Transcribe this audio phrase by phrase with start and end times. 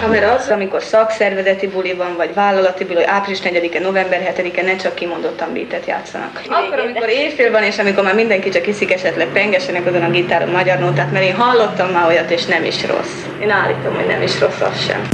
[0.00, 4.76] Ha mert az, amikor szakszervezeti buli van, vagy vállalati buli, április 4-e, november 7-e ne
[4.76, 6.42] csak kimondottan beatet játszanak.
[6.48, 10.48] Akkor, amikor éjfél van, és amikor már mindenki csak iszik esetleg pengesenek azon a gitáron
[10.48, 13.24] magyar nótát, mert én hallottam már olyat, és nem is rossz.
[13.42, 15.08] Én állítom, hogy nem is rossz az sem.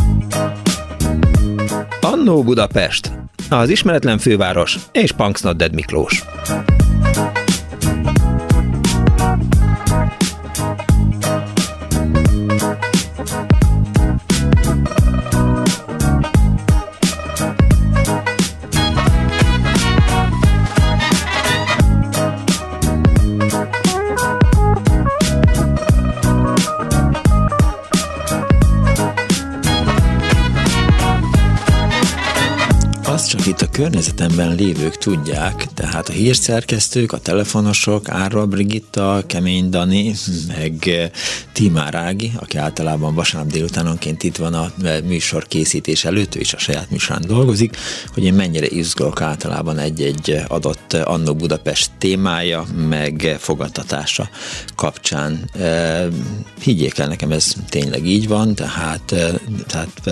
[2.00, 3.10] Annó Budapest,
[3.50, 6.22] az ismeretlen főváros és Punks Dead Miklós.
[33.76, 40.14] Környezetemben lévők tudják, tehát a hírszerkesztők, a telefonosok, Árva Brigitta, Kemény Dani,
[40.48, 40.90] meg
[41.56, 44.72] Timár Ági, aki általában vasárnap délutánonként itt van a
[45.04, 47.76] műsor készítés előtt, és a saját műsorán dolgozik,
[48.14, 54.28] hogy én mennyire izgulok általában egy-egy adott Annó Budapest témája, meg fogadtatása
[54.74, 55.50] kapcsán.
[56.60, 59.14] Higgyék el, nekem ez tényleg így van, tehát,
[59.66, 60.10] tehát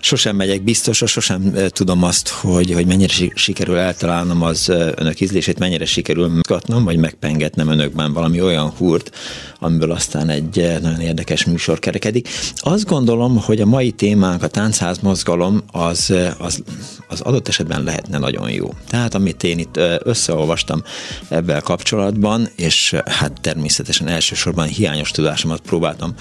[0.00, 5.84] sosem megyek biztosra, sosem tudom azt, hogy, hogy mennyire sikerül eltalálnom az önök ízlését, mennyire
[5.84, 9.10] sikerül megkatnom, vagy megpengetnem önökben valami olyan húrt,
[9.58, 12.28] amiből aztán egy nagyon érdekes műsor kerekedik.
[12.56, 16.62] Azt gondolom, hogy a mai témánk, a táncház mozgalom, az, az,
[17.08, 18.74] az adott esetben lehetne nagyon jó.
[18.88, 20.82] Tehát amit én itt összeolvastam
[21.28, 26.14] ebben kapcsolatban, és hát természetesen elsősorban hiányos tudásomat próbáltam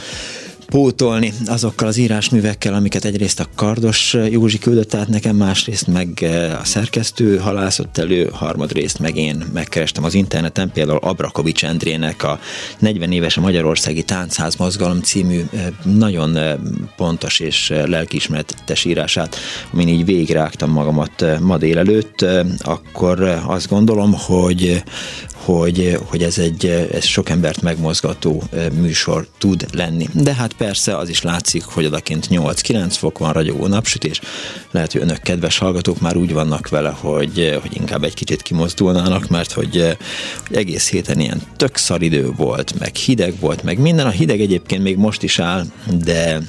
[0.70, 6.60] pótolni azokkal az írásművekkel, amiket egyrészt a Kardos Józsi küldött át nekem, másrészt meg eh,
[6.60, 12.40] a szerkesztő halászott elő, harmadrészt meg én megkerestem az interneten, például Abrakovics Endrének a
[12.80, 16.56] 40 éves a Magyarországi Táncház Mozgalom című eh, nagyon eh,
[16.96, 19.36] pontos és lelkiismeretes írását,
[19.74, 22.26] amin így végigrágtam magamat ma délelőtt,
[22.60, 24.84] akkor azt gondolom, hogy
[25.48, 30.08] hogy, hogy ez egy ez sok embert megmozgató műsor tud lenni.
[30.14, 34.22] De hát persze az is látszik, hogy odakint 8-9 fok van, ragyogó napsütés.
[34.72, 39.28] Lehet, hogy önök kedves hallgatók már úgy vannak vele, hogy, hogy inkább egy kicsit kimozdulnának,
[39.28, 39.98] mert hogy,
[40.48, 44.06] hogy egész héten ilyen tök idő volt, meg hideg volt, meg minden.
[44.06, 45.66] A hideg egyébként még most is áll,
[46.04, 46.42] de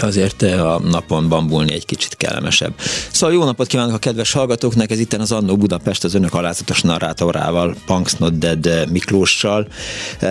[0.00, 2.72] azért a napon bambulni egy kicsit kellemesebb.
[3.10, 6.82] Szóval jó napot kívánok a kedves hallgatóknak, ez itt az Annó Budapest az önök alázatos
[6.82, 9.68] narrátorával, Punks Not Dead Miklóssal.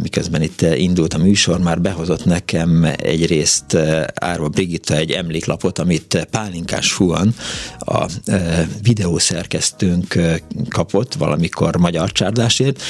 [0.03, 3.77] miközben itt indult a műsor, már behozott nekem egyrészt
[4.15, 7.35] Árva Brigitta egy emléklapot, amit Pálinkás Fuan,
[7.79, 8.07] a
[8.83, 10.18] videószerkesztőnk
[10.69, 12.83] kapott valamikor magyar csárdásért,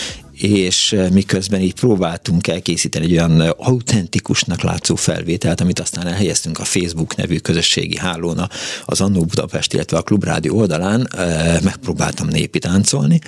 [0.43, 6.59] és eh, miközben így próbáltunk elkészíteni egy olyan eh, autentikusnak látszó felvételt, amit aztán elhelyeztünk
[6.59, 8.49] a Facebook nevű közösségi hálóna
[8.85, 13.19] az Annó Budapest, illetve a Klubrádió oldalán, eh, megpróbáltam népi táncolni,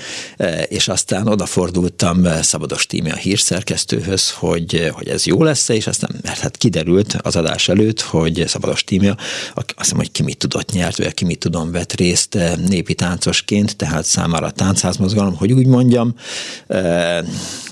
[0.69, 6.39] és aztán odafordultam Szabados Tími a hírszerkesztőhöz, hogy, hogy ez jó lesz és aztán, mert
[6.39, 9.17] hát kiderült az adás előtt, hogy Szabados Tímia,
[9.55, 12.39] azt hiszem, hogy ki mit tudott nyert, vagy ki mit tudom vett részt
[12.69, 16.15] népi táncosként, tehát számára a táncházmozgalom, hogy úgy mondjam,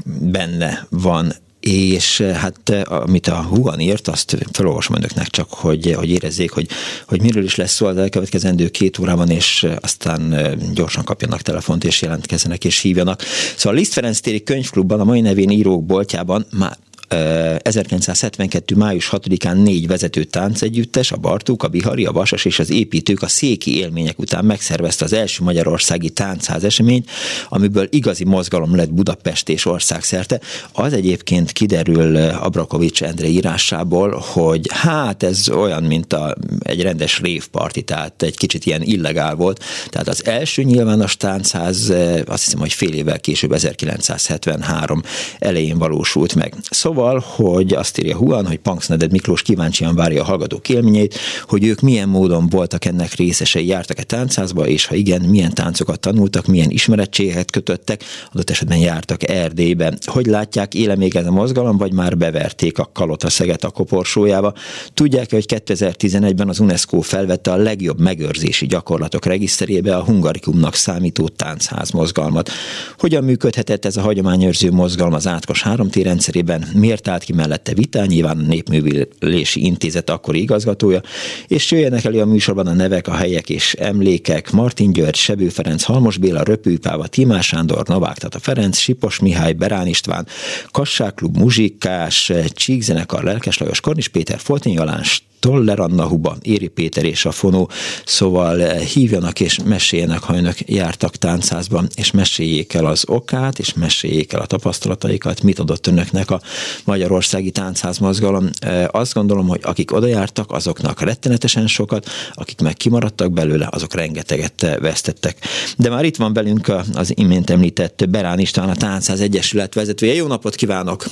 [0.05, 6.51] benne van és hát amit a Huan írt, azt felolvasom önöknek csak, hogy, hogy érezzék,
[6.51, 6.69] hogy,
[7.07, 10.35] hogy miről is lesz szó az elkövetkezendő két órában, és aztán
[10.75, 13.23] gyorsan kapjanak telefont, és jelentkezzenek, és hívjanak.
[13.57, 16.77] Szóval a Liszt Ferenc téri könyvklubban, a mai nevén írók boltjában már
[17.09, 18.75] 1972.
[18.77, 23.29] május 6-án négy vezető táncegyüttes, a Bartók, a Bihari, a Vasas és az építők a
[23.29, 27.11] széki élmények után megszervezte az első magyarországi táncház eseményt,
[27.49, 30.41] amiből igazi mozgalom lett Budapest és országszerte.
[30.73, 37.83] Az egyébként kiderül Abrakovics Endre írásából, hogy hát ez olyan, mint a, egy rendes révparti,
[37.83, 39.65] tehát egy kicsit ilyen illegál volt.
[39.91, 41.93] Tehát az első nyilvános táncház
[42.27, 45.03] azt hiszem, hogy fél évvel később 1973
[45.39, 46.55] elején valósult meg.
[46.71, 51.65] Szóval Szóval, hogy azt írja Huan, hogy Punksneded Miklós kíváncsian várja a hallgatók élményét, hogy
[51.65, 56.71] ők milyen módon voltak ennek részesei, jártak-e táncázba, és ha igen, milyen táncokat tanultak, milyen
[56.71, 59.93] ismerettségeket kötöttek, adott esetben jártak Erdélybe.
[60.05, 64.53] Hogy látják, éle még ez a mozgalom, vagy már beverték a kalota szeget a koporsójába?
[64.95, 71.91] Tudják hogy 2011-ben az UNESCO felvette a legjobb megőrzési gyakorlatok regiszterébe a Hungarikumnak számító táncház
[71.91, 72.51] mozgalmat.
[72.99, 76.69] Hogyan működhetett ez a hagyományőrző mozgalom az átkos háromtérrendszerében?
[76.75, 81.01] Mi miért állt ki mellette vitán, nyilván a Népművelési Intézet akkori igazgatója,
[81.47, 85.83] és jöjjenek elő a műsorban a nevek, a helyek és emlékek, Martin György, Sebő Ferenc,
[85.83, 90.27] Halmos Béla, Röpőpáva, Timás Sándor, Novák Tata Ferenc, Sipos Mihály, Berán István,
[90.71, 95.03] Kassák Klub, Muzsikás, Csíkzenekar, Lelkes Lajos, Kornis Péter, Foltini Jalán,
[95.41, 97.71] Toller Anna Huba, Éri Péter és a Fonó,
[98.05, 103.75] szóval eh, hívjanak és meséljenek, ha önök jártak táncházban, és meséljék el az okát, és
[103.75, 106.41] meséljék el a tapasztalataikat, mit adott önöknek a
[106.85, 108.49] Magyarországi Táncház mozgalom.
[108.61, 113.95] Eh, azt gondolom, hogy akik oda jártak, azoknak rettenetesen sokat, akik meg kimaradtak belőle, azok
[113.95, 115.37] rengeteget vesztettek.
[115.77, 120.15] De már itt van velünk az imént említett Berán István, a Táncház Egyesület vezetője.
[120.15, 121.05] Jó napot kívánok!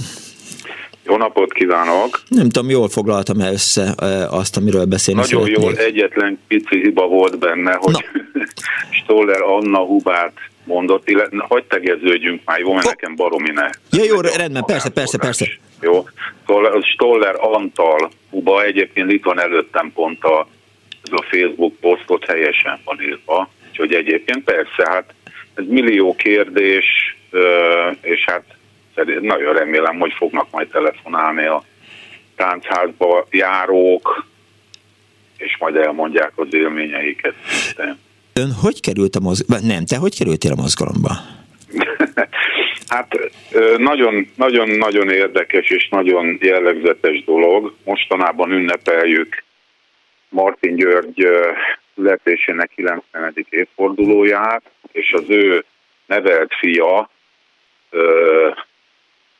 [1.04, 2.22] Jó napot kívánok!
[2.28, 3.94] Nem tudom, jól foglaltam -e össze
[4.30, 5.64] azt, amiről beszélni Nagyon szeretnék.
[5.64, 8.04] jól, egyetlen pici hiba volt benne, hogy
[9.02, 10.32] Stoller Anna Hubát
[10.66, 13.68] mondott, illetve hogy tegeződjünk már, jó, mert nekem baromi ne.
[13.90, 15.46] Ja, jó, rendben, persze, persze, persze.
[15.80, 16.06] Jó,
[16.46, 20.48] szóval Stoller Antal Huba, egyébként itt van előttem pont a,
[21.02, 25.14] ez a Facebook posztot helyesen van írva, úgyhogy egyébként persze, hát
[25.54, 27.16] ez millió kérdés,
[28.00, 28.44] és hát
[29.20, 31.64] nagyon remélem, hogy fognak majd telefonálni a
[32.36, 34.26] táncházba járók,
[35.36, 37.34] és majd elmondják az élményeiket.
[38.42, 39.68] Ön hogy került a mozgalomba?
[39.72, 41.10] Nem, te hogy kerültél a mozgalomba?
[42.94, 43.18] hát
[44.36, 47.74] nagyon-nagyon érdekes és nagyon jellegzetes dolog.
[47.84, 49.44] Mostanában ünnepeljük
[50.28, 51.26] Martin György
[51.94, 53.34] születésének 90.
[53.48, 54.62] évfordulóját,
[54.92, 55.64] és az ő
[56.06, 57.10] nevelt fia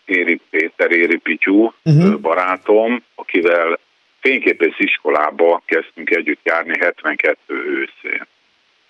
[0.05, 2.21] Éri Péter, Éri Pityú uh-huh.
[2.21, 3.79] barátom, akivel
[4.21, 8.27] fényképész iskolába kezdtünk együtt járni 72 őszén.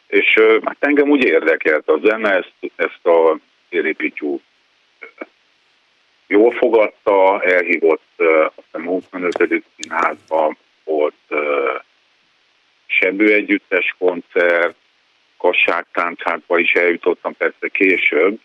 [0.07, 3.39] És hát engem úgy érdekelt a zene, ezt, ezt a
[3.69, 4.41] Éri Pityú
[6.27, 9.65] jól fogadta, elhívott azt hiszem 25.
[9.77, 11.15] színházban volt
[12.87, 14.75] Sebő együttes koncert,
[15.37, 18.41] Kassák táncházba is eljutottam persze később,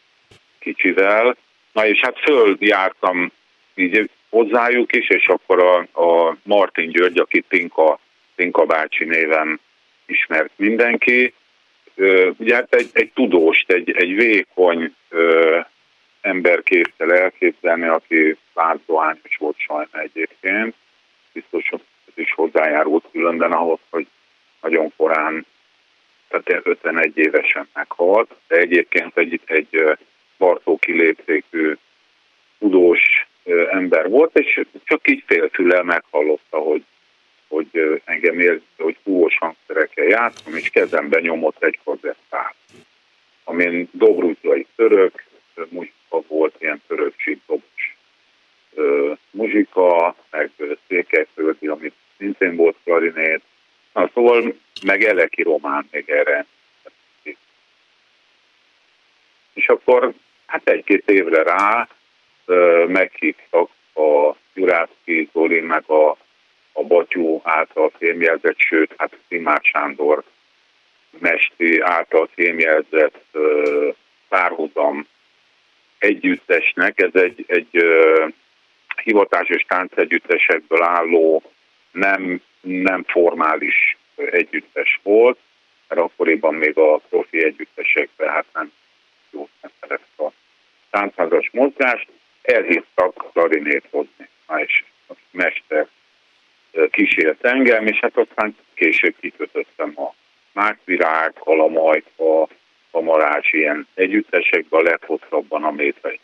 [0.60, 1.36] kicsivel,
[1.72, 3.31] Na és hát följártam
[3.75, 8.00] így hozzájuk is, és akkor a, a Martin György, aki Tinka,
[8.36, 9.60] Tinka bácsi néven
[10.06, 11.34] ismert mindenki,
[12.38, 15.59] ugye hát egy, egy tudóst, egy, egy vékony ö,
[16.21, 20.75] ember képzel elképzelni, aki látoányos volt sajna egyébként,
[21.33, 24.07] biztos, hogy ez is hozzájárult különben ahhoz, hogy
[24.61, 25.45] nagyon korán,
[26.27, 29.97] tehát 51 évesen meghalt, de egyébként egy, egy
[30.38, 31.73] Bartó kiléptékű
[32.59, 33.27] tudós
[33.69, 36.83] ember volt, és csak így félfülel meghallotta, hogy,
[37.51, 42.56] hogy engem ér, hogy húvos hangszerekkel játszom, és kezembe nyomott egy kazettát,
[43.44, 45.24] amin dobrúzai török,
[45.69, 47.98] muzsika volt, ilyen török síkdobos
[49.31, 50.51] muzsika, meg
[50.88, 53.42] székelyföldi, amit szintén volt klarinét,
[53.94, 54.56] Na, szóval
[54.86, 56.45] meg Eleki Román még erre.
[59.53, 60.13] És akkor
[60.51, 61.88] Hát egy-két évre rá
[62.88, 66.18] meghívtak a Jurászki Zoli meg a,
[66.71, 70.23] a Batyú által fémjelzett, sőt, hát Szimár Sándor
[71.19, 73.38] Mesti által fémjelzett
[74.27, 75.07] párhuzam
[75.97, 77.01] együttesnek.
[77.01, 77.85] Ez egy, egy
[79.03, 81.44] hivatásos táncegyüttesekből álló
[81.91, 85.38] nem, nem formális együttes volt,
[85.88, 88.71] mert akkoriban még a profi együttesekben hát nem
[89.31, 90.31] jó nem a
[90.89, 92.07] táncházas mozgást,
[92.41, 94.29] elhívtak klarinét hozni.
[94.57, 94.84] És
[95.31, 95.88] mester
[96.92, 100.13] kísért engem, és hát aztán később kikötöttem a
[100.54, 102.48] Mákvirág, Kalamajka,
[102.92, 106.20] Kamarás ilyen együttesekben, a leghosszabban a métre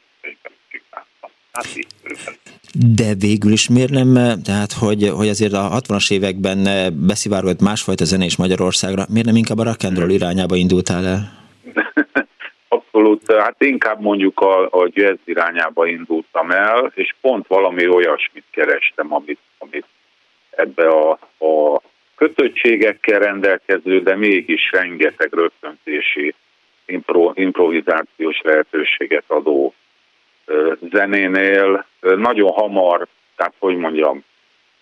[0.69, 1.29] csináltam.
[1.51, 1.87] Hát így
[2.95, 4.13] de végül is miért nem,
[4.43, 6.67] tehát hogy, hogy azért a 60-as években
[7.07, 11.19] beszivárgott másfajta zene is Magyarországra, miért nem inkább a rock irányába indultál el?
[12.67, 19.13] abszolút, hát inkább mondjuk a, a jazz irányába indultam el, és pont valami olyasmit kerestem,
[19.13, 19.85] amit, amit
[20.57, 21.11] ebbe a,
[21.45, 21.81] a
[22.15, 26.33] kötöttségekkel rendelkező, de mégis rengeteg rögtöntési
[26.85, 29.73] impro, improvizációs lehetőséget adó
[30.91, 31.85] zenénél.
[31.99, 34.23] Nagyon hamar, tehát hogy mondjam,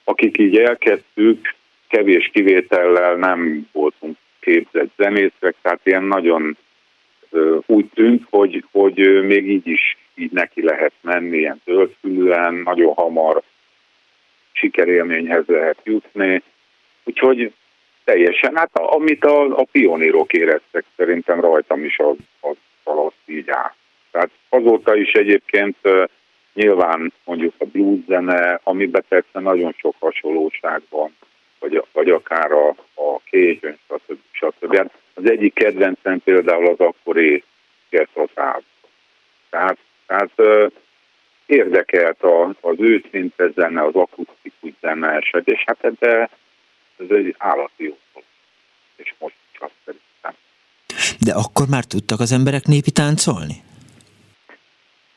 [0.03, 1.53] akik így elkezdtük,
[1.87, 6.57] kevés kivétellel nem voltunk képzett zenészek, tehát ilyen nagyon
[7.65, 13.41] úgy tűnt, hogy, hogy még így is így neki lehet menni, ilyen töltfülően, nagyon hamar
[14.55, 16.41] sikerélményhez lehet jutni.
[17.03, 17.53] Úgyhogy
[18.03, 23.73] teljesen, hát amit a, a pionírok éreztek, szerintem rajtam is az, az valahogy így áll.
[24.11, 25.77] Tehát azóta is egyébként
[26.53, 31.15] nyilván mondjuk a blues zene, amiben persze nagyon sok hasonlóság van,
[31.59, 34.17] vagy, vagy akár a, a kézsön, stb.
[34.31, 34.75] stb.
[34.75, 37.43] Hát az egyik kedvencem például az akkori
[37.89, 38.63] Gertotráb.
[39.49, 40.31] Tehát, tehát
[41.45, 44.44] érdekelt a, az őszinte zene, az akusztikus
[44.85, 46.29] zene eset, és hát ebbe
[46.97, 47.97] ez egy állati jó
[48.95, 50.33] és most csak szerintem.
[51.19, 53.55] De akkor már tudtak az emberek népi táncolni?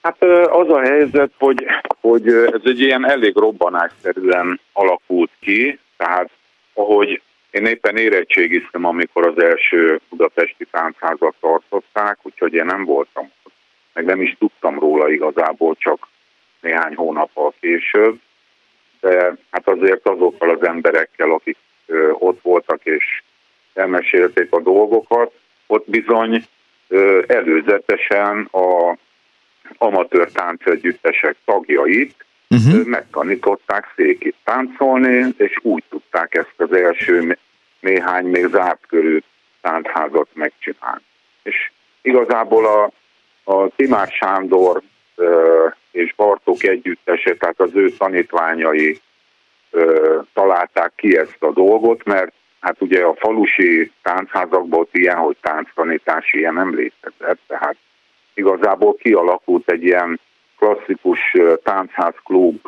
[0.03, 1.67] Hát az a helyzet, hogy,
[2.01, 6.31] hogy ez egy ilyen elég robbanásszerűen alakult ki, tehát
[6.75, 13.31] ahogy én éppen érettségiztem, amikor az első budapesti táncházat tartották, úgyhogy én nem voltam
[13.99, 16.09] meg nem is tudtam róla igazából, csak
[16.61, 18.21] néhány hónappal később,
[19.51, 21.57] hát azért azokkal az emberekkel, akik
[22.13, 23.23] ott voltak és
[23.75, 25.33] elmesélték a dolgokat,
[25.67, 26.47] ott bizony
[27.27, 28.97] előzetesen a
[29.79, 32.85] amatőr táncegyüttesek tagjait uh-huh.
[32.85, 37.39] megtanították székit táncolni, és úgy tudták ezt az első
[37.81, 39.19] néhány még zárt körű
[39.61, 41.03] táncházat megcsinálni.
[41.43, 41.71] És
[42.03, 42.91] igazából a,
[43.53, 44.83] a Timár Sándor
[45.91, 49.01] és Bartók együttese, tehát az ő tanítványai
[50.35, 56.55] találták ki ezt a dolgot, mert hát ugye a falusi táncházakból ilyen, hogy tánctanítás ilyen
[56.55, 57.77] nem létezett, tehát
[58.35, 60.21] igazából kialakult egy ilyen
[60.59, 62.61] klasszikus táncházklub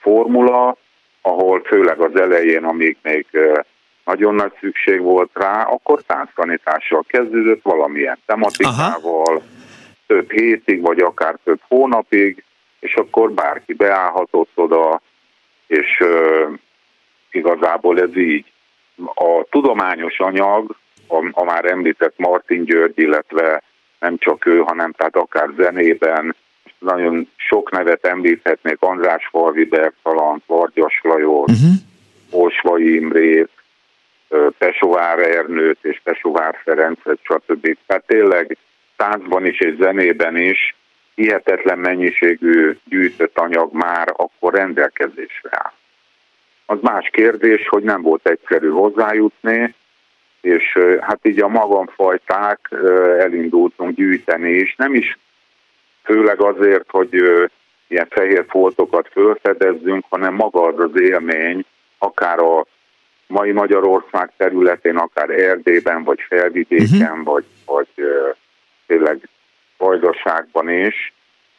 [0.00, 0.76] formula,
[1.20, 3.26] ahol főleg az elején, amíg még
[4.04, 9.42] nagyon nagy szükség volt rá, akkor tánctanítással kezdődött valamilyen tematikával, Aha.
[10.06, 12.44] több hétig, vagy akár több hónapig,
[12.82, 15.00] és akkor bárki beállhatott oda,
[15.66, 16.52] és uh,
[17.30, 18.52] igazából ez így.
[19.14, 20.76] A tudományos anyag,
[21.08, 23.62] a, a már említett Martin György, illetve
[23.98, 26.36] nem csak ő, hanem tehát akár zenében,
[26.78, 32.44] nagyon sok nevet említhetnék, András Falvi Bertalan, Vargyas Lajos, uh-huh.
[32.44, 33.50] Osvai Imrét,
[34.58, 37.76] Pesovár Ernőt és Pesovár Ferencet, stb.
[37.86, 38.56] Tehát tényleg
[38.96, 40.76] táncban is és zenében is
[41.14, 45.72] hihetetlen mennyiségű gyűjtött anyag már akkor rendelkezésre áll.
[46.66, 49.74] Az más kérdés, hogy nem volt egyszerű hozzájutni,
[50.40, 52.68] és hát így a magamfajták
[53.18, 55.18] elindultunk gyűjteni, és nem is
[56.02, 57.14] főleg azért, hogy
[57.86, 61.64] ilyen fehér foltokat felfedezzünk, hanem maga az az élmény,
[61.98, 62.66] akár a
[63.26, 67.24] mai Magyarország területén, akár Erdélyben, vagy felvidéken, uh-huh.
[67.24, 67.88] vagy, vagy
[68.86, 69.28] tényleg
[69.82, 71.12] vajdaságban is,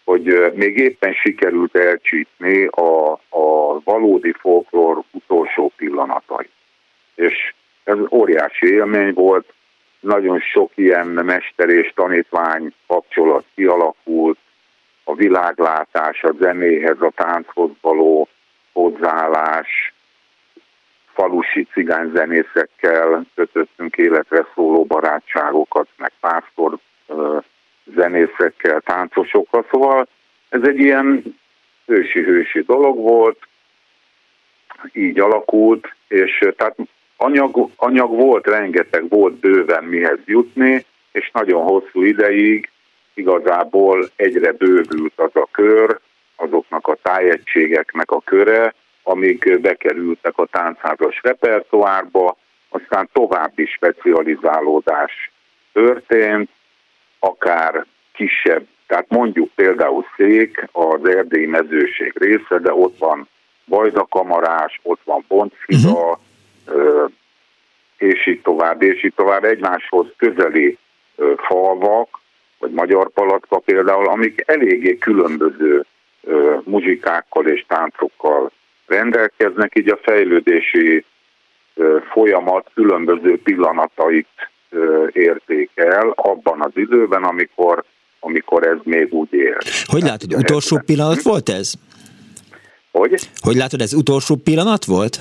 [0.04, 6.50] hogy még éppen sikerült elcsípni a, a valódi folklór utolsó pillanatai.
[7.16, 7.54] És
[7.84, 9.54] ez óriási élmény volt,
[10.00, 14.38] nagyon sok ilyen mester és tanítvány kapcsolat kialakult,
[15.04, 18.28] a világlátás, a zenéhez, a tánchoz való
[18.72, 19.94] hozzáállás,
[21.14, 26.78] falusi cigányzenészekkel kötöttünk életre szóló barátságokat, meg párszor
[27.96, 30.08] zenészekkel, táncosokkal, szóval
[30.50, 31.38] ez egy ilyen
[31.86, 33.48] ősi-hősi dolog volt,
[34.92, 36.76] így alakult, és tehát
[37.18, 42.70] anyag, anyag volt, rengeteg volt bőven mihez jutni, és nagyon hosszú ideig
[43.14, 46.00] igazából egyre bővült az a kör,
[46.36, 48.74] azoknak a tájegységeknek a köre,
[49.04, 52.38] amik bekerültek a táncházas repertoárba,
[52.70, 55.32] aztán további specializálódás
[55.74, 56.50] történt,
[57.24, 63.28] akár kisebb, tehát mondjuk például Szék az erdélyi mezőség része, de ott van
[63.66, 66.20] Bajdakamarás, ott van Boncfida,
[66.68, 67.10] uh-huh.
[67.98, 70.78] és így tovább, és így tovább egymáshoz közeli
[71.38, 72.20] falvak,
[72.60, 75.86] vagy Magyar Palatka például, amik eléggé különböző
[76.64, 78.52] muzsikákkal és táncokkal
[78.88, 81.06] rendelkeznek, így a fejlődési
[82.12, 84.52] folyamat különböző pillanatait
[85.12, 87.84] értékel abban az időben, amikor,
[88.20, 89.58] amikor ez még úgy él.
[89.86, 91.74] Hogy látod, utolsó pillanat volt ez?
[92.92, 93.30] Hogy?
[93.42, 95.20] Hogy látod, ez utolsó pillanat volt?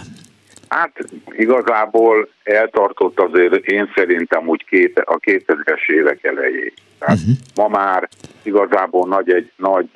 [0.68, 0.92] Hát
[1.30, 6.75] igazából eltartott azért én szerintem úgy két, a 2000-es évek elejéig.
[6.99, 7.35] Tehát uh-huh.
[7.54, 8.09] ma már
[8.42, 9.88] igazából nagy egy nagy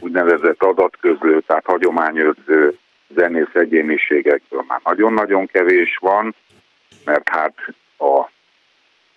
[0.00, 2.78] úgynevezett adatközlő, tehát hagyományőrző
[3.14, 6.34] zenész egyéniségekből már nagyon-nagyon kevés van,
[7.04, 7.54] mert hát
[7.98, 8.30] a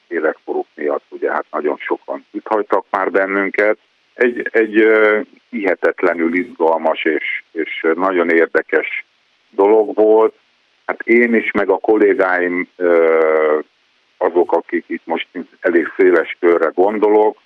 [0.08, 3.78] életkoruk miatt ugye hát nagyon sokan itt hagytak már bennünket.
[4.14, 9.06] Egy, egy uh, hihetetlenül izgalmas és, és nagyon érdekes
[9.50, 10.36] dolog volt.
[10.86, 13.64] Hát én is, meg a kollégáim, uh,
[14.18, 15.28] azok, akik itt most
[15.60, 17.38] elég széles körre gondolok,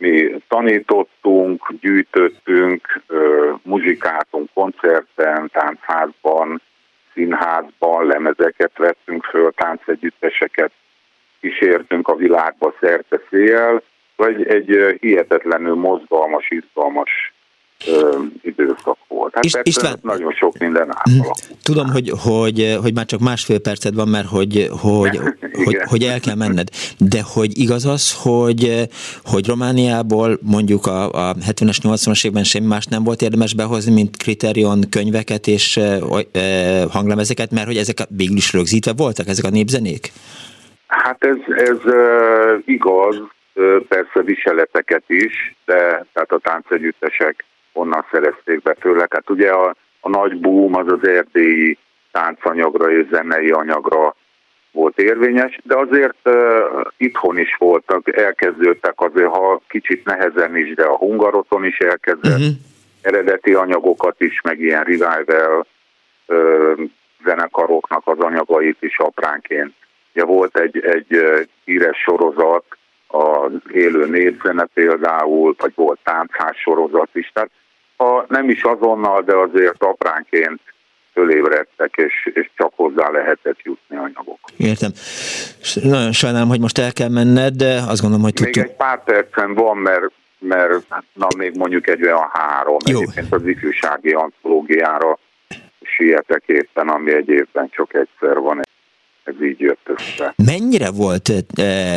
[0.00, 3.02] mi tanítottunk, gyűjtöttünk,
[3.62, 6.60] muzsikáltunk koncerten, táncházban,
[7.12, 10.72] színházban, lemezeket vettünk föl, táncegyütteseket
[11.40, 13.82] kísértünk a világba szerte szél,
[14.16, 17.10] vagy egy hihetetlenül mozgalmas, izgalmas
[18.42, 19.34] időszak volt.
[19.34, 20.96] Hát Is, István, nagyon sok minden mhm.
[20.96, 21.56] átalakult.
[21.62, 25.20] Tudom, hogy, hogy, hogy már csak másfél perced van, mert hogy, hogy,
[25.64, 26.68] hogy, hogy el kell menned.
[26.98, 28.88] De hogy igaz az, hogy,
[29.24, 34.16] hogy Romániából mondjuk a, a 70-es, 80-as évben semmi más nem volt érdemes behozni, mint
[34.16, 35.98] kriterion könyveket és e,
[36.32, 40.12] e, hanglemezeket, mert hogy ezek végül is rögzítve voltak, ezek a népzenék?
[40.90, 41.78] Hát ez, ez
[42.64, 43.22] igaz,
[43.88, 49.12] persze viseleteket is, de tehát a táncegyüttesek onnan szerezték be főleg.
[49.12, 51.78] Hát ugye a, a nagy boom az az erdélyi
[52.12, 54.14] táncanyagra és zenei anyagra
[54.72, 56.34] volt érvényes, de azért uh,
[56.96, 62.54] itthon is voltak, elkezdődtek azért, ha kicsit nehezen is, de a hungaroton is elkezdett uh-huh.
[63.02, 65.66] eredeti anyagokat is, meg ilyen revival
[66.26, 66.80] uh,
[67.24, 69.74] zenekaroknak az anyagait is apránként.
[70.14, 71.22] Ugye volt egy, egy
[71.64, 72.64] híres sorozat,
[73.06, 77.50] az élő népzene például, vagy volt táncház sorozat is, tehát
[77.96, 80.60] ha nem is azonnal, de azért apránként
[81.12, 84.38] fölébredtek, és, és csak hozzá lehetett jutni anyagok.
[84.56, 84.90] Értem.
[85.82, 88.54] Nagyon sajnálom, hogy most el kell menned, de azt gondolom, hogy tudtuk.
[88.54, 93.00] Még egy pár percen van, mert, mert na, még mondjuk egy olyan három, Jó.
[93.00, 95.18] egyébként az ifjúsági antológiára
[95.82, 98.60] sietek éppen, ami egy évben csak egyszer van
[99.30, 100.34] ez így jött össze.
[100.36, 101.94] Mennyire volt, eh,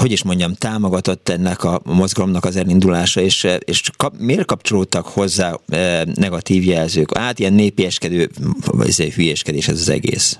[0.00, 5.50] hogy is mondjam, támogatott ennek a mozgalomnak az elindulása, és, és kap, miért kapcsolódtak hozzá
[5.68, 7.16] eh, negatív jelzők?
[7.16, 8.26] Hát ilyen népieskedő,
[8.72, 10.38] vagy hülyeskedés ez az egész.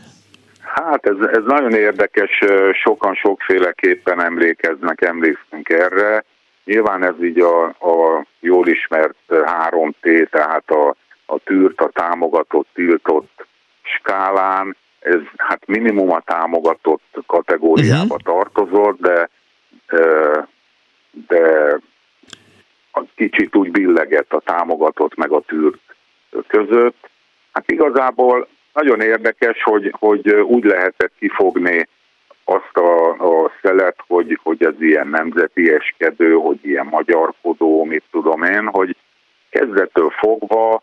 [0.75, 2.31] Hát ez, ez nagyon érdekes,
[2.73, 6.25] sokan sokféleképpen emlékeznek, emlékszünk erre.
[6.65, 10.97] Nyilván ez így a, a jól ismert 3T, tehát a,
[11.27, 13.47] a tűrt, a támogatott, tiltott
[13.83, 18.19] skálán, ez hát minimum a támogatott kategóriába uh-huh.
[18.19, 19.29] tartozott, de,
[21.29, 21.77] de
[22.93, 25.81] a kicsit úgy billegett a támogatott meg a tűrt
[26.47, 27.11] között.
[27.53, 31.89] Hát igazából nagyon érdekes, hogy, hogy úgy lehetett kifogni
[32.45, 38.43] azt a, a szelet, hogy, hogy ez ilyen nemzeti eskedő, hogy ilyen magyarkodó, mit tudom
[38.43, 38.97] én, hogy
[39.51, 40.83] kezdettől fogva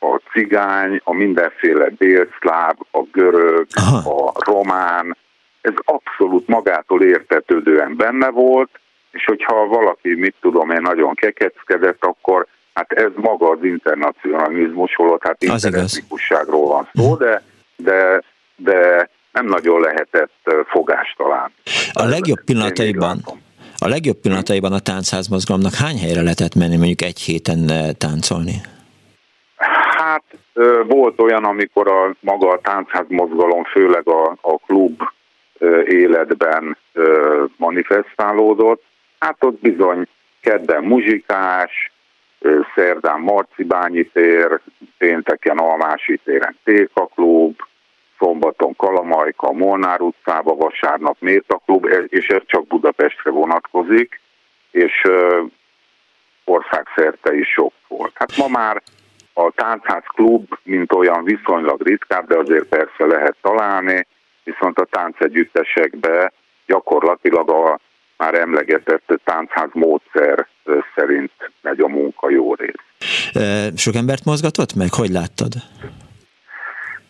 [0.00, 4.26] a cigány, a mindenféle délszláv, a görög, Aha.
[4.26, 5.16] a román,
[5.60, 8.70] ez abszolút magától értetődően benne volt,
[9.10, 15.22] és hogyha valaki, mit tudom én, nagyon kekeckedett, akkor hát ez maga az internacionalizmus volt,
[15.22, 17.22] hát interetnikusságról van szó, mhm.
[17.22, 17.42] de,
[17.76, 18.22] de,
[18.56, 21.52] de nem nagyon lehetett fogást talán.
[21.92, 23.24] A legjobb pillanataiban,
[23.78, 28.60] a legjobb pillanataiban a táncházmozgalomnak hány helyre lehetett menni mondjuk egy héten táncolni?
[30.30, 35.02] Hát volt olyan, amikor a maga a táncház mozgalom, főleg a, a klub
[35.84, 36.76] életben
[37.56, 38.82] manifestálódott.
[39.18, 40.06] Hát ott bizony
[40.40, 41.92] kedden muzsikás,
[42.74, 44.60] szerdán Marcibányi tér,
[44.98, 47.60] pénteken Almási téren Téka klub,
[48.18, 54.20] szombaton Kalamajka, Molnár utcába, vasárnap Méta klub, és ez csak Budapestre vonatkozik,
[54.70, 55.02] és
[56.44, 58.12] országszerte is sok volt.
[58.14, 58.82] Hát ma már
[59.38, 64.06] a táncház klub, mint olyan viszonylag ritkább, de azért persze lehet találni,
[64.44, 66.32] viszont a táncegyüttesekbe
[66.66, 67.78] gyakorlatilag a
[68.16, 70.46] már emlegetett táncház módszer
[70.94, 73.72] szerint megy a munka jó rész.
[73.76, 74.88] Sok embert mozgatott meg?
[74.92, 75.52] Hogy láttad?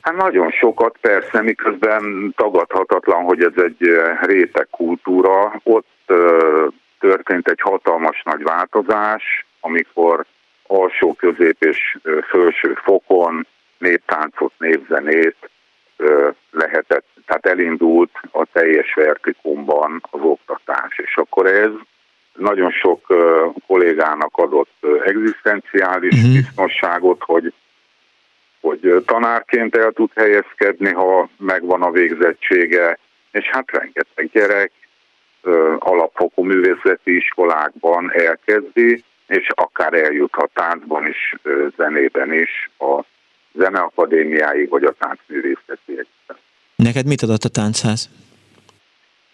[0.00, 5.60] Hát nagyon sokat, persze, miközben tagadhatatlan, hogy ez egy réteg kultúra.
[5.62, 6.12] Ott
[6.98, 10.26] történt egy hatalmas nagy változás, amikor
[10.66, 11.98] alsó, közép és
[12.28, 13.46] felső fokon
[13.78, 15.36] néptáncot, népzenét
[16.50, 21.70] lehetett, tehát elindult a teljes vertikumban az oktatás, és akkor ez
[22.32, 23.06] nagyon sok
[23.66, 26.32] kollégának adott egzisztenciális uh-huh.
[26.32, 27.52] biztonságot, hogy
[28.60, 32.98] hogy tanárként el tud helyezkedni, ha megvan a végzettsége,
[33.30, 34.72] és hát rengeteg gyerek
[35.78, 41.34] alapfokú művészeti iskolákban elkezdi, és akár eljuthat táncban is,
[41.76, 43.04] zenében is, a
[43.52, 46.36] zeneakadémiáig, vagy a táncművészeti egyetem.
[46.76, 48.10] Neked mit adott a táncház?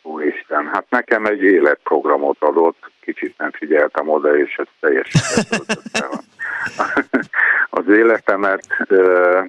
[0.03, 5.45] Úristen, hát nekem egy életprogramot adott, kicsit nem figyeltem oda, és ez teljesen
[7.71, 8.67] az életemet.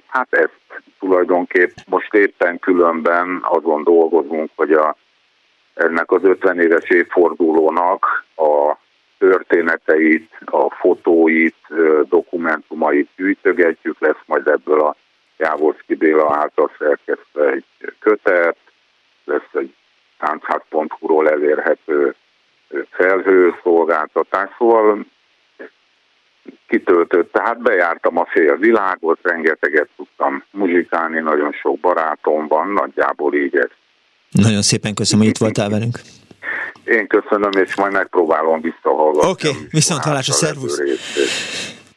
[0.06, 0.60] Hát ezt
[0.98, 4.96] tulajdonképp most éppen különben azon dolgozunk, hogy a,
[5.74, 8.76] ennek az 50 éves évfordulónak a
[9.28, 11.56] történeteit, a fotóit,
[12.08, 14.96] dokumentumait gyűjtögetjük, lesz majd ebből a
[15.36, 17.64] Jávorszki Béla által szerkesztve egy
[17.98, 18.56] kötet,
[19.24, 19.74] lesz egy
[20.18, 22.14] táncház.hu-ról elérhető
[22.90, 25.06] felhő szolgáltatás, szóval
[26.68, 33.56] kitöltött, tehát bejártam a fél világot, rengeteget tudtam muzsikálni, nagyon sok barátom van, nagyjából így
[33.56, 33.70] ez.
[34.30, 35.98] Nagyon szépen köszönöm, hogy itt voltál velünk.
[36.84, 39.30] Én köszönöm, és majd megpróbálom visszahallgatni.
[39.30, 40.82] Oké, okay, viszont hallásra, szervusz!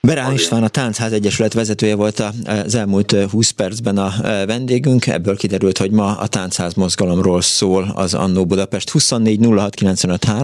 [0.07, 4.11] Berán István, a Táncház Egyesület vezetője volt az elmúlt 20 percben a
[4.45, 5.07] vendégünk.
[5.07, 9.81] Ebből kiderült, hogy ma a Táncház mozgalomról szól az Annó Budapest 24 06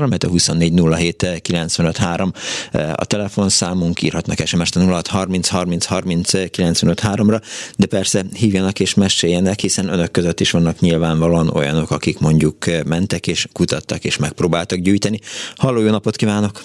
[0.07, 1.41] mert a 24 07
[2.95, 7.39] a telefonszámunk, írhatnak SMS-t a 06 30 30 30 95 ra
[7.77, 13.27] de persze hívjanak és meséljenek, hiszen önök között is vannak nyilvánvalóan olyanok, akik mondjuk mentek
[13.27, 15.19] és kutattak és megpróbáltak gyűjteni.
[15.55, 16.61] Halló, jó napot kívánok!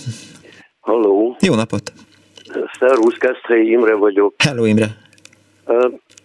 [0.81, 1.37] Halló!
[1.41, 1.93] Jó napot!
[2.79, 4.35] Szervusz, Keszthelyi Imre vagyok.
[4.39, 4.87] Hello Imre.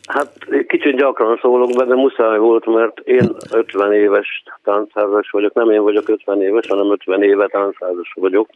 [0.07, 0.31] Hát
[0.67, 5.53] kicsit gyakran szólok be, de muszáj volt, mert én 50 éves táncházas vagyok.
[5.53, 8.49] Nem én vagyok 50 éves, hanem 50 éve táncházas vagyok.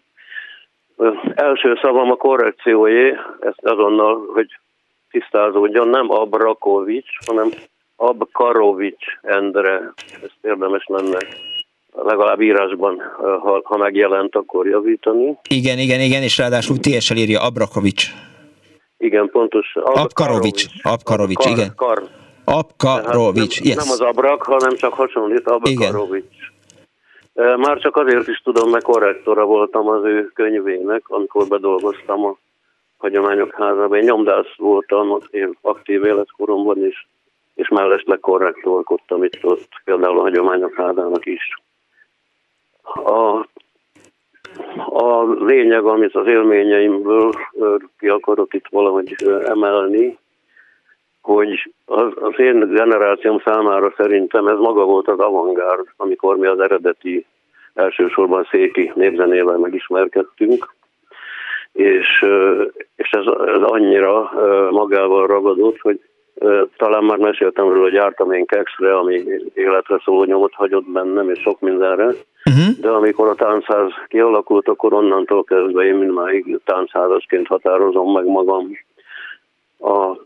[1.36, 4.60] Első szavam a korrekciójé, ezt azonnal, hogy
[5.12, 7.50] tisztázódjon, nem Abrakovics, hanem
[7.96, 9.94] Abkarovics Endre.
[10.24, 11.18] Ezt érdemes lenne
[12.04, 15.38] legalább írásban, ha, ha megjelent, akkor javítani.
[15.50, 18.08] Igen, igen, igen, és ráadásul ts írja Abrakovics.
[18.98, 19.76] Igen, pontos.
[19.76, 21.76] Abkarovics, Abkarovics, igen.
[21.76, 22.04] Kar.
[22.46, 23.76] Abkarovics, yes.
[23.76, 26.36] Nem az Abrak, hanem csak hasonlít, Abkarovics.
[27.58, 32.38] Már csak azért is tudom, mert korrektora voltam az ő könyvének, amikor bedolgoztam a
[32.98, 33.98] Hagyományok Házában.
[33.98, 37.08] Én nyomdász voltam én aktív életkoromban is,
[37.56, 41.62] és mellesleg korrektorkodtam itt ott, például a Hagyományok Házának is.
[42.96, 43.48] A,
[44.86, 47.32] a lényeg, amit az élményeimből
[48.00, 50.18] ki akarok itt valahogy emelni,
[51.22, 56.60] hogy az, az én generációm számára szerintem ez maga volt az avantgárd, amikor mi az
[56.60, 57.26] eredeti
[57.74, 60.76] elsősorban széki népzenével megismerkedtünk,
[61.72, 62.26] és,
[62.96, 64.32] és ez, ez annyira
[64.72, 66.00] magával ragadott, hogy
[66.78, 69.24] talán már meséltem róla, hogy jártam én Kexre, ami
[69.54, 72.06] életre szóló nyomot hagyott bennem, és sok mindenre.
[72.06, 72.80] Uh-huh.
[72.80, 78.72] De amikor a táncház kialakult, akkor onnantól kezdve én mindmáig táncházasként határozom meg magam.
[79.80, 80.18] A,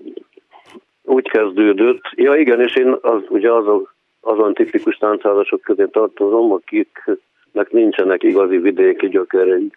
[1.03, 2.01] úgy kezdődött.
[2.15, 8.57] Ja igen, és én az, ugye azok, azon tipikus táncházasok közé tartozom, akiknek nincsenek igazi
[8.57, 9.71] vidéki gyökerei.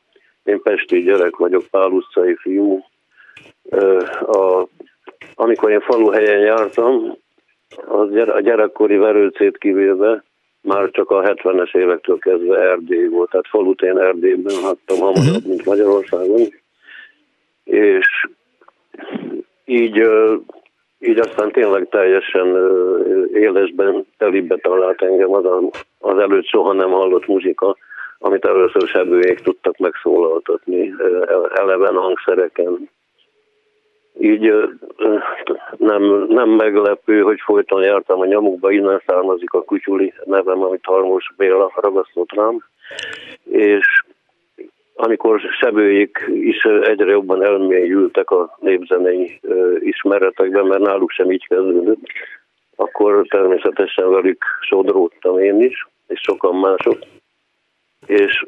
[0.45, 2.85] Én pesti gyerek vagyok, Pál utcai fiú.
[4.27, 4.67] A
[5.35, 7.17] amikor én faluhelyen jártam,
[8.27, 10.23] a gyerekkori verőcét kivéve
[10.61, 15.47] már csak a 70-es évektől kezdve Erdély volt, tehát falut én Erdélyben hattam hamarabb, uh-huh.
[15.47, 16.41] mint Magyarországon,
[17.65, 18.27] és
[19.65, 20.09] így,
[20.99, 22.57] így aztán tényleg teljesen
[23.33, 25.61] élesben, telibe talált engem az, a,
[25.99, 27.77] az előtt soha nem hallott muzsika,
[28.19, 30.95] amit először sebőjék tudtak megszólaltatni
[31.55, 32.89] eleven hangszereken,
[34.21, 34.53] így
[35.77, 41.33] nem, nem meglepő, hogy folyton jártam a nyomukba, innen származik a kutyuli nevem, amit Harmos
[41.37, 42.65] Béla ragasztott rám,
[43.45, 44.03] és
[44.95, 49.41] amikor sebőik is egyre jobban elmélyültek a népzenei
[49.79, 52.01] ismeretekben, mert náluk sem így kezdődött,
[52.77, 56.99] akkor természetesen velük sodródtam én is, és sokan mások.
[58.07, 58.47] És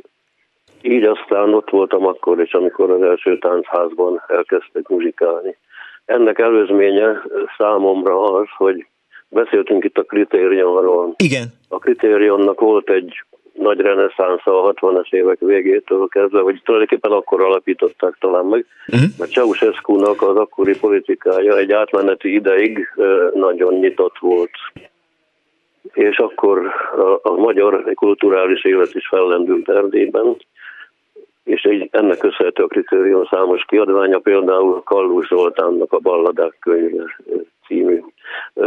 [0.89, 5.57] így aztán ott voltam akkor is, amikor az első táncházban elkezdtek muzsikálni.
[6.05, 7.23] Ennek előzménye
[7.57, 8.87] számomra az, hogy
[9.29, 11.15] beszéltünk itt a kritériumról.
[11.17, 11.47] Igen.
[11.69, 13.25] A kritériumnak volt egy
[13.59, 19.09] nagy reneszánsza a 60-as évek végétől kezdve, vagy tulajdonképpen akkor alapították talán meg, uh-huh.
[19.19, 22.89] mert Ceausescu-nak az akkori politikája egy átmeneti ideig
[23.35, 24.51] nagyon nyitott volt.
[25.93, 30.37] És akkor a, a magyar kulturális élet is fellendült Erdélyben,
[31.47, 37.17] és egy, ennek köszönhető a kritérium számos kiadványa, például Kallus Zoltánnak a Balladák könyve
[37.67, 38.03] című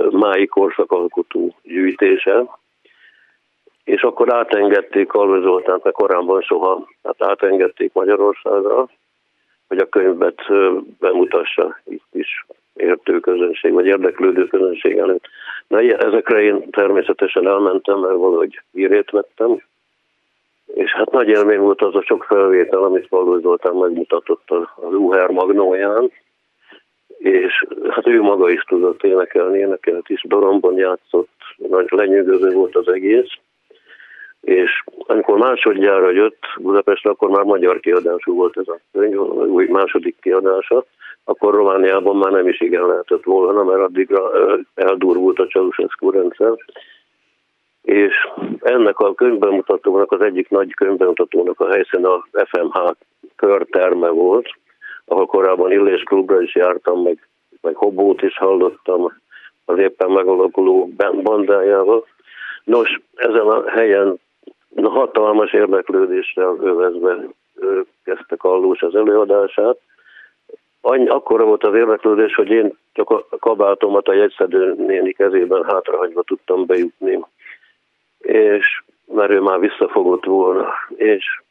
[0.09, 2.43] mái korszakalkotó gyűjtése,
[3.83, 8.89] és akkor átengedték Kallus Zoltánt, mert korábban soha, hát átengedték Magyarországra,
[9.67, 10.41] hogy a könyvet
[10.99, 15.25] bemutassa itt is értő közönség, vagy érdeklődő közönség előtt.
[15.67, 19.61] Na, ezekre én természetesen elmentem, mert valahogy hírét vettem,
[20.73, 25.29] és hát nagy élmény volt az a sok felvétel, amit Való Zoltán megmutatott az UHR
[25.29, 26.11] magnóján,
[27.17, 32.87] és hát ő maga is tudott énekelni, énekelt is, Doromban játszott, nagy lenyűgöző volt az
[32.87, 33.29] egész.
[34.41, 40.15] és amikor másodjára jött Budapestre, akkor már magyar kiadású volt ez a könyv, új második
[40.21, 40.85] kiadása,
[41.23, 44.31] akkor Romániában már nem is igen lehetett volna, mert addigra
[44.75, 46.53] eldurvult a Ceausescu rendszer.
[47.89, 48.13] És
[48.59, 52.91] ennek a könyvbemutatónak, az egyik nagy könyvbemutatónak a helyszín a FMH
[53.35, 54.47] körterme volt,
[55.05, 57.27] ahol korábban Illés klubra is jártam, meg,
[57.61, 59.13] meg Hobót is hallottam
[59.65, 60.89] az éppen megalakuló
[61.23, 62.05] bandájával.
[62.63, 64.19] Nos, ezen a helyen
[64.83, 67.17] hatalmas érdeklődéssel övezve
[68.03, 69.77] kezdte Kallós az előadását.
[70.81, 76.21] Annyi, akkora volt az érdeklődés, hogy én csak a kabátomat a jegyszedő néni kezében hátrahagyva
[76.21, 77.19] tudtam bejutni.
[78.19, 80.73] És mert ő már visszafogott volna.
[80.95, 81.41] És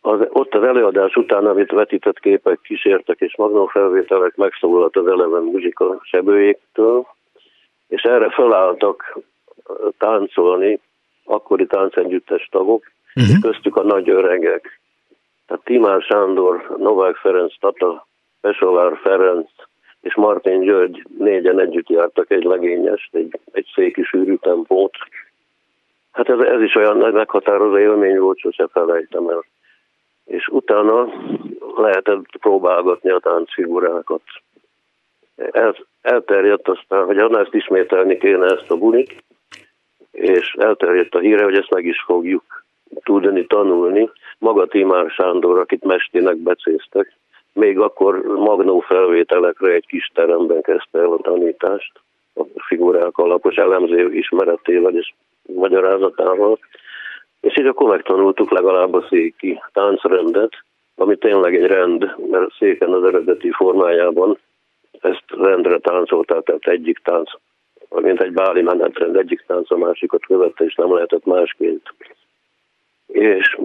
[0.00, 5.98] az, ott az előadás után, amit vetített képek kísértek, és magnófelvételek megszólalt az eleven muzsika
[6.02, 7.06] sebőjéktől,
[7.88, 9.18] és erre felálltak
[9.98, 10.80] táncolni
[11.24, 12.84] akkori táncegyüttes tagok,
[13.14, 13.32] uh-huh.
[13.32, 14.80] és köztük a nagy öregek.
[15.46, 18.06] Tehát Timár Sándor, Novák Ferenc, Tata,
[18.40, 19.50] Pesovár Ferenc
[20.00, 24.96] és Martin György négyen együtt jártak egy legényest, egy, egy széki sűrű tempót.
[26.12, 29.44] Hát ez, ez is olyan nagy meghatározó élmény volt, sose felejtem el.
[30.24, 31.12] És utána
[31.76, 34.22] lehetett próbálgatni a táncfigurákat.
[35.36, 39.24] Ez elterjedt aztán, hogy annál ezt ismételni kéne ezt a bunik,
[40.12, 42.64] és elterjedt a híre, hogy ezt meg is fogjuk
[43.02, 44.10] tudni tanulni.
[44.38, 47.12] Maga Timár Sándor, akit Mestinek becéztek,
[47.52, 51.92] még akkor magnó felvételekre egy kis teremben kezdte el a tanítást,
[52.34, 56.58] a figurák alapos elemző ismeretével és magyarázatával,
[57.40, 60.52] és így akkor megtanultuk legalább a széki táncrendet,
[60.96, 64.38] ami tényleg egy rend, mert széken az eredeti formájában
[65.00, 67.30] ezt rendre táncolták, tehát egyik tánc
[67.98, 71.94] mint egy báli menetrend, egyik tánc a másikat követte, és nem lehetett másként.
[73.06, 73.58] És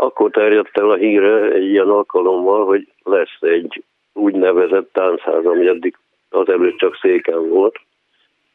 [0.00, 3.82] akkor terjedt el a híre egy ilyen alkalommal, hogy lesz egy
[4.12, 5.96] úgynevezett táncház, ami eddig
[6.30, 7.80] az előtt csak széken volt,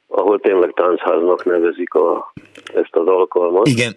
[0.07, 2.33] ahol tényleg táncháznak nevezik a,
[2.73, 3.67] ezt az alkalmat.
[3.67, 3.93] Igen.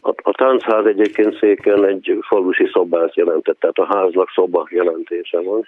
[0.00, 5.66] A, a táncház egyébként széken egy falusi szobát jelentett, tehát a háznak szoba jelentése van.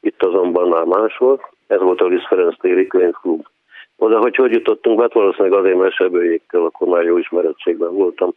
[0.00, 1.42] Itt azonban már más volt.
[1.66, 3.46] Ez volt a Liszt Ferenc téri könyvklub.
[3.96, 8.34] Oda, hogy hogy jutottunk, hát valószínűleg azért, mert sebőjékkel, akkor már jó ismerettségben voltam.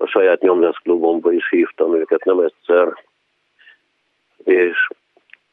[0.00, 3.04] A saját nyomdászklubomba is hívtam őket, nem egyszer.
[4.44, 4.88] És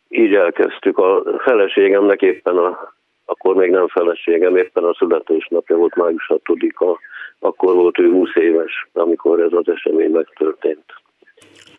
[0.10, 0.98] így elkezdtük.
[0.98, 2.94] A feleségemnek éppen a,
[3.26, 7.00] akkor még nem feleségem, éppen a születésnapja volt május 6-a,
[7.40, 10.94] akkor volt ő 20 éves, amikor ez az esemény megtörtént.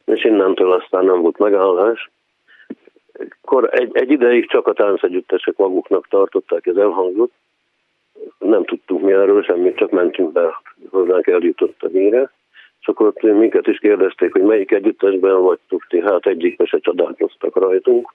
[0.04, 2.10] És innentől aztán nem volt megállás,
[3.44, 7.32] Kor, egy, egy ideig csak a táncegyüttesek maguknak tartották, ez elhangzott.
[8.38, 12.30] Nem tudtunk mi erről semmit, csak mentünk be, hozzánk eljutott a híre.
[12.88, 18.14] És akkor minket is kérdezték, hogy melyik együttesben vagytok ti, hát egyikbe se csodálkoztak rajtunk.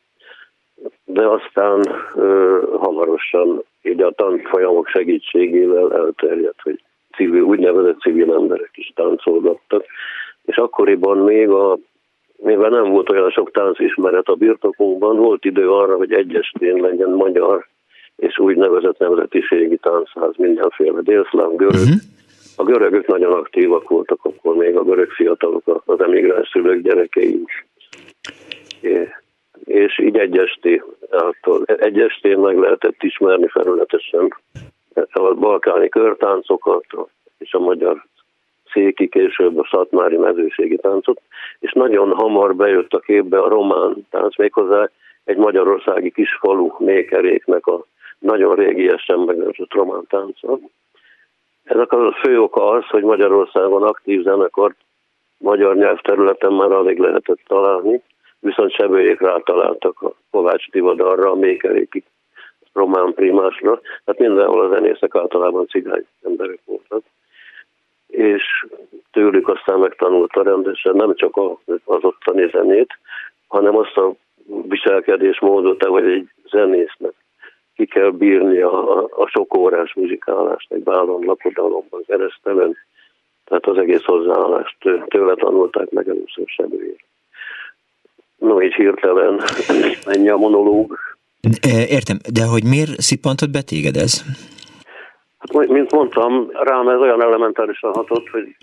[1.05, 1.81] De aztán
[2.15, 6.81] ö, hamarosan így a tanfolyamok segítségével elterjedt, hogy
[7.15, 9.85] civil, úgynevezett civil emberek is táncolgattak.
[10.45, 11.77] És akkoriban még a
[12.35, 17.67] mivel nem volt olyan sok táncismeret a birtokunkban, volt idő arra, hogy egyestén legyen magyar
[18.15, 21.73] és úgynevezett nemzetiségi táncház, mindenféle délszlám, görög.
[21.73, 22.22] Uh-huh.
[22.55, 27.65] A görögök nagyon aktívak voltak akkor még, a görög fiatalok, az emigráns szülők gyerekei is.
[29.65, 30.83] És így egy esté,
[31.65, 34.33] egy estén meg lehetett ismerni felületesen
[35.11, 36.85] a balkáni körtáncokat
[37.37, 38.05] és a magyar
[38.73, 41.21] széki, később a szatmári mezőségi táncot,
[41.59, 44.89] és nagyon hamar bejött a képbe a román tánc, méghozzá
[45.23, 47.85] egy magyarországi kis falu mékeréknek a
[48.19, 50.59] nagyon régiesen megőrzött román tánca.
[51.63, 54.75] Ezek a fő oka az, hogy Magyarországon aktív zenekart
[55.37, 58.01] magyar nyelvterületen már alig lehetett találni,
[58.39, 62.03] viszont sebőjék rátaláltak a Kovács Tivadarra, a mékeréki
[62.73, 67.03] román primásra, tehát mindenhol a zenészek általában cigány emberek voltak
[68.13, 68.65] és
[69.11, 71.37] tőlük aztán megtanulta rendesen nem csak
[71.85, 72.97] az ottani zenét,
[73.47, 74.13] hanem azt a
[74.67, 77.13] viselkedésmódot, hogy egy zenésznek
[77.75, 82.77] ki kell bírni a, a sok órás muzsikálást egy bálon lakodalomban keresztelen.
[83.45, 87.03] Tehát az egész hozzáállást tőle tanulták meg először sebőért.
[88.37, 89.41] No, így hirtelen
[90.15, 90.97] ennyi a monológ.
[91.87, 94.23] Értem, de hogy miért szippantott be téged ez?
[95.37, 98.55] Hát, mint mondtam, rám ez olyan elementárisan hatott, hogy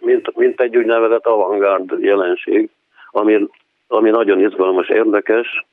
[0.00, 2.70] mint, mint egy úgynevezett avantgárd jelenség,
[3.10, 3.48] ami,
[3.86, 5.66] ami nagyon izgalmas, érdekes,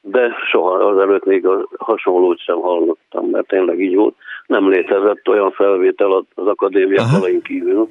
[0.00, 4.14] de soha azelőtt még a hasonlót sem hallottam, mert tényleg így volt.
[4.46, 7.88] Nem létezett olyan felvétel az akadémia falain kívül,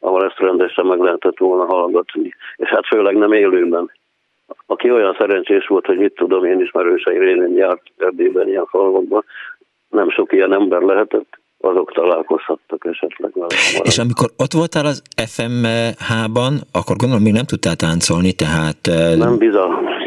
[0.00, 2.34] ahol ezt rendesen meg lehetett volna hallgatni.
[2.56, 3.90] És hát főleg nem élőben.
[4.66, 9.24] Aki olyan szerencsés volt, hogy mit tudom, én ismerősei révén járt Erdélyben ilyen falvakban,
[9.88, 13.46] nem sok ilyen ember lehetett, azok találkozhattak esetleg vele.
[13.82, 15.02] És amikor ott voltál az
[15.34, 18.90] FMH-ban, akkor gondolom még nem tudtál táncolni, tehát...
[19.16, 19.99] Nem bizony.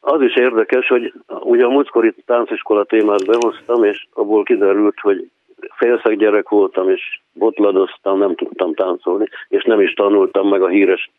[0.00, 5.30] Az is érdekes, hogy ugye a múltkori tánciskola témát behoztam, és abból kiderült, hogy
[5.76, 11.10] félszeg gyerek voltam, és botladoztam, nem tudtam táncolni, és nem is tanultam meg a híres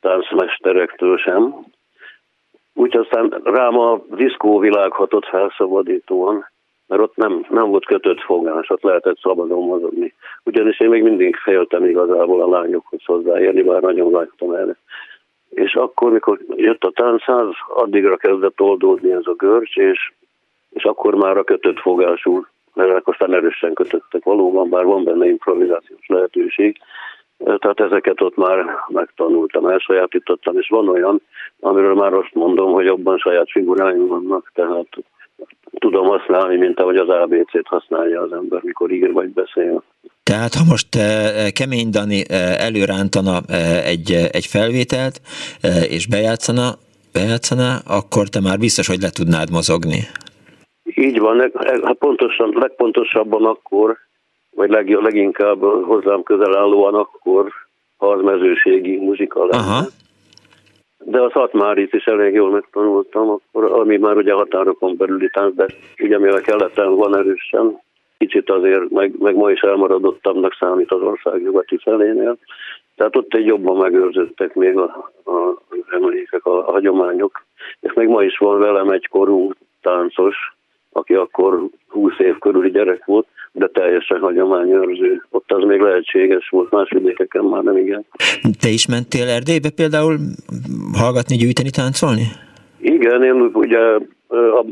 [0.00, 1.54] táncmesterektől sem.
[2.74, 6.48] Úgyhogy aztán rám a diszkóvilág hatott felszabadítóan,
[6.86, 10.14] mert ott nem, nem volt kötött fogás, ott lehetett szabadon mozogni.
[10.44, 14.76] Ugyanis én még mindig féltem igazából a lányokhoz hozzáérni, bár nagyon vágytam erre.
[15.54, 20.12] És akkor, mikor jött a táncház, addigra kezdett oldódni ez a görcs, és,
[20.70, 26.06] és akkor már a kötött fogású, mert aztán erősen kötöttek valóban, bár van benne improvizációs
[26.06, 26.78] lehetőség,
[27.38, 31.20] tehát ezeket ott már megtanultam, elsajátítottam, és van olyan,
[31.60, 34.86] amiről már azt mondom, hogy abban saját figuráim vannak, tehát
[35.78, 39.82] tudom használni, mint ahogy az ABC-t használja az ember, mikor ír vagy beszél.
[40.30, 43.40] Tehát ha most eh, Kemény Dani eh, előrántana
[43.84, 45.20] egy, egy felvételt,
[45.88, 46.66] és bejátszana,
[47.12, 50.00] bejátszana, akkor te már biztos, hogy le tudnád mozogni.
[50.84, 51.52] Így van,
[51.84, 53.96] hát pontosan, legpontosabban akkor,
[54.54, 57.52] vagy leg, leginkább hozzám közel állóan akkor,
[57.96, 59.62] ha az mezőségi muzika lenne.
[59.62, 59.82] Aha.
[61.04, 65.66] De a Szatmárit is elég jól megtanultam, akkor, ami már ugye határokon belüli tánc, de
[65.98, 67.82] ugye mivel keleten van erősen,
[68.26, 72.36] kicsit azért, meg, meg ma is elmaradottabbnak számít az ország nyugati felénél.
[72.96, 77.44] Tehát ott egy jobban megőrződtek még a, a emlékek, a, a hagyományok.
[77.80, 79.50] És még ma is van velem egy korú
[79.82, 80.36] táncos,
[80.92, 85.24] aki akkor 20 év körüli gyerek volt, de teljesen hagyományőrző.
[85.30, 88.04] Ott az még lehetséges volt, más vidékeken már nem igen.
[88.60, 90.16] Te is mentél Erdélybe például
[90.92, 92.22] hallgatni, gyűjteni, táncolni?
[92.80, 93.98] Igen, én ugye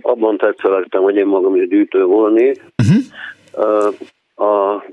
[0.03, 2.63] abban tetszelettem, hogy én magam is gyűjtő volnék.
[2.83, 3.03] Uh-huh.
[4.35, 4.85] A,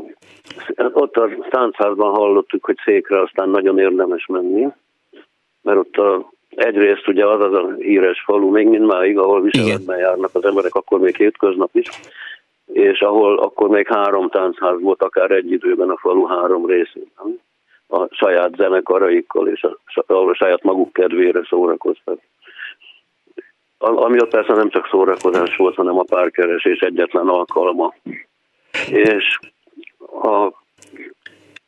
[0.93, 4.67] ott a táncházban hallottuk, hogy székre aztán nagyon érdemes menni,
[5.61, 10.29] mert ott a, egyrészt ugye az az a híres falu, még mindmáig, ahol viseletben járnak
[10.33, 11.89] az emberek, akkor még hétköznap is,
[12.73, 17.41] és ahol akkor még három táncház volt, akár egy időben a falu három részében,
[17.87, 22.19] a saját zenekaraikkal, és a, a saját maguk kedvére szórakoztak.
[23.77, 27.93] Ami ott persze nem csak szórakozás volt, hanem a párkeresés egyetlen alkalma.
[28.87, 29.39] És
[30.21, 30.51] a,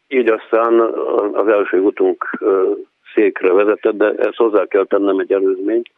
[0.08, 0.80] így aztán
[1.34, 2.44] az első utunk
[3.14, 5.90] székre vezetett, de ezt hozzá kell tennem egy előzményt.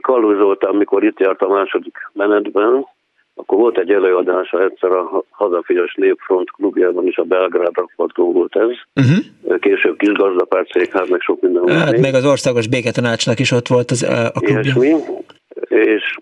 [0.00, 2.86] Kallu Zoltán, mikor itt járt a második menetben,
[3.34, 8.70] akkor volt egy előadása egyszer a Hazafias Népfront klubjában is, a Belgrád rakparton volt ez.
[8.94, 9.58] Uh-huh.
[9.58, 11.68] Később kis gazdapárt székház, meg sok minden.
[11.68, 12.00] Hát még.
[12.00, 14.60] meg az Országos Béketanácsnak is ott volt az, a klubja.
[14.60, 14.94] Ilyesmi.
[15.68, 16.18] És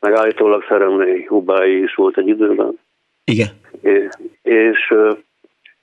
[0.00, 2.78] meg állítólag Szeremlei Hubái is volt egy időben.
[3.26, 3.48] Igen.
[4.42, 4.94] És,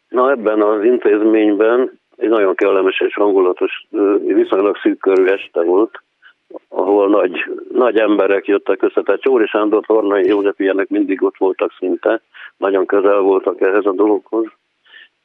[0.10, 3.88] na ebben az intézményben egy nagyon kellemes és hangulatos,
[4.26, 6.02] viszonylag szűk körű este volt,
[6.68, 11.72] ahol nagy, nagy emberek jöttek össze, tehát Csóri Sándor, Hornai József ilyenek mindig ott voltak
[11.78, 12.22] szinte,
[12.58, 14.46] nagyon közel voltak ehhez a dologhoz,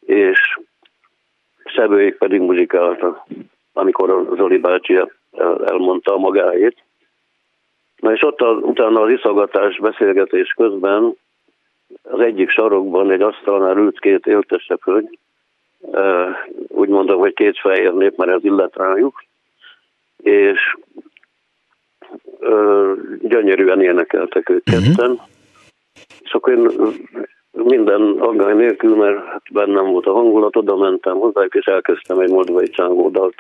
[0.07, 0.59] és
[1.65, 3.27] Sebőjék pedig muzsikáltak,
[3.73, 5.01] amikor Zoli bácsi
[5.65, 6.77] elmondta a magáét.
[7.97, 11.17] Na és ott az, utána az iszogatás beszélgetés közben
[12.03, 15.19] az egyik sarokban egy asztalnál ült két éltesebb hölgy,
[16.69, 19.25] úgy mondom, hogy két fehér nép, mert ez illet rájuk,
[20.17, 20.77] és
[23.21, 24.85] gyönyörűen énekeltek ők uh-huh.
[24.85, 25.21] ketten.
[26.21, 26.71] És akkor én
[27.53, 32.31] minden aggály nélkül, mert hát bennem volt a hangulat, oda mentem hozzájuk, és elkezdtem egy
[32.31, 33.35] moldvai csángódalt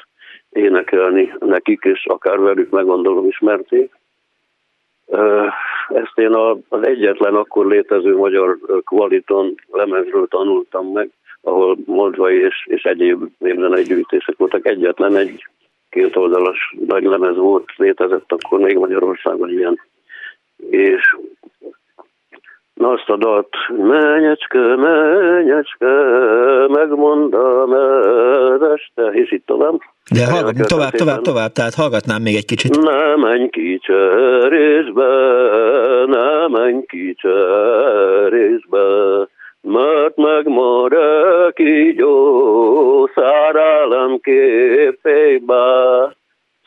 [0.51, 3.98] énekelni nekik, és akár velük meggondolom ismerték.
[5.89, 6.35] Ezt én
[6.69, 13.83] az egyetlen akkor létező magyar kvaliton lemezről tanultam meg, ahol moldvai és, és egyéb népzenei
[13.83, 14.67] gyűjtések voltak.
[14.67, 15.47] Egyetlen egy
[15.91, 19.81] két oldalas nagy lemez volt, létezett akkor még Magyarországon ilyen.
[20.71, 21.17] És
[22.79, 23.49] azt a dalt.
[23.77, 25.87] Menyecske, menyecske,
[26.69, 29.79] megmondom el este, és itt tovább.
[30.15, 32.81] De hallgatunk tovább, tovább, tovább, tehát hallgatnám még egy kicsit.
[32.81, 35.07] Nem menj ki cserésbe,
[36.07, 38.87] nem menj ki cserésbe,
[39.61, 40.93] mert megmar
[41.55, 45.67] kígyó, szárálom képébe.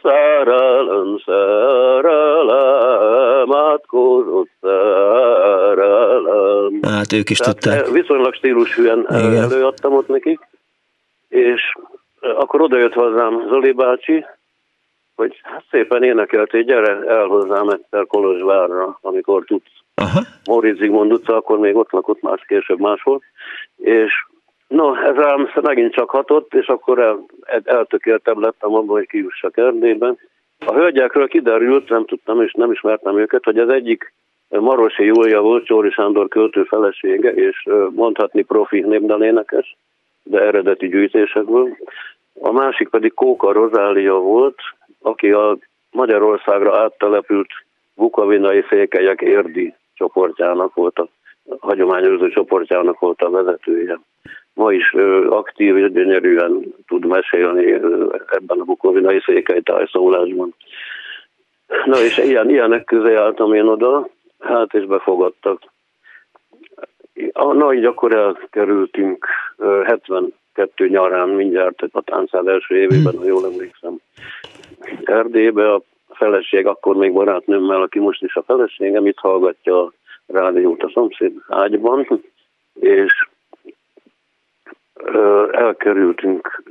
[0.02, 2.72] Szerelem, szerelem,
[3.56, 6.01] átkozott szerelem.
[6.82, 7.88] Hát ők is tudták.
[7.88, 10.40] Viszonylag stílushűen előadtam ott nekik,
[11.30, 11.62] és
[12.22, 14.26] akkor odajött hozzám Zoli bácsi,
[15.16, 19.72] hogy hát szépen énekelt, hogy gyere el hozzám egyszer Kolozsvárra, amikor tudsz.
[19.96, 20.22] Aha.
[20.46, 23.22] Móricz Zigmond utca, akkor még ott lakott más, később máshol,
[23.78, 24.12] és
[24.68, 27.26] no, ez rám megint csak hatott, és akkor el,
[27.64, 30.18] eltökéltem lettem abban, hogy kijussak Erdélyben.
[30.66, 34.14] A hölgyekről kiderült, nem tudtam és nem ismertem őket, hogy az egyik
[34.60, 39.76] Marosi Júlia volt, Csóri Sándor költő felesége, és mondhatni profi népdalénekes,
[40.24, 41.78] de eredeti gyűjtésekből.
[42.40, 44.58] A másik pedig Kóka Rozália volt,
[45.02, 45.58] aki a
[45.92, 47.50] Magyarországra áttelepült
[47.96, 51.08] bukavinai székelyek érdi csoportjának volt a
[51.60, 54.00] hagyományozó csoportjának volt a vezetője.
[54.54, 54.94] Ma is
[55.30, 57.72] aktív és gyönyörűen tud mesélni
[58.28, 60.54] ebben a bukovinai székely tájszólásban.
[61.86, 64.10] Na és ilyen, ilyenek közé álltam én oda,
[64.42, 65.62] hát és befogadtak.
[67.34, 69.26] Na így akkor elkerültünk
[69.84, 73.96] 72 nyarán mindjárt a táncád első évében, ha jól emlékszem,
[75.04, 75.74] Erdélybe.
[75.74, 79.92] A feleség akkor még barátnőmmel, aki most is a feleségem, itt hallgatja a
[80.26, 82.08] rádiót a szomszéd ágyban,
[82.80, 83.28] és
[85.52, 86.64] elkerültünk,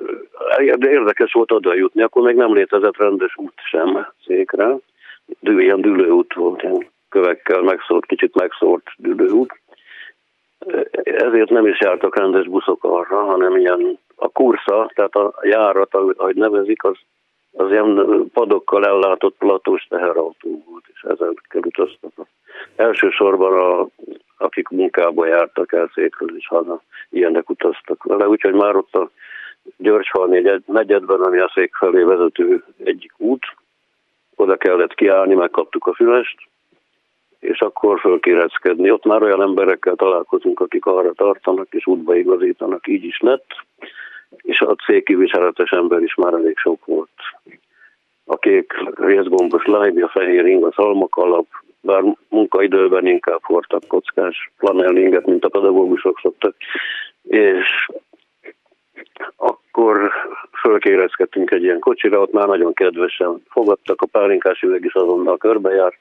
[0.77, 4.77] de érdekes volt oda jutni, akkor még nem létezett rendes út sem székre,
[5.41, 9.61] ilyen dülőút volt, ilyen kövekkel megszórt, kicsit megszórt dülőút,
[11.05, 16.37] ezért nem is jártak rendes buszok arra, hanem ilyen a kursza, tehát a járat, ahogy
[16.37, 16.97] nevezik, az,
[17.53, 22.27] az ilyen padokkal ellátott platós teherautó volt, és ezekkel utaztak.
[22.77, 23.87] Elsősorban a,
[24.37, 29.11] akik munkába jártak el székről és haza, ilyenek utaztak vele, úgyhogy már ott a
[29.77, 30.27] Györgyfal
[30.67, 33.43] negyedben, ami a szék felé vezető egyik út,
[34.37, 36.50] oda kellett kiállni, megkaptuk a fülest,
[37.41, 38.91] és akkor fölkéreckedni.
[38.91, 43.47] Ott már olyan emberekkel találkozunk, akik arra tartanak és útba igazítanak, így is lett,
[44.37, 47.11] és a cégkiviseletes ember is már elég sok volt.
[48.25, 51.47] A kék részgombos lájbi, a fehér ing, az almakalap,
[51.81, 56.55] bár munkaidőben inkább hordtak kockás flanellinget, mint a pedagógusok szoktak,
[57.23, 57.89] és
[59.37, 60.11] akkor
[60.61, 65.99] fölkérezkedtünk egy ilyen kocsira, ott már nagyon kedvesen fogadtak, a pálinkás üveg is azonnal körbejárt,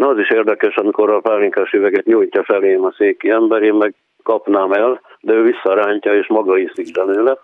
[0.00, 3.94] Na az is érdekes, amikor a pálinkás üveget nyújtja felém a széki ember, én meg
[4.22, 7.38] kapnám el, de ő visszarántja, és maga iszik belőle,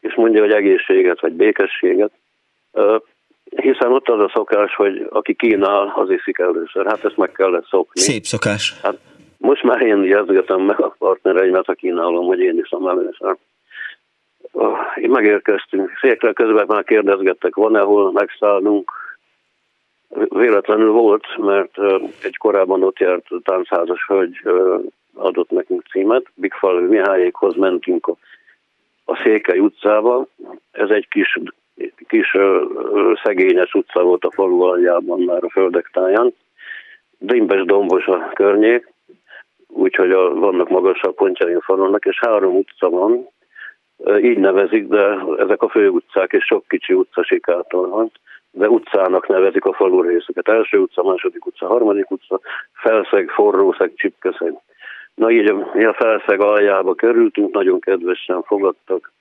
[0.00, 2.12] és mondja, hogy egészséget, vagy békességet.
[3.56, 6.86] Hiszen ott az a szokás, hogy aki kínál, az iszik először.
[6.86, 8.00] Hát ezt meg kellett szokni.
[8.00, 8.80] Szép szokás.
[8.82, 8.98] Hát
[9.38, 13.36] most már én jezgetem meg a partnereimet, a kínálom, hogy én iszom először.
[15.08, 15.90] Megérkeztünk.
[16.00, 18.90] Székre közben már kérdezgettek, van-e hol megszállnunk,
[20.28, 21.78] Véletlenül volt, mert
[22.22, 24.42] egy korábban ott járt táncházas hölgy
[25.14, 26.26] adott nekünk címet.
[26.34, 28.16] Bigfalvi Mihályékhoz mentünk a,
[29.04, 30.26] a Székely utcába.
[30.70, 31.38] Ez egy kis,
[32.08, 32.36] kis
[33.22, 36.34] szegényes utca volt a falu aljában, már a földek táján.
[37.18, 38.92] Dimbes dombos a környék,
[39.66, 43.28] úgyhogy a, vannak magasabb pontjai a falonnak, és három utca van,
[44.22, 48.10] így nevezik, de ezek a fő utcák, és sok kicsi utca sikátor van
[48.50, 50.48] de utcának nevezik a falu részeket.
[50.48, 52.40] Első utca, második utca, harmadik utca,
[52.72, 54.54] Felszeg, Forrószeg, Csipkeszeg.
[55.14, 55.48] Na így
[55.84, 59.12] a Felszeg aljába kerültünk, nagyon kedvesen fogadtak.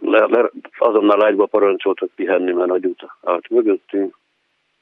[0.00, 4.16] Le, le, azonnal ágyba parancsoltak pihenni, mert nagy út állt mögöttünk.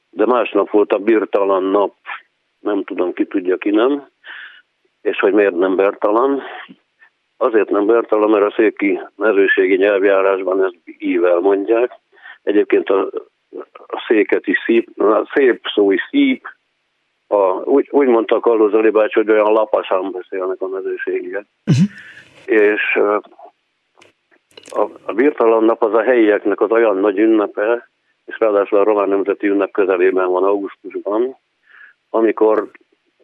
[0.09, 1.93] De másnap volt a birtalan nap,
[2.59, 4.07] nem tudom, ki tudja, ki nem,
[5.01, 6.41] és hogy miért nem bertalan.
[7.37, 11.91] Azért nem bertalan, mert a széki mezőségi nyelvjárásban ezt ível mondják,
[12.47, 13.09] Egyébként a,
[13.87, 16.45] a széket is szíp, a szép szó is szíp,
[17.27, 21.45] a, úgy, úgy mondta a Zoli bácsi, hogy olyan lapasan beszélnek a mezőségiek.
[21.65, 21.85] Uh-huh.
[22.45, 22.99] És
[24.69, 27.89] a, a birtalan nap az a helyieknek az olyan nagy ünnepe,
[28.25, 31.37] és ráadásul a román nemzeti ünnep közelében van augusztusban,
[32.09, 32.71] amikor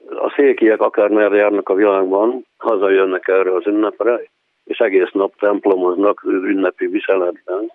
[0.09, 4.21] a székiek akármerre járnak a világban, hazajönnek erre az ünnepre,
[4.63, 7.71] és egész nap templomoznak ünnepi viseletben,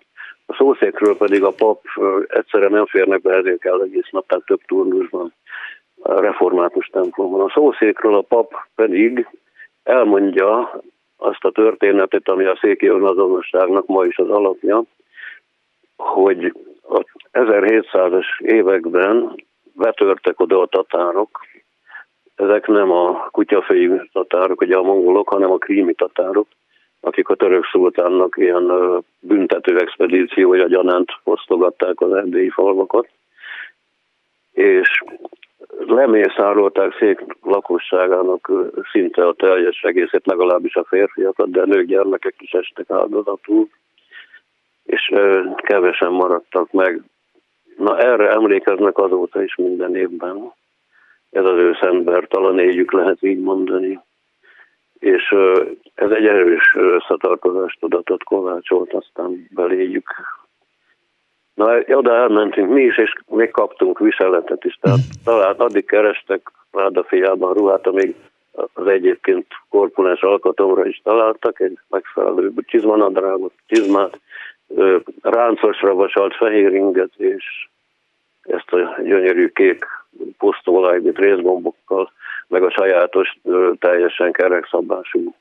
[0.49, 1.81] a szószékről pedig a pap
[2.27, 5.33] egyszerre nem férnek be, ezért kell egész nap, tehát több turnusban
[6.01, 7.41] a református templomban.
[7.41, 9.27] A szószékről a pap pedig
[9.83, 10.81] elmondja
[11.17, 14.83] azt a történetet, ami a széki önazonosságnak ma is az alapja,
[15.97, 16.53] hogy
[16.89, 19.43] a 1700-as években
[19.73, 21.45] betörtek oda a tatárok,
[22.35, 26.47] ezek nem a kutyafejű tatárok, ugye a mongolok, hanem a krími tatárok,
[27.01, 28.71] akik a török szultánnak ilyen
[29.19, 33.07] büntető expedíciója gyanánt osztogatták az erdélyi falvakat,
[34.51, 35.03] és
[35.85, 38.51] lemészárolták szék lakosságának
[38.91, 43.69] szinte a teljes egészét, legalábbis a férfiakat, de nők, gyermekek is estek áldozatul,
[44.85, 45.11] és
[45.55, 47.01] kevesen maradtak meg.
[47.77, 50.53] Na erre emlékeznek azóta is minden évben.
[51.31, 53.99] Ez az őszember, talán éljük lehet így mondani.
[54.99, 55.35] És
[55.95, 60.07] ez egy erős összetartozást tudatot kovácsolt, aztán beléjük
[61.59, 64.77] Na, oda elmentünk mi is, és még kaptunk viseletet is.
[64.81, 68.15] Tehát talán addig kerestek Ráda fiában ruhát, amíg
[68.73, 74.19] az egyébként korpulens alkatomra is találtak egy megfelelő csizmanadrágot, csizmát,
[75.21, 77.67] ráncosra vasalt fehér inget, és
[78.41, 79.85] ezt a gyönyörű kék
[80.37, 82.11] posztolajbit részgombokkal,
[82.47, 83.37] meg a sajátos,
[83.79, 85.35] teljesen kerekszabású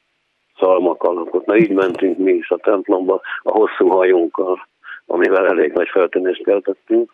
[0.59, 1.47] szalmakalapot.
[1.47, 4.67] Na így mentünk mi is a templomba a hosszú hajunkkal
[5.09, 7.13] amivel elég nagy feltűnést keltettünk.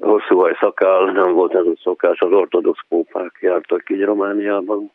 [0.00, 4.90] Hosszú haj szakál, nem volt ez a szokás, az ortodox pópák jártak így Romániában,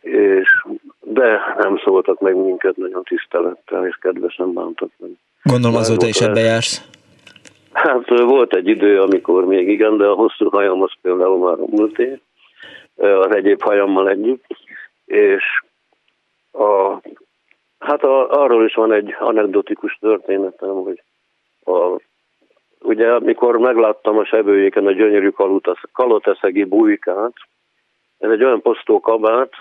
[0.00, 0.66] és,
[1.00, 5.10] de nem szóltak meg minket nagyon tisztelettel, és kedvesen bántak meg.
[5.42, 6.95] Gondolom azóta is ebbe jársz?
[7.76, 12.20] Hát volt egy idő, amikor még igen, de a hosszú hajam az például már múlté,
[12.96, 14.44] az egyéb hajammal együtt,
[15.06, 15.44] és
[16.52, 17.00] a
[17.78, 21.02] Hát a, arról is van egy anekdotikus történetem, hogy
[21.64, 22.00] a,
[22.80, 25.32] ugye mikor megláttam a sebőjéken a gyönyörű
[25.92, 27.32] kaloteszegi bujkát,
[28.18, 29.52] ez egy olyan posztó kabát,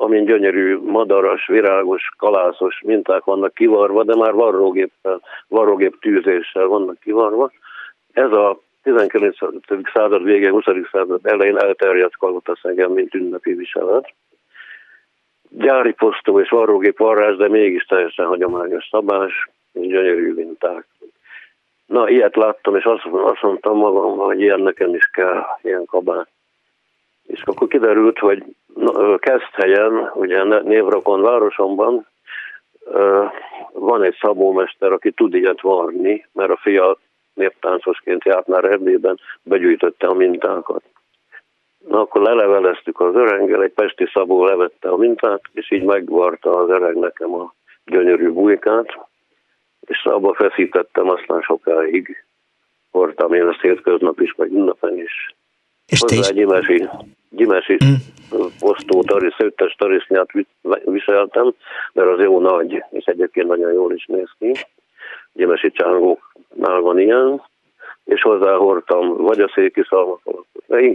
[0.00, 7.50] amin gyönyörű, madaras, virágos, kalászos minták vannak kivarva, de már varrógéppel, varrógép tűzéssel vannak kivarva.
[8.12, 9.36] Ez a 19.
[9.92, 10.64] század végén, 20.
[10.92, 14.12] század elején elterjedt kalotaszegen, mint ünnepi viselet
[15.50, 20.84] gyári posztó és varrógép varrás, de mégis teljesen hagyományos szabás, gyönyörű minták.
[21.86, 26.28] Na, ilyet láttam, és azt, azt mondtam magam, hogy ilyen nekem is kell, ilyen kabát.
[27.32, 28.44] És akkor kiderült, hogy
[29.52, 32.06] helyen, ugye Névrokon városomban
[33.72, 36.98] van egy szabómester, aki tud ilyet varni, mert a fia
[37.34, 40.82] néptáncosként járt már Erdélyben, begyűjtötte a mintákat.
[41.88, 46.68] Na akkor leleveleztük az öreggel, egy pesti szabó levette a mintát, és így megvarta az
[46.68, 47.54] öreg nekem a
[47.84, 48.98] gyönyörű bujkát,
[49.80, 52.24] és abba feszítettem aztán sokáig.
[52.90, 55.34] Hordtam én ezt hétköznap is, vagy ünnepen is.
[55.86, 56.88] És Hozzá egy gyimesi,
[57.30, 57.94] gyimesi mm.
[58.58, 60.30] posztó tarisz, szőttes tarisznyát
[60.84, 61.54] viseltem,
[61.92, 64.52] mert az jó nagy, és egyébként nagyon jól is néz ki.
[65.32, 67.42] Gyimesi csángóknál van ilyen,
[68.04, 70.44] és hozzáhordtam vagy a széki szalmakolat,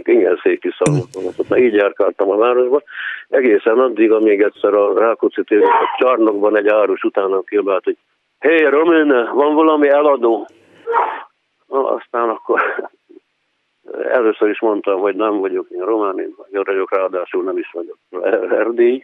[0.04, 1.48] igen széki szalmakolat.
[1.48, 2.82] Na így járkáltam a városba,
[3.28, 7.96] egészen addig, amíg egyszer a Rákóczi tér a csarnokban egy árus utána kiabált, hogy
[8.38, 10.46] hé, hey, Romén, van valami eladó?
[11.66, 12.88] Na, aztán akkor
[13.92, 16.34] először is mondtam, hogy nem vagyok én román, én
[16.64, 17.98] vagyok, ráadásul nem is vagyok
[18.50, 19.02] erdély,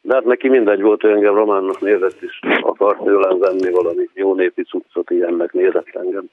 [0.00, 4.34] de hát neki mindegy volt, hogy engem románnak nézett, és akart tőlem venni valami jó
[4.34, 6.24] népi cuccot, ilyennek nézett engem.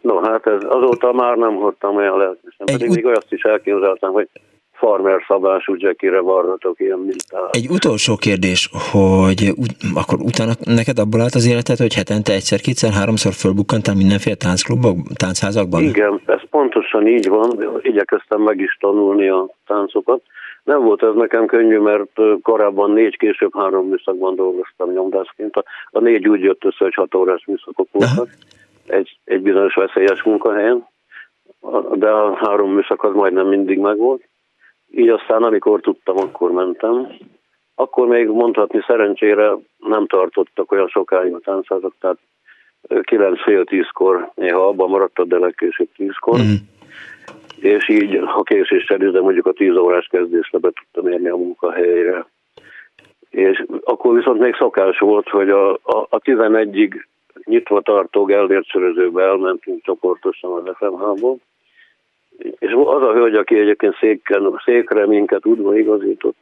[0.00, 4.12] No, hát ez, azóta már nem hordtam olyan lelkesen, pedig ut- még olyat is elképzeltem,
[4.12, 4.28] hogy
[4.82, 7.48] farmer szabású jackire varratok ilyen mintát.
[7.50, 9.40] Egy utolsó kérdés, hogy
[9.94, 14.96] akkor utána neked abból állt az életed, hogy hetente egyszer, kétszer, háromszor fölbukkantál mindenféle táncklubok,
[15.22, 15.82] táncházakban?
[15.82, 17.48] Igen, ez pontosan így van,
[17.82, 20.20] igyekeztem meg is tanulni a táncokat.
[20.64, 22.12] Nem volt ez nekem könnyű, mert
[22.42, 25.56] korábban négy, később három műszakban dolgoztam nyomdászként.
[25.90, 28.28] A, négy úgy jött össze, hogy hat órás műszakok voltak.
[28.86, 30.86] Egy, egy bizonyos veszélyes munkahelyen,
[31.94, 34.22] de a három műszak az majdnem mindig megvolt.
[34.94, 37.08] Így aztán, amikor tudtam, akkor mentem.
[37.74, 42.18] Akkor még mondhatni szerencsére nem tartottak olyan sokáig a táncázak, tehát
[43.02, 46.38] 9 fél tízkor, néha abban maradtak, de legkésőbb tízkor.
[46.38, 46.54] Mm.
[47.60, 52.26] És így, ha késéssel de mondjuk a 10 órás kezdésre be tudtam érni a munkahelyre.
[53.30, 56.92] És akkor viszont még szokás volt, hogy a, a, a 11-ig
[57.44, 61.36] nyitva tartó Gellért sörözőbe elmentünk csoportosan az FMH-ból,
[62.38, 66.36] és az a hölgy, aki egyébként széken, székre minket udva igazított,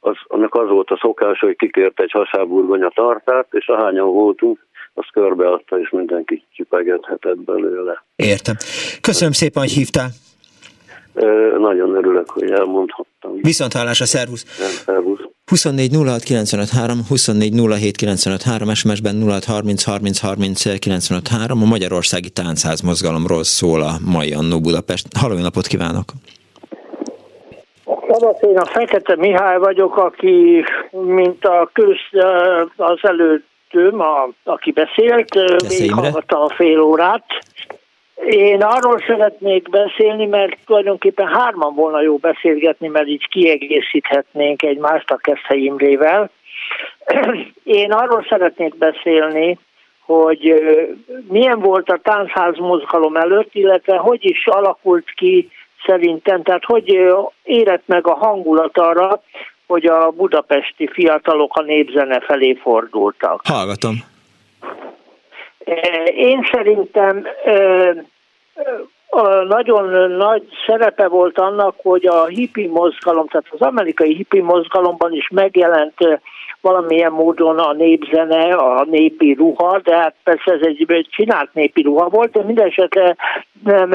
[0.00, 5.12] az, annak az volt a szokás, hogy kikért egy hasáburgonya tartát, és ahányan voltunk, azt
[5.12, 8.04] körbeadta, és mindenki csipegethetett belőle.
[8.16, 8.54] Értem.
[9.00, 10.08] Köszönöm szépen, hogy hívtál.
[11.58, 13.40] Nagyon örülök, hogy elmondhattam.
[13.40, 14.44] Viszont hálás a szervusz.
[14.84, 15.27] szervusz.
[15.48, 22.80] 24 06 953, 24 07 953, SMS-ben 06 30 30 30 953, a Magyarországi Táncház
[22.80, 25.06] mozgalomról szól a mai Annó Budapest.
[25.20, 26.04] Halló, napot kívánok!
[28.08, 32.22] Szabasz, én a Fekete Mihály vagyok, aki, mint a köz,
[32.76, 35.32] az előttőm, a, aki beszélt,
[35.68, 37.24] végighallgatta a fél órát,
[38.26, 45.16] Én arról szeretnék beszélni, mert tulajdonképpen hárman volna jó beszélgetni, mert így kiegészíthetnénk egymást a
[45.16, 45.72] Keszthely.
[47.64, 49.58] Én arról szeretnék beszélni,
[50.00, 50.54] hogy
[51.28, 55.50] milyen volt a táncház mozgalom előtt, illetve hogy is alakult ki
[55.86, 56.98] szerintem, tehát hogy
[57.42, 59.22] érett meg a hangulat arra,
[59.66, 63.40] hogy a budapesti fiatalok a népzene felé fordultak.
[63.44, 63.94] Hallgatom.
[66.14, 67.26] Én szerintem
[69.48, 75.28] nagyon nagy szerepe volt annak, hogy a hippi mozgalom, tehát az amerikai hippi mozgalomban is
[75.28, 76.20] megjelent
[76.60, 82.08] valamilyen módon a népzene, a népi ruha, de hát persze ez egy csinált népi ruha
[82.08, 83.16] volt, de minden esetre
[83.64, 83.88] nem,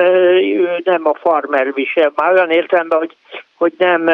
[0.83, 3.15] nem a farmer visel, már olyan értelemben, hogy,
[3.55, 4.09] hogy nem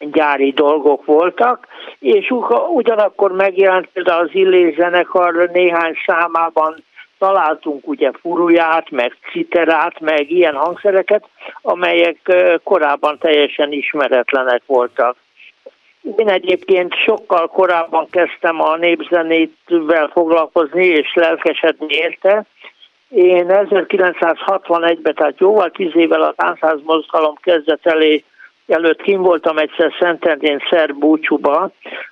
[0.00, 1.66] gyári dolgok voltak,
[1.98, 2.32] és
[2.74, 6.84] ugyanakkor megjelent például az Illés zenekar néhány számában
[7.18, 11.24] találtunk ugye furuját, meg citerát, meg ilyen hangszereket,
[11.62, 12.16] amelyek
[12.64, 15.16] korábban teljesen ismeretlenek voltak.
[16.16, 22.44] Én egyébként sokkal korábban kezdtem a népzenétvel foglalkozni és lelkesedni érte.
[23.08, 27.86] Én 1961-ben, tehát jóval tíz évvel a táncház mozgalom kezdet
[28.66, 31.70] előtt kim voltam egyszer Szentendén Szerb búcsúba,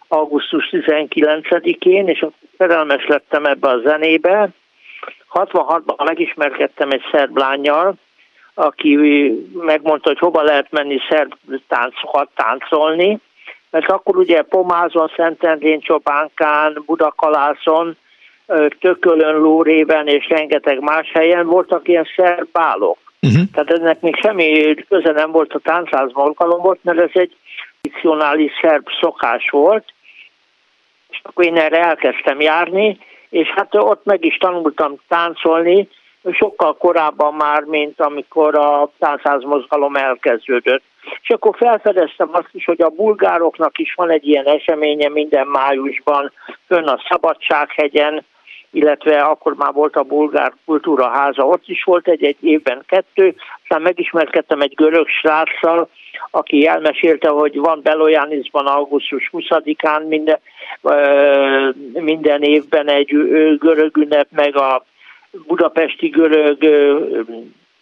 [0.08, 2.26] augusztus 19-én, és
[2.58, 4.48] szerelmes lettem ebbe a zenébe.
[5.32, 7.94] 66-ban megismerkedtem egy szerb lányjal,
[8.54, 8.96] aki
[9.52, 11.34] megmondta, hogy hova lehet menni szerb
[11.68, 13.18] táncokat táncolni,
[13.70, 17.96] mert akkor ugye Pomázon, Szentendén, Csobánkán, Budakalászon,
[18.80, 22.98] Tökölön, Lórében és rengeteg más helyen voltak ilyen szerb bálok.
[23.20, 23.42] Uh-huh.
[23.52, 27.36] Tehát ennek még semmi köze nem volt a táncház volt, mert ez egy
[27.80, 29.84] fikcionális szerb szokás volt,
[31.10, 32.98] és akkor én erre elkezdtem járni,
[33.28, 35.88] és hát ott meg is tanultam táncolni,
[36.32, 40.82] sokkal korábban már, mint amikor a táncház mozgalom elkezdődött.
[41.22, 46.32] És akkor felfedeztem azt is, hogy a bulgároknak is van egy ilyen eseménye minden májusban,
[46.66, 48.24] fönn a Szabadsághegyen,
[48.72, 53.34] illetve akkor már volt a bulgár kultúra háza, ott is volt egy, egy évben kettő,
[53.62, 55.88] aztán megismerkedtem egy görög sráccal,
[56.30, 60.38] aki elmesélte, hogy van Belojániszban augusztus 20-án minden,
[61.92, 63.08] minden évben egy
[63.58, 64.84] görög ünnep, meg a
[65.46, 66.58] budapesti görög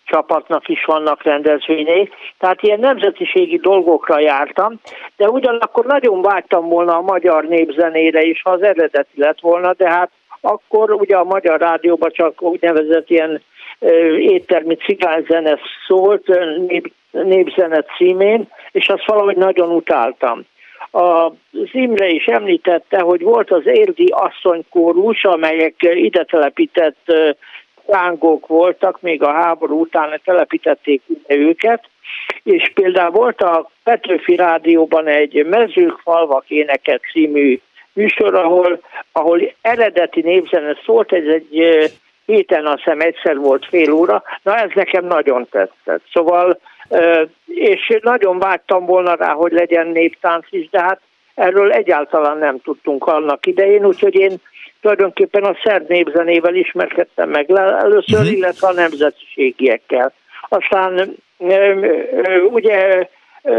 [0.05, 4.81] csapatnak is vannak rendezvényei, tehát ilyen nemzetiségi dolgokra jártam,
[5.17, 9.91] de ugyanakkor nagyon vágytam volna a magyar népzenére is, ha az eredeti lett volna, de
[9.91, 10.11] hát
[10.41, 13.43] akkor ugye a Magyar Rádióban csak úgynevezett ilyen
[14.19, 16.27] éttermi cigányzene szólt,
[16.67, 20.45] nép, népzene címén, és azt valahogy nagyon utáltam.
[20.91, 21.33] Az
[21.73, 27.13] Imre is említette, hogy volt az érdi asszonykórus, amelyek ide telepített
[27.87, 31.85] lángok voltak, még a háború után telepítették őket,
[32.43, 37.61] és például volt a Petőfi Rádióban egy Mezők falvak éneket című
[37.97, 38.81] műsor, ahol,
[39.13, 41.65] ahol eredeti népzene szólt, ez egy
[42.27, 46.03] héten azt hiszem egyszer volt fél óra, na ez nekem nagyon tetszett.
[46.13, 46.61] Szóval,
[47.47, 51.01] és nagyon vágytam volna rá, hogy legyen néptánc is, de hát
[51.35, 54.35] erről egyáltalán nem tudtunk annak idején, úgyhogy én
[54.81, 58.33] tulajdonképpen a szerb népzenével ismerkedtem meg először, uh-huh.
[58.33, 60.13] illetve a nemzetiségiekkel.
[60.49, 61.17] Aztán
[62.51, 63.09] ugye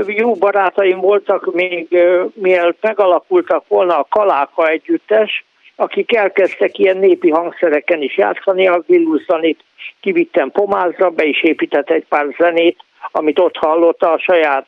[0.05, 1.97] jó barátaim voltak még
[2.33, 9.63] mielőtt megalakultak volna a Kaláka együttes, akik elkezdtek ilyen népi hangszereken is játszani, a Gilluszanit
[9.99, 12.77] kivittem Pomázra, be is épített egy pár zenét,
[13.11, 14.67] amit ott hallotta a saját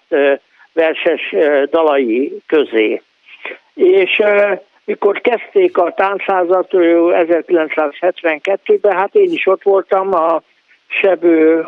[0.73, 1.35] verses
[1.69, 3.01] dalai közé.
[3.73, 4.21] És
[4.85, 10.41] mikor kezdték a táncházat 1972-ben, hát én is ott voltam a
[10.87, 11.61] Sebő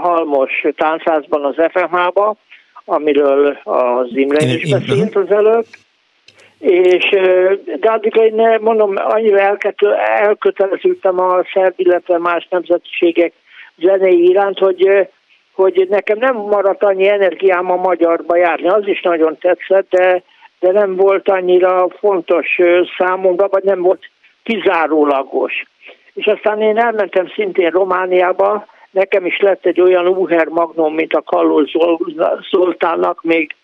[0.00, 2.36] Halmos táncházban az FMH-ba,
[2.90, 5.78] amiről az Imre is beszélt az előtt,
[6.58, 7.08] és
[7.80, 9.56] de addig én mondom, annyira
[10.20, 13.32] elköteleződtem a szerb, illetve más nemzetiségek
[13.76, 15.08] zenei iránt, hogy,
[15.52, 18.68] hogy nekem nem maradt annyi energiám a magyarba járni.
[18.68, 20.22] Az is nagyon tetszett, de
[20.60, 22.58] de nem volt annyira fontos
[22.98, 24.10] számomra, vagy nem volt
[24.42, 25.52] kizárólagos.
[26.14, 31.22] És aztán én elmentem szintén Romániába, nekem is lett egy olyan Uher Magnum, mint a
[31.22, 31.66] Kalló
[32.50, 33.54] Zoltánnak még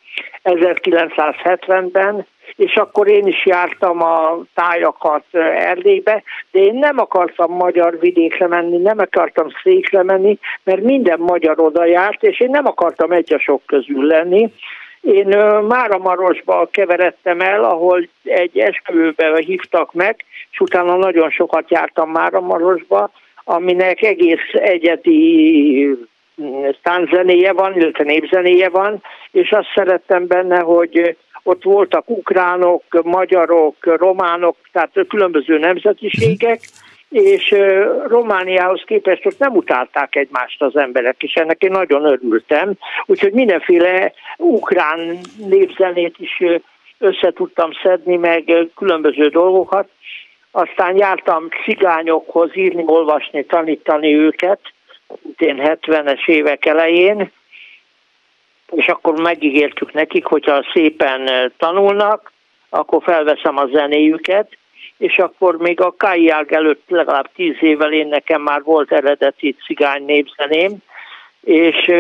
[0.45, 5.25] 1970-ben, és akkor én is jártam a tájakat
[5.55, 11.61] Erdélybe, de én nem akartam magyar vidékre menni, nem akartam székre menni, mert minden magyar
[11.61, 14.53] oda járt, és én nem akartam egy a sok közül lenni,
[15.01, 15.27] én
[15.69, 23.11] Máramarosba keveredtem el, ahol egy esküvőbe hívtak meg, és utána nagyon sokat jártam Máramarosba,
[23.49, 25.89] aminek egész egyedi
[26.83, 34.57] tánzenéje van, illetve népzenéje van, és azt szerettem benne, hogy ott voltak ukránok, magyarok, románok,
[34.73, 36.61] tehát különböző nemzetiségek,
[37.11, 37.55] és
[38.07, 42.73] Romániához képest ott nem utálták egymást az emberek, és ennek én nagyon örültem.
[43.07, 45.19] Úgyhogy mindenféle ukrán
[45.49, 46.43] népzenét is
[46.99, 49.89] össze tudtam szedni, meg különböző dolgokat.
[50.59, 54.61] Aztán jártam cigányokhoz írni, olvasni, tanítani őket,
[55.39, 57.31] én 70-es évek elején,
[58.71, 62.33] és akkor megígértük nekik, hogyha szépen tanulnak,
[62.69, 64.49] akkor felveszem a zenéjüket,
[64.97, 70.05] és akkor még a Kajiág előtt legalább tíz évvel én nekem már volt eredeti cigány
[70.05, 70.73] népzeném,
[71.41, 71.93] és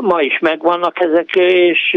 [0.00, 1.96] ma is megvannak ezek, és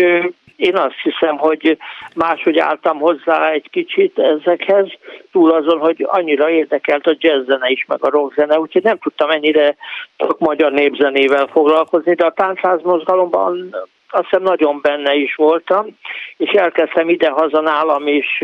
[0.56, 1.78] én azt hiszem, hogy
[2.16, 4.88] máshogy álltam hozzá egy kicsit ezekhez,
[5.32, 9.76] túl azon, hogy annyira érdekelt a jazzzene is, meg a rockzene, úgyhogy nem tudtam ennyire
[10.18, 13.76] csak magyar népzenével foglalkozni, de a táncház mozgalomban
[14.10, 15.86] azt hiszem nagyon benne is voltam,
[16.38, 18.44] és elkezdtem ide-haza nálam is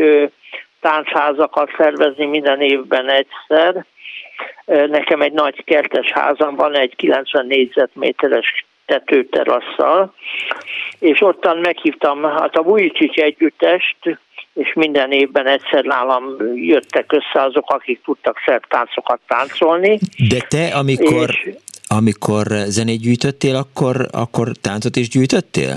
[0.80, 3.84] táncházakat szervezni minden évben egyszer.
[4.66, 10.14] Nekem egy nagy kertes házam van, egy 90 négyzetméteres tetőterasszal,
[10.98, 13.96] és ottan meghívtam hát a Vujicsics együttest,
[14.54, 19.98] és minden évben egyszer nálam jöttek össze azok, akik tudtak szerb táncokat táncolni.
[20.28, 21.54] De te, amikor, és,
[21.88, 25.76] amikor zenét gyűjtöttél, akkor, akkor táncot is gyűjtöttél?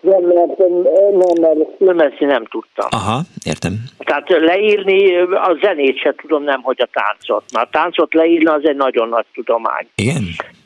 [0.00, 2.86] Nem, mert nem, mert filmezni nem tudtam.
[2.90, 3.72] Aha, értem.
[3.98, 7.44] Tehát leírni a zenét se tudom, nem hogy a táncot.
[7.52, 9.86] Mert a táncot leírni az egy nagyon nagy tudomány.
[9.94, 10.22] Igen?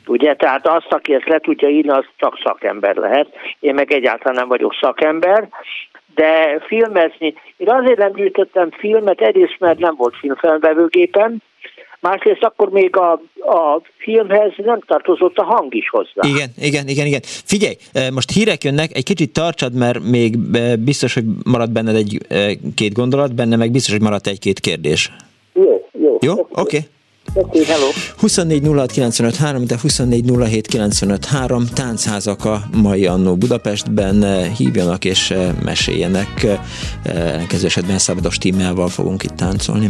[0.07, 3.27] Ugye, tehát azt, aki ezt le tudja írni, az csak szakember lehet.
[3.59, 5.47] Én meg egyáltalán nem vagyok szakember,
[6.15, 11.37] de filmezni, én azért nem gyűjtöttem filmet, egyrészt mert nem volt filmfelvevőgépem,
[11.99, 16.21] másrészt akkor még a, a filmhez nem tartozott a hang is hozzá.
[16.21, 17.21] Igen, igen, igen, igen.
[17.23, 17.75] Figyelj,
[18.13, 20.37] most hírek jönnek, egy kicsit tartsad, mert még
[20.79, 25.11] biztos, hogy marad benned egy-két gondolat, benne meg biztos, hogy maradt egy-két kérdés.
[25.53, 26.17] Jó, jó.
[26.21, 26.49] Jó, oké.
[26.49, 26.79] Okay.
[27.33, 27.89] Okay, hello.
[28.17, 28.61] 24
[29.65, 30.25] de 24
[31.73, 35.33] táncházak a mai Annó Budapestben hívjanak és
[35.63, 36.45] meséljenek.
[37.03, 39.89] Ellenkező esetben szabados tímmel fogunk itt táncolni.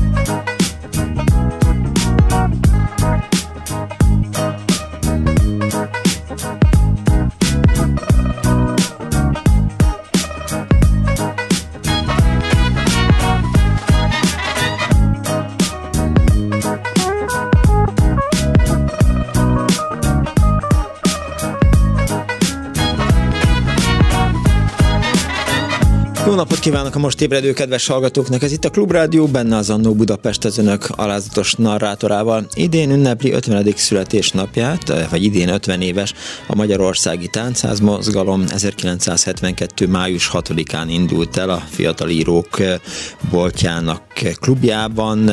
[26.31, 28.43] Jó napot kívánok a most ébredő kedves hallgatóknak!
[28.43, 32.45] Ez itt a Klubrádió, benne az Annó Budapest az önök alázatos narrátorával.
[32.53, 33.73] Idén ünnepli 50.
[33.75, 36.13] születésnapját, vagy idén 50 éves
[36.47, 38.43] a Magyarországi Táncház mozgalom.
[38.49, 39.87] 1972.
[39.87, 42.61] május 6-án indult el a Fiatal Írók
[43.31, 44.01] boltjának
[44.39, 45.29] klubjában.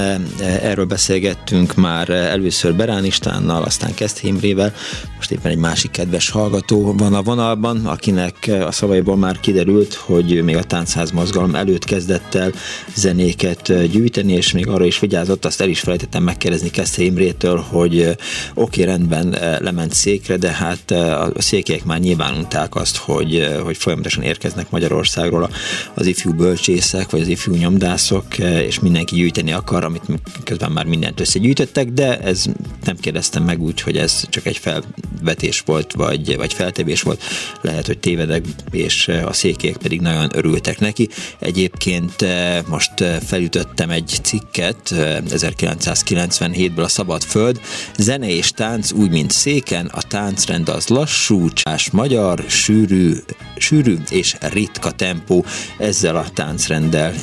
[0.62, 4.72] Erről beszélgettünk már először Berán Istánnal, aztán Keszt Imrével.
[5.16, 10.42] Most éppen egy másik kedves hallgató van a vonalban, akinek a szavaiból már kiderült, hogy
[10.42, 12.52] még a táncház mozgalom előtt kezdett el
[12.94, 18.00] zenéket gyűjteni, és még arra is vigyázott, azt el is felejtettem megkérdezni Keszte Imrétől, hogy
[18.00, 18.16] oké,
[18.54, 20.90] okay, rendben lement székre, de hát
[21.34, 25.50] a székek már nyilván unták azt, hogy, hogy folyamatosan érkeznek Magyarországról
[25.94, 30.02] az ifjú bölcsészek, vagy az ifjú nyomdászok, és mindenki gyűjteni akar, amit
[30.44, 32.44] közben már mindent összegyűjtöttek, de ez
[32.84, 37.22] nem kérdeztem meg úgy, hogy ez csak egy felvetés volt, vagy, vagy feltevés volt.
[37.60, 41.08] Lehet, hogy tévedek, és a székek pedig nagyon örültek örültek neki.
[41.38, 47.60] Egyébként eh, most eh, felütöttem egy cikket 1997-ből eh, a Szabad Föld.
[47.96, 53.14] Zene és tánc úgy, mint széken, a táncrend az lassú, csás magyar, sűrű,
[53.56, 55.44] sűrű és ritka tempó.
[55.78, 57.14] Ezzel a táncrenddel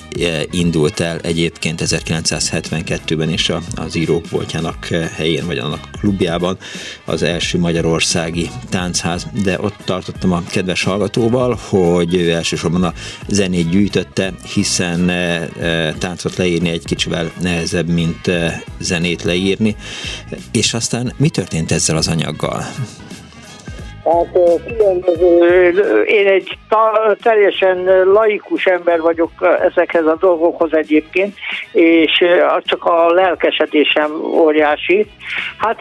[0.51, 4.85] indult el egyébként 1972-ben is az írók voltjának
[5.15, 6.57] helyén, vagy annak klubjában
[7.05, 12.93] az első magyar Magyarországi Táncház, de ott tartottam a kedves hallgatóval, hogy elsősorban a
[13.45, 15.11] zenét gyűjtötte, hiszen
[15.99, 18.31] táncot leírni egy kicsivel nehezebb, mint
[18.79, 19.75] zenét leírni.
[20.51, 22.61] És aztán mi történt ezzel az anyaggal?
[24.03, 24.27] Hát
[24.67, 26.57] különböző, én egy
[27.21, 29.31] teljesen laikus ember vagyok
[29.71, 31.35] ezekhez a dolgokhoz egyébként,
[31.71, 32.23] és
[32.59, 35.07] csak a lelkesedésem óriási.
[35.57, 35.79] Hát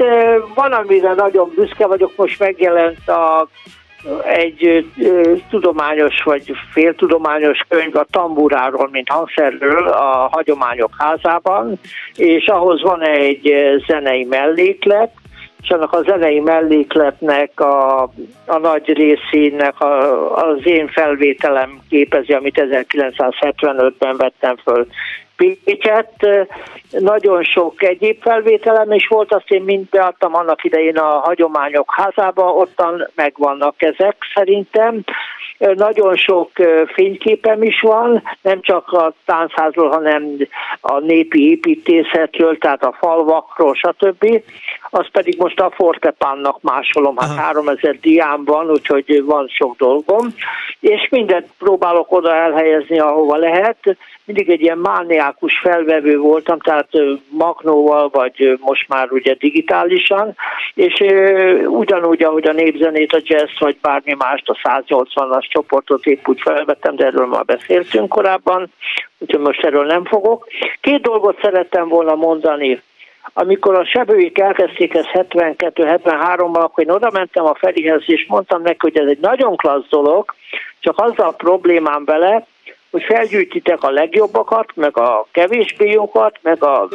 [0.54, 3.48] van, amire nagyon büszke vagyok, most megjelent a
[4.24, 4.86] egy
[5.50, 11.78] tudományos vagy féltudományos könyv a tamburáról, mint hangszerről a hagyományok házában,
[12.16, 13.54] és ahhoz van egy
[13.86, 15.10] zenei melléklet,
[15.62, 18.02] és annak a zenei mellékletnek a,
[18.46, 24.86] a nagy részének a, az én felvételem képezi, amit 1975-ben vettem föl
[25.36, 26.26] Pécset.
[26.90, 32.52] Nagyon sok egyéb felvételem is volt, azt én mind beadtam annak idején a hagyományok házába,
[32.52, 35.04] ottan megvannak ezek szerintem.
[35.58, 36.50] Nagyon sok
[36.94, 40.36] fényképem is van, nem csak a táncházról, hanem
[40.80, 44.42] a népi építészetről, tehát a falvakról, stb.
[44.90, 47.40] Az pedig most a Fortepánnak másolom, hát Aha.
[47.40, 50.34] 3000 diám van, úgyhogy van sok dolgom,
[50.80, 53.96] és mindent próbálok oda elhelyezni, ahova lehet.
[54.26, 56.88] Mindig egy ilyen mániákus felvevő voltam, tehát
[57.28, 60.36] magnóval, vagy most már ugye digitálisan,
[60.74, 61.04] és
[61.66, 66.96] ugyanúgy, ahogy a népzenét, a jazz, vagy bármi mást, a 180-as csoportot épp úgy felvettem,
[66.96, 68.72] de erről már beszéltünk korábban,
[69.18, 70.46] úgyhogy most erről nem fogok.
[70.80, 72.82] Két dolgot szerettem volna mondani.
[73.32, 78.78] Amikor a sebőik elkezdték ezt 72-73-ban, akkor én oda mentem a Ferihez, és mondtam neki,
[78.78, 80.34] hogy ez egy nagyon klassz dolog,
[80.80, 82.46] csak azzal a problémám vele,
[82.94, 86.88] hogy felgyűjtitek a legjobbakat, meg a kevésbé jókat, meg a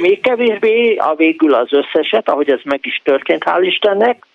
[0.00, 4.26] még kevésbé, a végül az összeset, ahogy ez meg is történt, hál' Istennek,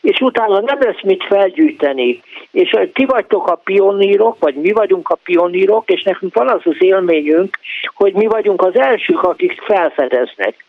[0.00, 2.22] és utána nem lesz mit felgyűjteni.
[2.50, 6.76] És ti vagytok a pionírok, vagy mi vagyunk a pionírok, és nekünk van az az
[6.78, 7.58] élményünk,
[7.94, 10.64] hogy mi vagyunk az elsők, akik felfedeznek.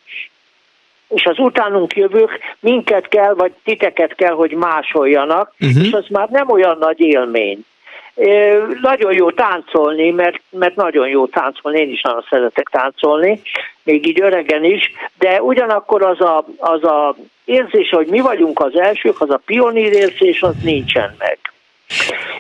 [1.08, 5.86] És az utánunk jövők minket kell, vagy titeket kell, hogy másoljanak, uh-huh.
[5.86, 7.66] és az már nem olyan nagy élmény.
[8.82, 13.42] Nagyon jó táncolni, mert, mert nagyon jó táncolni, én is nagyon szeretek táncolni,
[13.84, 18.80] még így öregen is, de ugyanakkor az a, az a érzés, hogy mi vagyunk az
[18.80, 21.51] elsők, az a pionír érzés, az nincsen meg.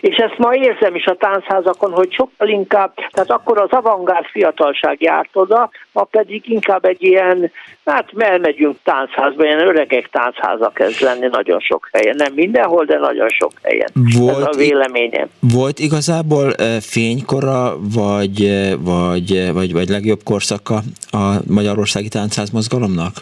[0.01, 5.01] És ezt ma érzem is a táncházakon, hogy sokkal inkább, tehát akkor az avantgárd fiatalság
[5.01, 7.51] járt oda, ma pedig inkább egy ilyen,
[7.85, 12.15] hát elmegyünk táncházba, ilyen öregek táncházak kezd lenni nagyon sok helyen.
[12.17, 13.89] Nem mindenhol, de nagyon sok helyen.
[14.17, 15.27] Volt, Ez a véleményem.
[15.53, 18.49] Volt igazából fénykora, vagy,
[18.79, 20.75] vagy, vagy, vagy legjobb korszaka
[21.11, 23.13] a Magyarországi Táncház mozgalomnak?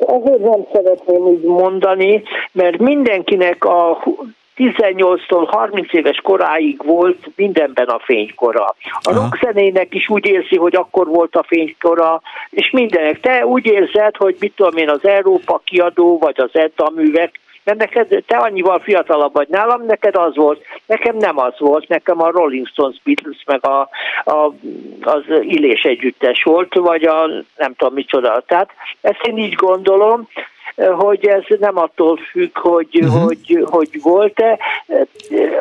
[0.00, 2.22] Azért nem szeretném úgy mondani,
[2.52, 4.02] mert mindenkinek a
[4.58, 8.74] 18-tól 30 éves koráig volt mindenben a fénykora.
[9.02, 13.20] A rockzenének is úgy érzi, hogy akkor volt a fénykora, és mindenek.
[13.20, 17.78] Te úgy érzed, hogy mit tudom én, az Európa kiadó, vagy az Edda művek, mert
[17.78, 22.30] neked, te annyival fiatalabb vagy nálam, neked az volt, nekem nem az volt, nekem a
[22.30, 23.88] Rolling Stones, Beatles, meg a,
[24.24, 24.52] a,
[25.00, 28.42] az Illés együttes volt, vagy a nem tudom micsoda.
[28.46, 30.28] Tehát ezt én így gondolom,
[30.76, 33.22] hogy ez nem attól függ, hogy, uh-huh.
[33.22, 34.58] hogy, hogy volt-e.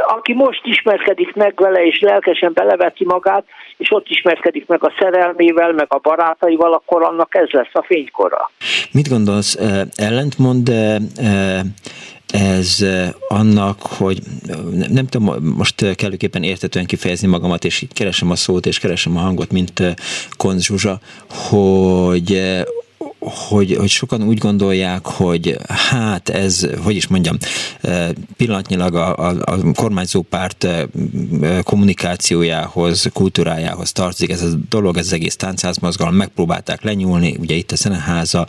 [0.08, 3.46] Aki most ismerkedik meg vele, és lelkesen beleveti magát,
[3.78, 8.52] és ott ismerkedik meg a szerelmével, meg a barátaival, akkor annak ez lesz a fénykora.
[8.92, 9.58] Mit gondolsz,
[9.96, 10.72] ellentmond
[12.34, 12.86] ez
[13.28, 14.20] annak, hogy
[14.90, 19.52] nem, tudom most kellőképpen értetően kifejezni magamat, és keresem a szót, és keresem a hangot,
[19.52, 19.82] mint
[20.38, 21.00] Konz Zsuzsa,
[21.50, 22.42] hogy
[23.20, 27.38] hogy, hogy sokan úgy gondolják, hogy hát ez, hogy is mondjam,
[28.38, 30.68] pillanatnyilag a, a, a kormányzó párt
[31.64, 37.76] kommunikációjához, kultúrájához tartozik ez a dolog, ez az egész táncházmozgalom, megpróbálták lenyúlni, ugye itt a
[37.76, 38.48] Szeneháza,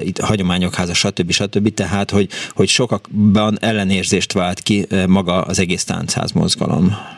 [0.00, 1.30] itt a Hagyományokháza, stb.
[1.30, 1.74] stb.
[1.74, 7.17] Tehát, hogy, hogy sokakban ellenérzést vált ki maga az egész táncházmozgalom.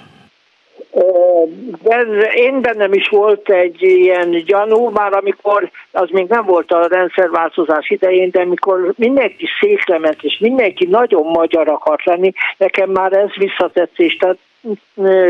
[1.90, 6.86] Ben, én bennem is volt egy ilyen gyanú, már amikor, az még nem volt a
[6.86, 13.12] rendszerváltozás idején, de amikor mindenki székre ment, és mindenki nagyon magyar akart lenni, nekem már
[13.12, 14.26] ez visszatetszést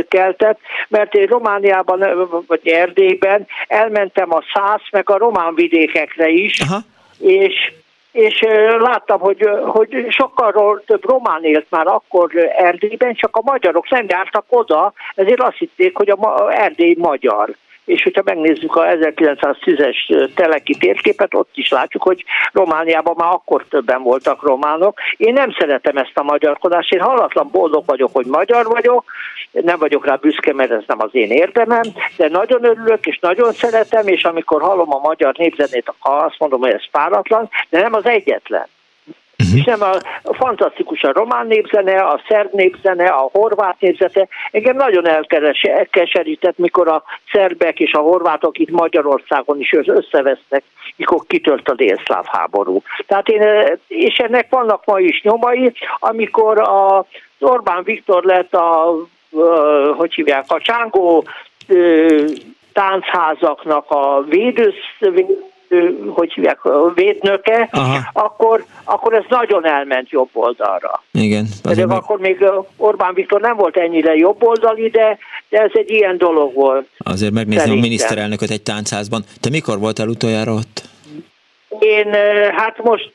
[0.08, 0.58] keltett,
[0.88, 6.80] mert én Romániában, vagy Erdélyben elmentem a szász, meg a román vidékekre is, Aha.
[7.18, 7.72] és
[8.12, 8.40] és
[8.78, 14.44] láttam, hogy, hogy sokkal több román élt már akkor Erdélyben, csak a magyarok nem jártak
[14.48, 17.56] oda, ezért azt hitték, hogy a Erdély magyar.
[17.90, 24.02] És hogyha megnézzük a 1910-es teleki térképet, ott is látjuk, hogy Romániában már akkor többen
[24.02, 24.98] voltak románok.
[25.16, 29.04] Én nem szeretem ezt a magyarkodást, én hallatlan boldog vagyok, hogy magyar vagyok,
[29.50, 31.82] nem vagyok rá büszke, mert ez nem az én érdemem,
[32.16, 36.72] de nagyon örülök, és nagyon szeretem, és amikor hallom a magyar népzenét, azt mondom, hogy
[36.72, 38.66] ez páratlan, de nem az egyetlen.
[39.40, 39.64] Uh-huh.
[39.64, 44.28] Nem a, a fantasztikus a román népzene, a szerb népzene, a horvát népzene.
[44.50, 45.04] Engem nagyon
[45.62, 50.62] elkeserített, mikor a szerbek és a horvátok itt Magyarországon is összevesztek,
[50.96, 52.82] mikor kitört a délszláv háború.
[53.06, 53.42] Tehát én,
[53.88, 57.06] és ennek vannak ma is nyomai, amikor a
[57.38, 58.94] Orbán Viktor lett a,
[59.96, 61.24] hogy hívják, a csángó
[62.72, 64.74] táncházaknak a védősz,
[66.08, 66.58] hogy hívják,
[66.94, 67.68] védnöke,
[68.12, 71.02] akkor, akkor ez nagyon elment jobb oldalra.
[71.12, 71.46] Igen.
[71.62, 71.96] De meg...
[71.96, 72.44] akkor még
[72.76, 75.18] Orbán Viktor nem volt ennyire jobb oldali, de,
[75.48, 76.88] de ez egy ilyen dolog volt.
[76.98, 77.70] Azért szerintem.
[77.70, 79.24] a miniszterelnököt egy táncházban.
[79.40, 80.82] Te mikor voltál utoljára ott?
[81.78, 82.12] Én
[82.56, 83.12] hát most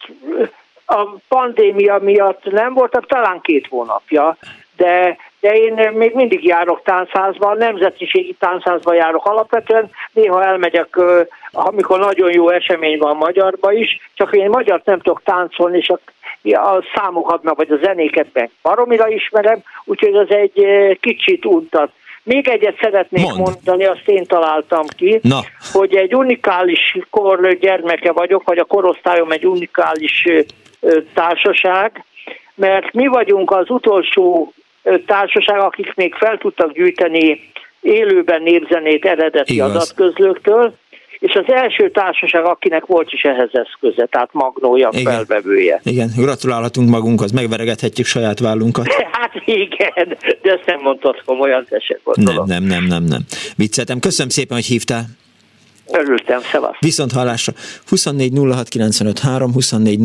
[0.85, 4.37] a pandémia miatt nem voltam, talán két hónapja,
[4.75, 10.99] de de én még mindig járok táncházban, nemzetiségi táncházban járok alapvetően, néha elmegyek,
[11.51, 15.99] amikor nagyon jó esemény van magyarba is, csak én magyar nem tudok táncolni, és a,
[16.59, 20.67] a számokat, vagy a zenéket meg baromira ismerem, úgyhogy az egy
[21.01, 21.91] kicsit untat.
[22.23, 23.37] Még egyet szeretnék Mond.
[23.37, 25.39] mondani, azt én találtam ki, Na.
[25.71, 30.27] hogy egy unikális kor gyermeke vagyok, vagy a korosztályom egy unikális
[31.13, 32.03] társaság,
[32.55, 34.53] mert mi vagyunk az utolsó
[35.05, 37.39] társaság, akik még fel tudtak gyűjteni
[37.81, 39.69] élőben népzenét eredeti Igaz.
[39.69, 40.73] adatközlőktől,
[41.19, 45.13] és az első társaság, akinek volt is ehhez eszköze, tehát Magnója igen.
[45.13, 45.81] felvevője.
[45.83, 48.87] Igen, gratulálhatunk magunkhoz, megveregethetjük saját vállunkat.
[49.15, 53.21] Hát igen, de ezt nem mondtad komolyan, te se Nem, nem, nem, nem, nem.
[53.55, 53.99] Vicceltem.
[53.99, 55.05] Köszönöm szépen, hogy hívtál.
[55.87, 56.75] Örültem, szevasz.
[56.79, 57.53] Viszont hallásra.
[57.87, 59.99] 24 06 95 3, 24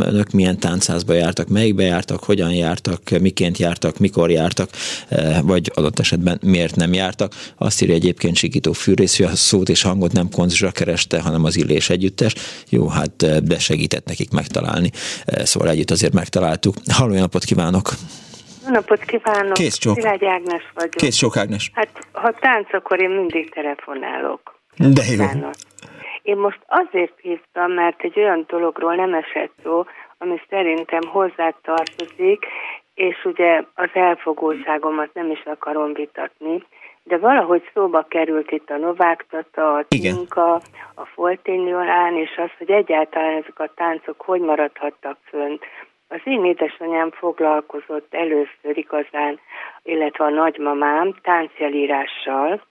[0.00, 4.70] Önök milyen táncházba jártak, melyikbe jártak, hogyan jártak, miként jártak, mikor jártak,
[5.08, 7.34] eh, vagy adott esetben miért nem jártak.
[7.58, 11.56] Azt írja egyébként Sikító Fűrész, hogy a szót és hangot nem konzsra kereste, hanem az
[11.56, 12.34] illés együttes.
[12.68, 14.90] Jó, hát eh, de segített nekik megtalálni.
[15.24, 16.76] Eh, szóval együtt azért megtaláltuk.
[16.86, 17.94] Halló, napot kívánok!
[18.66, 19.52] Jó napot kívánok!
[19.52, 19.94] Kész csók!
[19.94, 20.90] Szilágy Ágnes vagyok.
[20.90, 21.70] Kész csók Ágnes!
[21.74, 24.60] Hát, ha tánc, akkor én mindig telefonálok.
[24.76, 25.48] De jó!
[26.22, 29.84] Én most azért hívtam, mert egy olyan dologról nem esett szó,
[30.18, 32.46] ami szerintem hozzá tartozik,
[32.94, 36.64] és ugye az elfogóságomat nem is akarom vitatni,
[37.04, 40.54] de valahogy szóba került itt a Novák Tata, a Tinka,
[40.94, 45.62] a Foltényolán, és az, hogy egyáltalán ezek a táncok hogy maradhattak fönt.
[46.12, 49.40] Az én édesanyám foglalkozott először igazán,
[49.82, 52.62] illetve a nagymamám táncjelírással,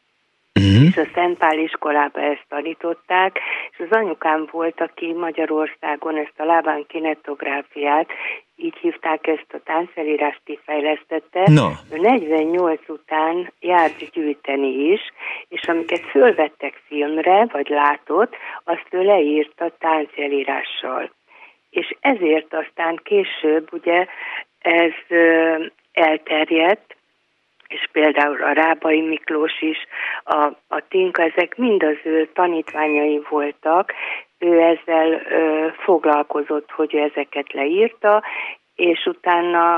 [0.54, 0.84] Uh-huh.
[0.86, 3.40] És a Szentpál iskolába ezt tanították,
[3.72, 8.10] és az anyukám volt, aki Magyarországon ezt a lábán kinetográfiát,
[8.56, 11.44] így hívták ezt a táncfelírást kifejlesztette.
[11.52, 11.68] No.
[11.92, 15.02] Ő 48 után járt gyűjteni is,
[15.48, 21.12] és amiket fölvettek filmre, vagy látott, azt ő leírta táncjelírással
[21.72, 24.06] és ezért aztán később ugye
[24.60, 24.92] ez
[25.92, 26.96] elterjedt,
[27.68, 29.78] és például a Rábai Miklós is,
[30.24, 33.94] a, a Tinka, ezek mind az ő tanítványai voltak,
[34.40, 38.24] ő ezzel ö, foglalkozott, hogy ő ezeket leírta,
[38.76, 39.76] és utána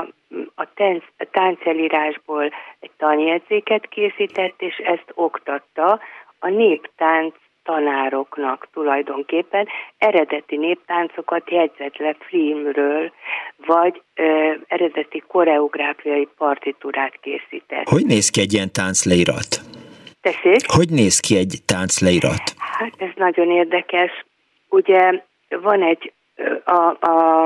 [0.54, 2.44] a, tánc, a táncelírásból
[2.80, 6.00] egy tanjegyzéket készített, és ezt oktatta.
[6.38, 7.34] A néptánc
[7.64, 13.12] tanároknak tulajdonképpen eredeti néptáncokat jegyzett le filmről,
[13.66, 17.88] vagy ö, eredeti koreográfiai partitúrát készített.
[17.88, 19.60] Hogy néz ki egy ilyen táncleirat?
[20.20, 20.60] Tessék?
[20.66, 22.42] Hogy néz ki egy táncleirat?
[22.58, 24.24] Hát ez nagyon érdekes.
[24.68, 26.12] Ugye van egy,
[26.64, 27.44] a, a,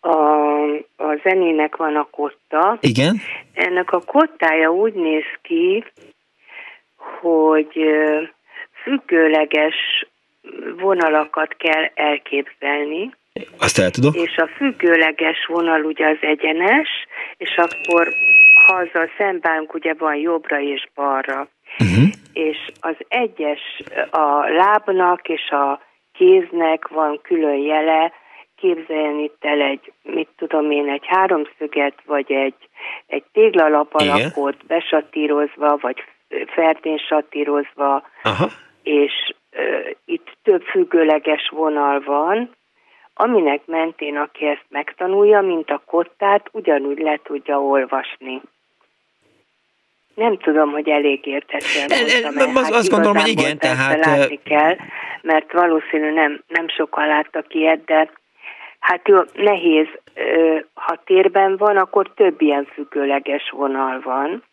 [0.00, 0.62] a,
[0.96, 2.78] a zenének van a kotta.
[2.80, 3.16] Igen.
[3.54, 5.84] Ennek a kottája úgy néz ki,
[7.20, 7.78] hogy
[8.82, 9.76] függőleges
[10.76, 13.10] vonalakat kell elképzelni.
[13.58, 14.12] Azt el tudom.
[14.14, 16.88] És a függőleges vonal ugye az egyenes,
[17.36, 18.08] és akkor
[18.66, 21.48] ha azzal szembánk ugye van jobbra és balra.
[21.78, 22.08] Uh-huh.
[22.32, 25.80] És az egyes a lábnak és a
[26.12, 28.12] kéznek van külön jele,
[28.56, 32.68] képzeljen itt el egy, mit tudom én, egy háromszöget, vagy egy,
[33.06, 36.04] egy téglalap alakot besatírozva, vagy
[36.46, 38.50] ferdén satírozva, Aha
[38.82, 39.34] és
[40.04, 42.50] itt több függőleges vonal van,
[43.14, 48.40] aminek mentén aki ezt megtanulja, mint a kottát, ugyanúgy le tudja olvasni.
[50.14, 51.88] Nem tudom, hogy elég értetően
[52.22, 54.04] mondtam az, hát azt gondolom, hogy igen, tehát...
[54.06, 54.76] Látni kell,
[55.22, 58.10] mert valószínű nem, nem sokan láttak ilyet, de
[58.78, 59.86] hát jó, nehéz,
[60.74, 64.44] ha térben van, akkor több ilyen függőleges vonal van,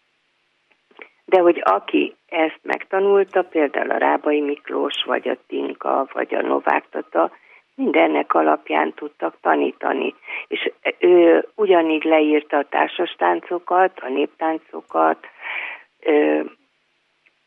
[1.30, 6.90] de hogy aki ezt megtanulta, például a Rábai Miklós, vagy a Tinka, vagy a Novák
[6.90, 7.32] Tata,
[7.76, 10.16] mindennek alapján tudtak tanítani.
[10.48, 15.28] És ő ugyanígy leírta a társastáncokat, a néptáncokat,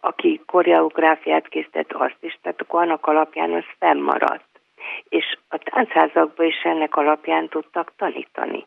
[0.01, 4.61] aki koreográfiát készített, azt is, tehát akkor annak alapján az fennmaradt.
[5.09, 8.67] És a táncházakban is ennek alapján tudtak tanítani.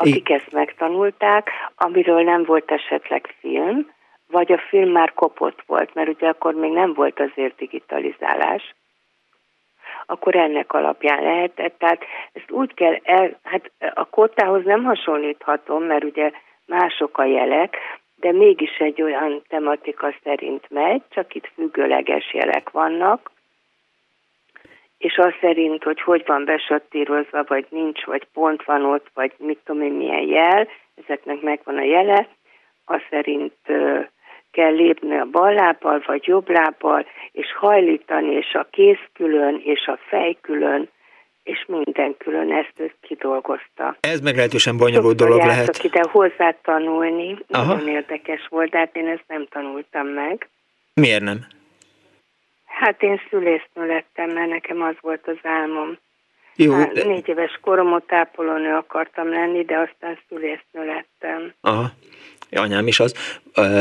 [0.00, 3.90] Akik I- ezt megtanulták, amiről nem volt esetleg film,
[4.26, 8.74] vagy a film már kopott volt, mert ugye akkor még nem volt azért digitalizálás,
[10.06, 11.78] akkor ennek alapján lehetett.
[11.78, 16.30] Tehát ezt úgy kell el, hát a kottához nem hasonlíthatom, mert ugye
[16.66, 17.76] mások a jelek,
[18.16, 23.30] de mégis egy olyan tematika szerint megy, csak itt függőleges jelek vannak,
[25.00, 29.58] és az szerint, hogy hogy van besattírozva, vagy nincs, vagy pont van ott, vagy mit
[29.64, 30.68] tudom én milyen jel,
[31.04, 32.28] ezeknek megvan a jele,
[32.84, 33.52] az szerint
[34.50, 39.86] kell lépni a bal lábbal, vagy jobb lábbal, és hajlítani, és a kéz külön, és
[39.86, 40.88] a fej külön,
[41.42, 43.96] és minden külön ezt ő kidolgozta.
[44.00, 45.82] Ez meglehetősen bonyolult dolog lehet.
[45.82, 47.74] ide hozzá tanulni, Aha.
[47.74, 50.48] nagyon érdekes volt, de hát én ezt nem tanultam meg.
[50.94, 51.38] Miért nem?
[52.80, 55.98] Hát én szülésznő lettem, mert nekem az volt az álmom.
[56.56, 56.72] Jó.
[56.72, 61.52] Hát, négy éves koromot ápolónő akartam lenni, de aztán szülésznő lettem.
[61.60, 61.90] Aha
[62.58, 63.14] anyám is az,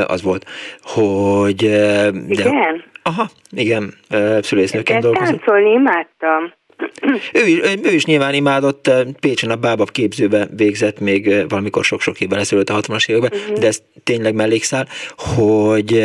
[0.08, 0.46] az volt,
[0.82, 1.56] hogy...
[1.56, 2.84] De, igen?
[3.04, 3.94] Aha, igen,
[4.42, 5.28] szülésznőként dolgozott.
[5.28, 6.54] táncolni imádtam.
[7.44, 12.40] Ő is, ő is nyilván imádott, Pécsen a Bábab képzőbe végzett még valamikor sok-sok évvel
[12.40, 13.58] ezelőtt a 60-as években, uh-huh.
[13.58, 14.88] de ez tényleg mellékszál,
[15.18, 16.04] hogy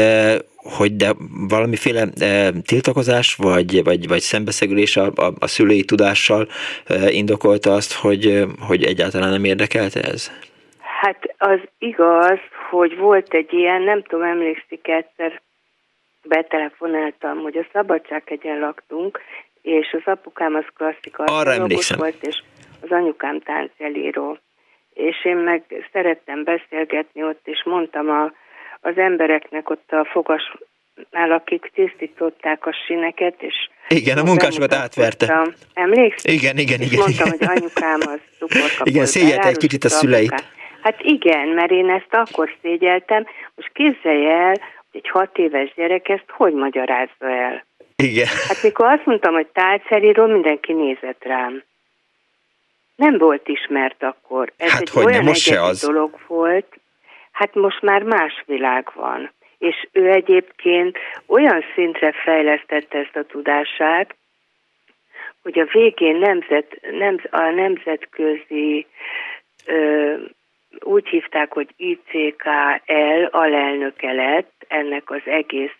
[0.65, 1.13] hogy de
[1.49, 6.47] valamiféle e, tiltakozás vagy, vagy, vagy szembeszegülés a, a, a szülői tudással
[6.87, 10.31] e, indokolta azt, hogy, hogy egyáltalán nem érdekelte ez?
[11.01, 12.39] Hát az igaz,
[12.71, 15.43] hogy volt egy ilyen, nem tudom, emlékszik egyszer,
[16.25, 19.21] betelefonáltam, hogy a Szabadságegyen laktunk,
[19.63, 21.17] és az apukám az klasszik
[21.97, 22.43] volt, és
[22.81, 24.39] az anyukám táncelíró.
[24.95, 25.63] És én meg
[25.93, 28.33] szerettem beszélgetni ott, és mondtam a,
[28.85, 33.55] az embereknek ott a fogasnál, akik tisztították a sineket, és
[33.89, 35.49] igen, a munkásokat átverte.
[35.75, 36.33] Emlékszel?
[36.33, 36.93] Igen, igen, igen.
[36.93, 38.87] És mondtam, hogy anyukám az cukorkapott.
[38.87, 40.33] Igen, szégyelte egy kicsit a szüleit.
[40.33, 40.53] Apukám.
[40.83, 43.27] Hát igen, mert én ezt akkor szégyeltem.
[43.55, 44.55] Most képzelj el,
[44.91, 47.65] hogy egy hat éves gyerek ezt hogy magyarázza el?
[47.97, 48.27] Igen.
[48.49, 51.63] Hát mikor azt mondtam, hogy tálcseríról, mindenki nézett rám.
[52.97, 54.53] Nem volt ismert akkor.
[54.57, 55.81] Ez hát egy hogy olyan most se az.
[55.81, 56.67] dolog volt.
[57.35, 59.33] Hát most már más világ van.
[59.59, 64.15] És ő egyébként olyan szintre fejlesztette ezt a tudását,
[65.43, 68.87] hogy a végén nemzet, nem, a nemzetközi
[69.67, 70.15] ö,
[70.81, 75.77] úgy hívták, hogy ICKL alelnöke lett ennek az egész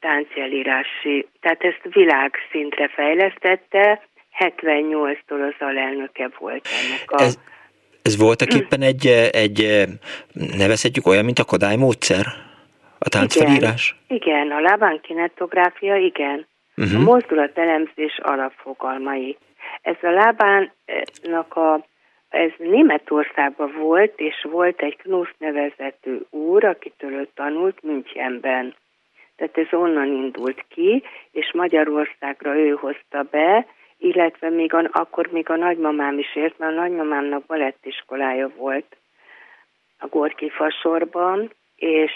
[0.00, 4.06] táncjelírási, tehát ezt világszintre fejlesztette,
[4.38, 7.22] 78-tól az alelnöke volt ennek a...
[7.22, 7.38] Ez,
[8.08, 9.58] ez voltak éppen egy, egy,
[10.56, 12.26] nevezhetjük olyan, mint a Kodály módszer?
[12.98, 13.96] A táncfelírás?
[14.08, 16.46] Igen, igen a lábán kinetográfia, igen.
[16.76, 17.00] Uh-huh.
[17.00, 19.36] A mozdulatelemzés alapfogalmai.
[19.82, 21.86] Ez a lábánnak a
[22.28, 28.74] ez Németországban volt, és volt egy Knusz nevezető úr, akitől ő tanult Münchenben.
[29.36, 33.66] Tehát ez onnan indult ki, és Magyarországra ő hozta be,
[33.98, 38.96] illetve még a, akkor még a nagymamám is ért, mert a nagymamámnak balettiskolája volt
[39.98, 42.12] a Gorki fasorban, és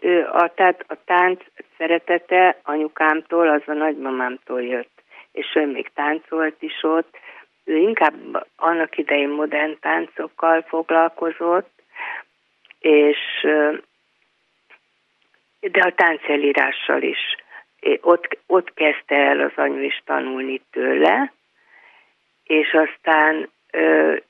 [0.00, 1.40] ő, a, tehát a tánc
[1.78, 5.02] szeretete anyukámtól, az a nagymamámtól jött,
[5.32, 7.16] és ő még táncolt is ott,
[7.64, 11.82] ő inkább annak idején modern táncokkal foglalkozott,
[12.78, 13.18] és
[15.60, 17.18] de a táncelírással is.
[18.00, 21.32] Ott, ott kezdte el az anyu is tanulni tőle,
[22.44, 23.50] és aztán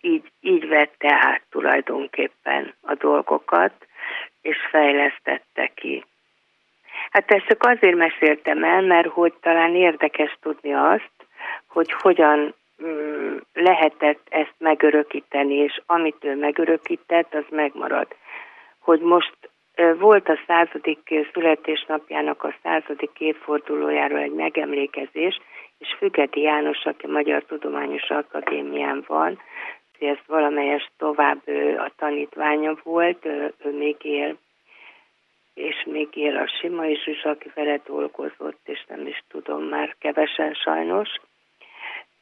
[0.01, 3.87] így, így vette át tulajdonképpen a dolgokat,
[4.43, 6.05] és fejlesztette ki.
[7.11, 11.13] Hát ezt csak azért meséltem el, mert hogy talán érdekes tudni azt,
[11.67, 12.55] hogy hogyan
[12.85, 18.07] Mm, lehetett ezt megörökíteni, és amit ő megörökített, az megmarad.
[18.79, 19.37] Hogy most
[19.99, 25.41] volt a századik születésnapjának a századik évfordulójáról egy megemlékezés,
[25.79, 29.39] és Fügeti János, aki Magyar Tudományos Akadémián van,
[29.99, 31.49] ezt valamelyes tovább
[31.79, 34.37] a tanítványa volt, ő, még él,
[35.55, 39.97] és még él a Sima is, is aki vele dolgozott, és nem is tudom, már
[39.99, 41.09] kevesen sajnos.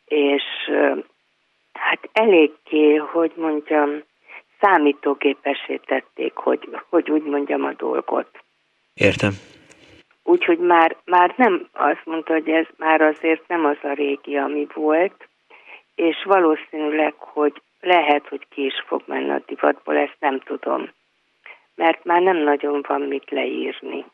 [0.07, 0.43] És
[1.73, 4.03] hát eléggé, hogy mondjam,
[4.61, 8.29] számítógépesítették, hogy, hogy úgy mondjam a dolgot.
[8.95, 9.33] Értem.
[10.23, 14.67] Úgyhogy már, már nem azt mondta, hogy ez már azért nem az a régi, ami
[14.75, 15.29] volt,
[15.95, 20.91] és valószínűleg, hogy lehet, hogy ki is fog menni a divatból, ezt nem tudom.
[21.75, 24.05] Mert már nem nagyon van mit leírni.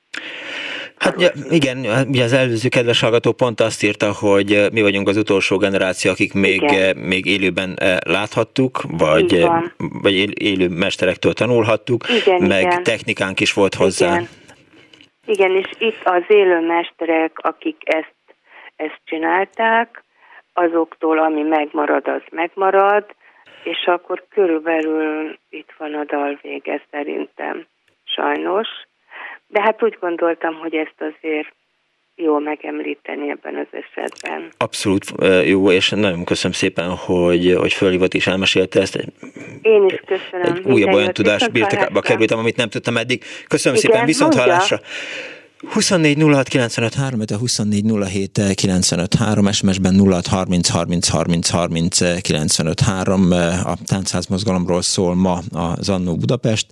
[1.01, 1.77] Hát ja, igen,
[2.09, 6.35] ugye az előző kedves hallgató pont azt írta, hogy mi vagyunk az utolsó generáció, akik
[6.35, 6.62] még,
[6.97, 9.44] még élőben láthattuk, vagy,
[10.02, 12.82] vagy élő mesterektől tanulhattuk, igen, meg igen.
[12.82, 14.12] technikánk is volt hozzá.
[14.12, 14.28] Igen.
[15.27, 18.14] igen, és itt az élő mesterek, akik ezt,
[18.77, 20.05] ezt csinálták,
[20.52, 23.05] azoktól, ami megmarad, az megmarad,
[23.64, 27.66] és akkor körülbelül itt van a dal vége szerintem,
[28.05, 28.68] sajnos.
[29.52, 31.55] De hát úgy gondoltam, hogy ezt azért
[32.14, 34.52] jó megemlíteni ebben az esetben.
[34.56, 35.05] Abszolút
[35.44, 38.97] jó, és nagyon köszönöm szépen, hogy, hogy fölhívott és elmesélte ezt.
[39.62, 40.55] Én is köszönöm.
[40.55, 43.22] Egy újabb olyan tudás birtokába kerültem, amit nem tudtam eddig.
[43.48, 44.78] Köszönöm Igen, szépen, viszont hallásra.
[45.69, 52.20] 24 06 95 3, a 24 07 95 3, SMS-ben 06 30 30 30 30
[52.20, 53.31] 95 3.
[53.65, 56.66] A táncház mozgalomról szól ma az Annó Budapest.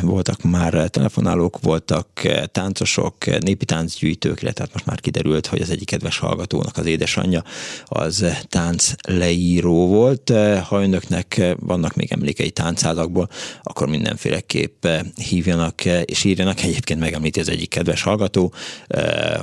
[0.00, 2.08] Voltak már telefonálók, voltak
[2.52, 7.42] táncosok, népi táncgyűjtők, tehát most már kiderült, hogy az egyik kedves hallgatónak az édesanyja
[7.84, 10.32] az tánc leíró volt.
[10.68, 13.28] Ha önöknek vannak még emlékei táncházakból,
[13.62, 16.62] akkor mindenféleképp hívjanak és írjanak.
[16.62, 18.52] Egyébként megemlíti az egyik kedves hallgató,
[18.86, 19.40] eh,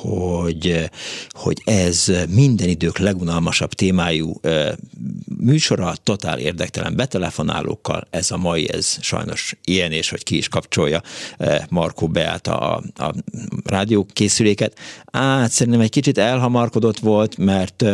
[0.00, 0.90] hogy,
[1.30, 4.72] hogy ez minden idők legunalmasabb témájú eh,
[5.38, 11.02] műsora, totál érdektelen betelefonálókkal, ez a mai, ez sajnos ilyen, és hogy ki is kapcsolja
[11.38, 13.14] eh, Markó Beát a, a
[13.64, 14.78] rádiókészüléket.
[15.04, 17.84] Át szerintem egy kicsit elhamarkodott volt, mert,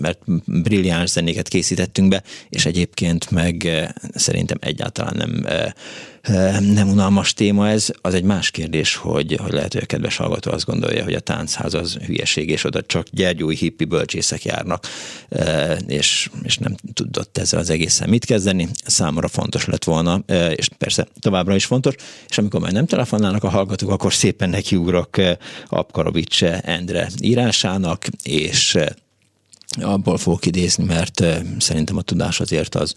[0.00, 3.68] mert brilliáns zenéket készítettünk be, és egyébként meg
[4.14, 5.46] szerintem egyáltalán nem
[6.60, 10.50] nem unalmas téma ez, az egy más kérdés, hogy, hogy lehet, hogy a kedves hallgató
[10.50, 14.86] azt gondolja, hogy a táncház az hülyeség, és oda csak gyergyói hippi bölcsészek járnak,
[15.86, 18.68] és, és nem tudott ezzel az egészen mit kezdeni.
[18.84, 20.22] Számomra fontos lett volna,
[20.54, 21.94] és persze továbbra is fontos,
[22.28, 25.16] és amikor már nem telefonálnak a hallgatók, akkor szépen nekiugrok
[25.68, 28.76] Apkarovics Endre írásának, és
[29.80, 31.24] abból fogok idézni, mert
[31.58, 32.94] szerintem a tudás azért az,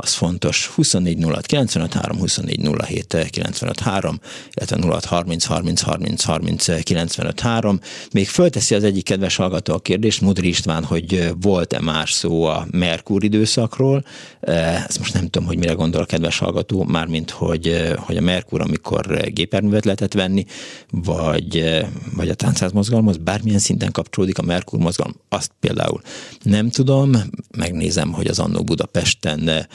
[0.00, 0.66] az fontos.
[0.66, 4.20] 24 06 95 3, 24 07 95 3,
[4.54, 7.80] illetve 06 30 30 30 30 95 3.
[8.12, 12.66] Még fölteszi az egyik kedves hallgató a kérdést, Mudri István, hogy volt-e más szó a
[12.70, 14.04] Merkur időszakról.
[14.40, 18.60] Ezt most nem tudom, hogy mire gondol a kedves hallgató, mármint, hogy, hogy a Merkur,
[18.60, 20.44] amikor géperművet lehetett venni,
[20.90, 21.80] vagy,
[22.16, 26.00] vagy a táncház mozgalomhoz, bármilyen szinten kapcsolódik a Merkur mozgalom, azt például
[26.42, 27.12] nem tudom,
[27.56, 29.68] megnézem, hogy az Annó Budapesten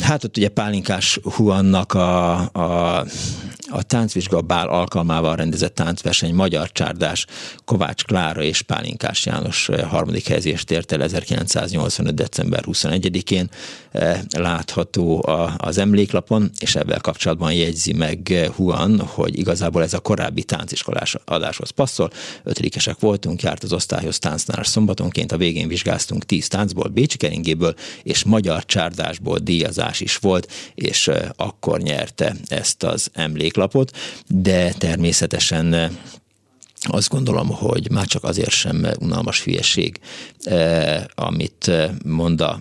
[0.00, 3.04] Hát ott ugye Pálinkás Huannak a, a
[3.70, 7.26] a táncvizsga bál alkalmával rendezett táncverseny Magyar Csárdás
[7.64, 12.14] Kovács Klára és Pálinkás János harmadik helyezést ért el 1985.
[12.14, 13.48] december 21-én
[13.90, 20.42] eh, látható az emléklapon, és ebben kapcsolatban jegyzi meg Huan, hogy igazából ez a korábbi
[20.42, 22.10] tánciskolás adáshoz passzol.
[22.44, 28.24] Ötödikesek voltunk, járt az osztályhoz táncnál szombatonként, a végén vizsgáztunk tíz táncból, Bécsi keringéből és
[28.24, 33.68] magyar csárdásból díjazás is volt, és akkor nyerte ezt az emléklapot.
[33.70, 33.96] Lapot,
[34.26, 35.98] de természetesen
[36.82, 40.00] azt gondolom, hogy már csak azért sem unalmas hülyeség,
[41.14, 41.70] amit
[42.04, 42.60] mond a,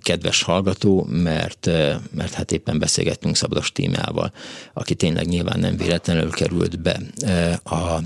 [0.00, 1.66] kedves hallgató, mert,
[2.10, 4.32] mert hát éppen beszélgettünk Szabados témával,
[4.72, 7.00] aki tényleg nyilván nem véletlenül került be
[7.64, 8.00] a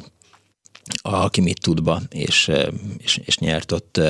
[1.03, 2.51] a mit tudba, és,
[2.99, 4.01] és, és nyert ott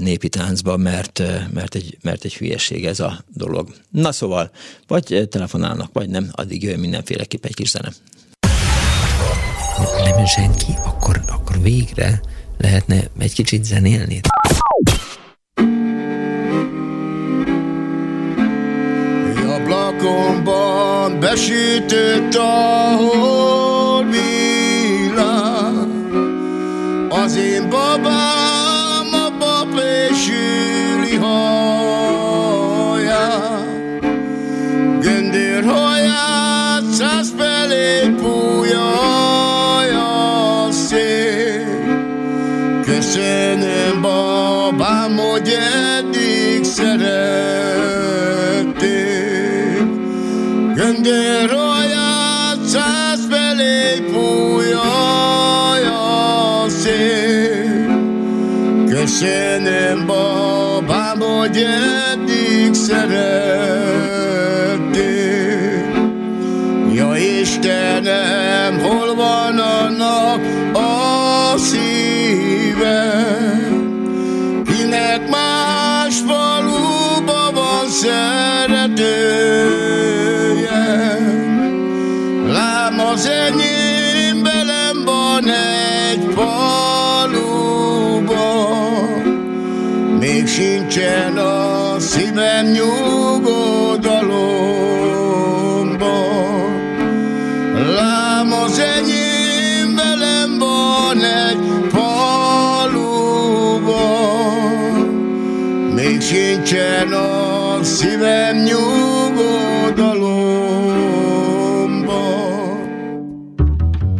[0.00, 3.74] népi táncba, mert, mert, egy, mert egy hülyeség ez a dolog.
[3.90, 4.50] Na szóval,
[4.86, 7.92] vagy telefonálnak, vagy nem, addig jöjjön mindenféleképp egy kis zene.
[10.04, 12.20] Nem senki, akkor, akkor végre
[12.58, 14.20] lehetne egy kicsit zenélni.
[19.46, 23.67] Ablakomban besütött a holmi
[27.28, 32.46] az én babám a baplésüli haját,
[35.00, 38.90] göndör haját száz felé pújja
[40.66, 41.66] a szél.
[42.84, 45.56] Köszönöm babám, hogy
[45.96, 46.98] eddig szerették.
[50.74, 55.27] Göndér raját száz felé fújja
[59.08, 61.66] Köszönöm babám, hogy
[62.12, 63.08] eddig szerették.
[66.92, 70.40] Ja Istenem, hol van annak
[70.72, 73.14] a szíve,
[74.66, 78.57] kinek más faluba van szeretője.
[90.58, 93.76] Sincsen a szívem nyugodalomba.
[97.96, 101.58] Lám az enyém velem van egy
[101.92, 103.06] faluba,
[105.94, 109.58] még sincsen a szívem nyugodalomba.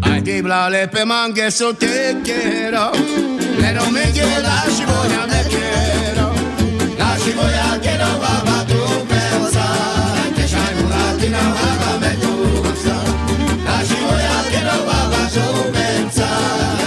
[0.01, 2.91] Ai dibla lepe mangue so te quiero,
[3.61, 6.18] pero me queda si voy a me quiero,
[16.11, 16.78] Time.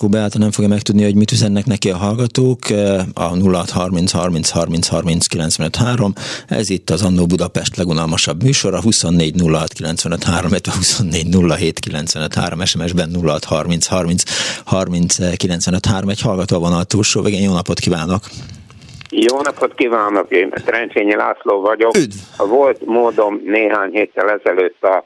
[0.00, 2.70] Markó Beáta nem fogja megtudni, hogy mit üzennek neki a hallgatók.
[2.70, 6.12] Eh, A 0630 30 30 30 95 3.
[6.48, 8.80] Ez itt az Annó Budapest legunalmasabb műsora.
[8.80, 11.26] 24 06 95 3, 24
[11.56, 14.22] 07 95 3, SMS-ben 06 30 30
[14.64, 16.08] 30 95 3.
[16.08, 17.42] Egy hallgató van a túlsó végén.
[17.42, 18.22] Jó napot kívánok!
[19.10, 21.96] Jó napot kívánok, én Trencsényi László vagyok.
[21.96, 22.48] Üdv.
[22.48, 25.04] Volt módom néhány héttel ezelőtt a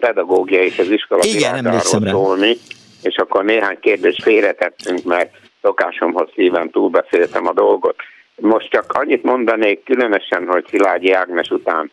[0.00, 2.58] pedagógia és az iskola Igen, szólni,
[3.06, 7.96] és akkor néhány kérdést félretettünk, mert szokásomhoz szíven túlbeszéltem a dolgot.
[8.36, 11.90] Most csak annyit mondanék, különösen, hogy Szilágyi Ágnes után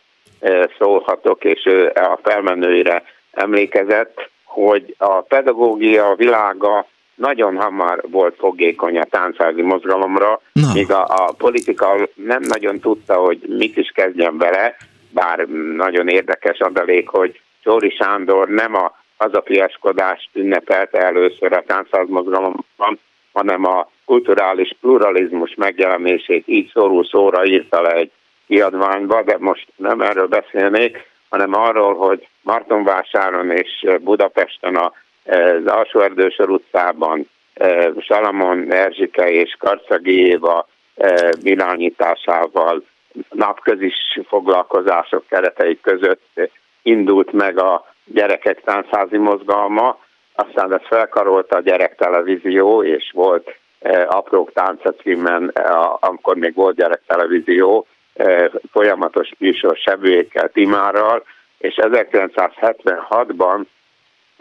[0.78, 9.04] szólhatok, és ő a felmenőire emlékezett, hogy a pedagógia világa nagyon hamar volt fogékony a
[9.04, 10.72] táncházi mozgalomra, Na.
[10.72, 14.76] míg a, a politika nem nagyon tudta, hogy mit is kezdjen vele,
[15.10, 15.38] bár
[15.76, 23.00] nagyon érdekes adalék, hogy Csóri Sándor nem a hazafiaskodást ünnepelte először a táncház mozgalomban,
[23.32, 28.10] hanem a kulturális pluralizmus megjelenését így szóró szóra írta le egy
[28.46, 34.92] kiadványba, de most nem erről beszélnék, hanem arról, hogy Martonvásáron és Budapesten a
[35.24, 42.82] az Alsóerdősor utcában eh, Salamon Erzsike és Karcagi Éva eh, irányításával
[43.30, 46.40] napközis foglalkozások keretei között
[46.82, 49.98] indult meg a gyerekek táncházi mozgalma,
[50.34, 56.76] aztán ezt felkarolta a gyerektelevízió, és volt eh, Aprók tánca címen, eh, amikor még volt
[56.76, 61.24] gyerektelevízió, eh, folyamatos műsor Sebőékkel, Timárral,
[61.58, 63.64] és 1976-ban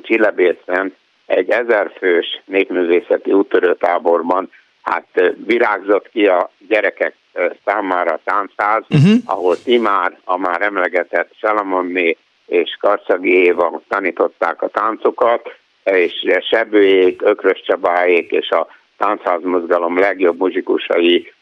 [0.02, 0.96] Csillebércen
[1.26, 7.16] egy ezerfős népművészeti úttörőtáborban hát virágzott ki a gyerekek
[7.66, 9.14] számára táncház, uh-huh.
[9.26, 12.18] ahol Timár, a már emlegetett Salamonné
[12.54, 16.14] és Karszagi Éva tanították a táncokat, és
[16.50, 18.68] Sebőjék, Ökrös Csabáék és a
[18.98, 21.34] táncházmozgalom legjobb muzsikusai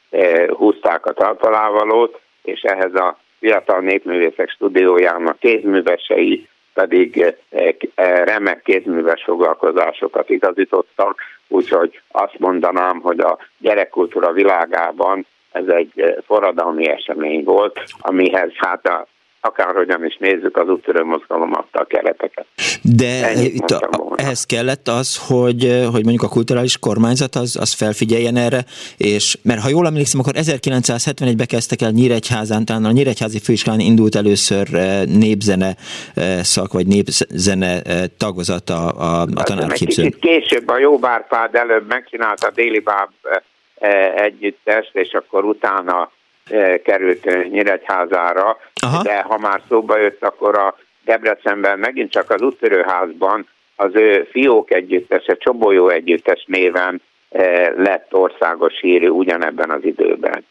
[0.48, 7.36] húzták a talpalávalót, és ehhez a fiatal népművészek stúdiójának kézművesei pedig
[8.24, 17.44] remek kézműves foglalkozásokat igazítottak, úgyhogy azt mondanám, hogy a gyerekkultúra világában ez egy forradalmi esemény
[17.44, 19.08] volt, amihez hát a
[19.42, 22.46] akárhogyan is nézzük, az úttörő mozgalom adta a kereteket.
[22.82, 25.62] De itt a, ehhez kellett az, hogy,
[25.92, 28.60] hogy mondjuk a kulturális kormányzat az, az felfigyeljen erre,
[28.98, 34.16] és mert ha jól emlékszem, akkor 1971-ben kezdtek el Nyíregyházán, talán a Nyíregyházi főiskolán indult
[34.16, 35.76] először eh, népzene
[36.16, 40.04] eh, szak, vagy népzene eh, tagozat a, a, a tanárképző.
[40.04, 43.10] Kicsit később a Jó Bárpád előbb megcsinálta a Déli Báb
[44.16, 46.12] együttest, és akkor utána
[46.84, 49.02] került Nyíregyházára, Aha.
[49.04, 54.74] de ha már szóba jött, akkor a Debrecenben megint csak az úttörőházban az ő fiók
[54.74, 57.02] együttese, Csobolyó együttes néven
[57.76, 60.46] lett országos hírű ugyanebben az időben.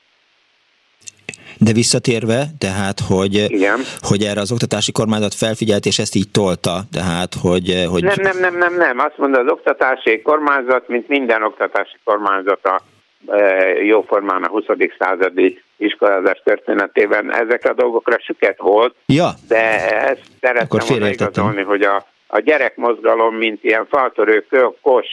[1.58, 3.80] De visszatérve, tehát, hogy, Igen.
[4.00, 7.84] hogy erre az oktatási kormányzat felfigyelt, és ezt így tolta, tehát, hogy...
[7.90, 8.02] hogy...
[8.02, 8.98] Nem, nem, nem, nem, nem.
[8.98, 12.82] Azt mondja, az oktatási kormányzat, mint minden oktatási kormányzat a
[13.82, 14.64] jóformán a 20.
[14.98, 19.28] századi iskolázás történetében ezek a dolgokra süket volt, ja.
[19.48, 24.46] de ezt szeretném volna igazolni, hogy a, a gyerekmozgalom, mint ilyen faltörő
[24.80, 25.06] kos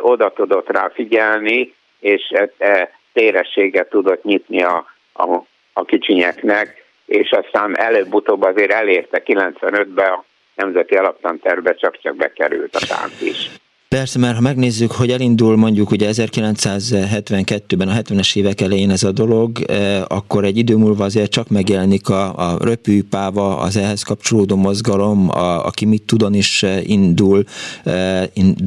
[0.00, 5.42] oda tudott rá figyelni, és e, e, térességet tudott nyitni a, a,
[5.72, 10.24] a kicsinyeknek, és aztán előbb-utóbb azért elérte 95-ben a
[10.54, 13.50] Nemzeti Alaptanterbe csak-csak bekerült a tánc is.
[13.94, 19.12] Persze, mert ha megnézzük, hogy elindul mondjuk ugye 1972-ben, a 70-es évek elején ez a
[19.12, 24.56] dolog, eh, akkor egy idő múlva azért csak megjelenik a, a röpűpáva, az ehhez kapcsolódó
[24.56, 27.44] mozgalom, a, aki mit tudon is eh, indul,
[27.84, 28.22] eh,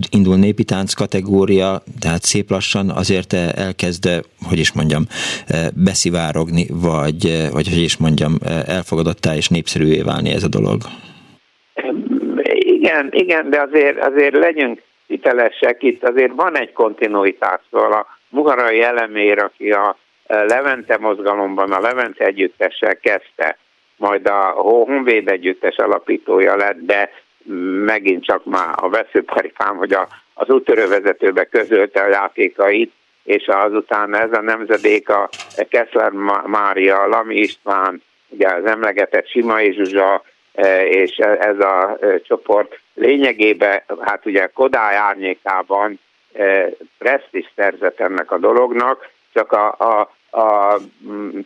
[0.09, 4.09] indul népi tánc kategória, tehát szép lassan azért elkezd,
[4.41, 5.05] hogy is mondjam,
[5.73, 10.81] beszivárogni, vagy, vagy hogy is mondjam, elfogadottá és népszerűvé válni ez a dolog.
[12.59, 18.81] Igen, igen, de azért, azért legyünk hitelesek, itt azért van egy kontinuitás, szóval a Muharai
[18.81, 19.97] elemér, aki a
[20.27, 23.57] Levente mozgalomban a Levente együttessel kezdte,
[23.95, 27.11] majd a Honvéd együttes alapítója lett, de
[27.85, 32.93] megint csak már a veszőparifám, hogy a, az úttörővezetőbe közölte a játékait,
[33.23, 35.29] és azután ez a nemzedék, a
[35.69, 36.11] Kessler
[36.45, 40.21] Mária, Lami István, ugye az emlegetett Simai Zsuzsa, E,
[40.89, 45.99] és ez a e, csoport lényegében, hát ugye Kodály árnyékában
[46.33, 49.99] e, presztis szerzett ennek a dolognak, csak a, a,
[50.39, 50.79] a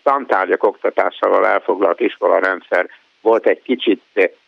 [0.04, 2.88] tantárgyak oktatásával elfoglalt iskolarendszer
[3.22, 4.02] volt egy kicsit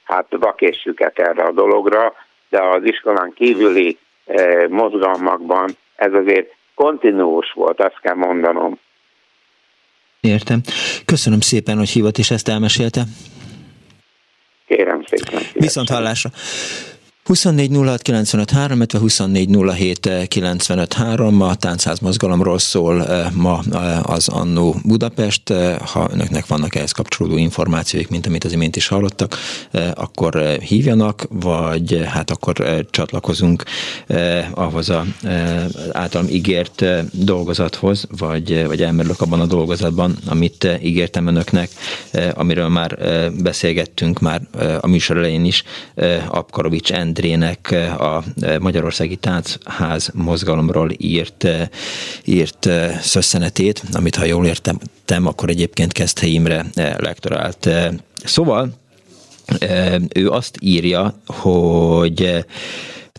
[0.03, 2.13] hát vakészsüket erre a dologra,
[2.49, 3.97] de az iskolán kívüli
[4.69, 8.79] mozgalmakban ez azért kontinuós volt, azt kell mondanom.
[10.19, 10.61] Értem.
[11.05, 13.01] Köszönöm szépen, hogy hívott és ezt elmesélte.
[14.67, 15.41] Kérem szépen.
[15.53, 16.29] Viszont hallásra.
[17.23, 17.71] 24
[18.75, 19.49] illetve 24
[21.41, 25.49] a táncház mozgalomról szól eh, ma eh, az Annó Budapest.
[25.49, 29.37] Eh, ha önöknek vannak ehhez kapcsolódó információik, mint amit az imént is hallottak,
[29.93, 33.63] akkor hívjanak, vagy hát akkor csatlakozunk
[34.53, 34.97] ahhoz az
[35.91, 41.69] általam ígért dolgozathoz, vagy, vagy elmerülök abban a dolgozatban, amit ígértem önöknek,
[42.33, 42.97] amiről már
[43.41, 44.41] beszélgettünk már
[44.81, 45.63] a műsor elején is,
[46.27, 51.67] Apkarovics End Endrének eh, a eh, Magyarországi Táncház mozgalomról írt, eh,
[52.25, 52.69] írt
[53.01, 56.65] szösszenetét, amit ha jól értem, akkor egyébként Keszthely Imre
[56.97, 57.69] lektorált.
[58.23, 58.73] Szóval
[60.13, 62.45] ő azt írja, hogy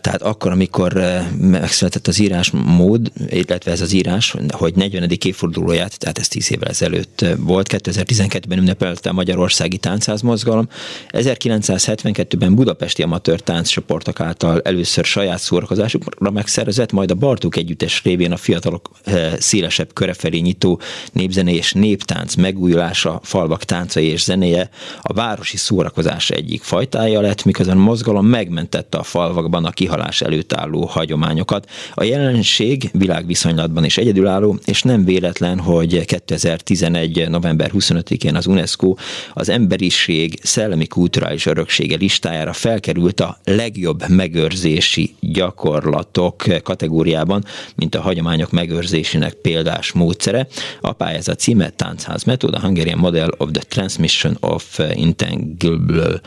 [0.05, 5.09] tehát akkor, amikor eh, megszületett az írásmód, illetve ez az írás, hogy 40.
[5.23, 10.67] évfordulóját, tehát ez 10 évvel ezelőtt eh, volt, 2012-ben ünnepelte a Magyarországi Táncház mozgalom,
[11.11, 18.37] 1972-ben budapesti amatőr tánccsoportok által először saját szórakozásukra megszervezett, majd a Bartók együttes révén a
[18.37, 20.79] fiatalok eh, szélesebb köre felé nyitó
[21.11, 24.69] népzené és néptánc megújulása, falvak táncai és zenéje
[25.01, 30.21] a városi szórakozás egyik fajtája lett, miközben a mozgalom megmentette a falvakban a kihagyott meghalás
[30.21, 31.69] előtt álló hagyományokat.
[31.93, 37.29] A jelenség világviszonylatban is egyedülálló, és nem véletlen, hogy 2011.
[37.29, 38.95] november 25-én az UNESCO
[39.33, 47.43] az emberiség szellemi kulturális öröksége listájára felkerült a legjobb megőrzési gyakorlatok kategóriában,
[47.75, 50.47] mint a hagyományok megőrzésének példás módszere.
[50.81, 56.21] A pályázat címe Táncház Method, a Hungarian Model of the Transmission of Intangible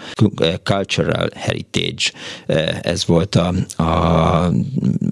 [0.62, 2.12] Cultural Heritage.
[2.82, 4.50] Ez volt a, a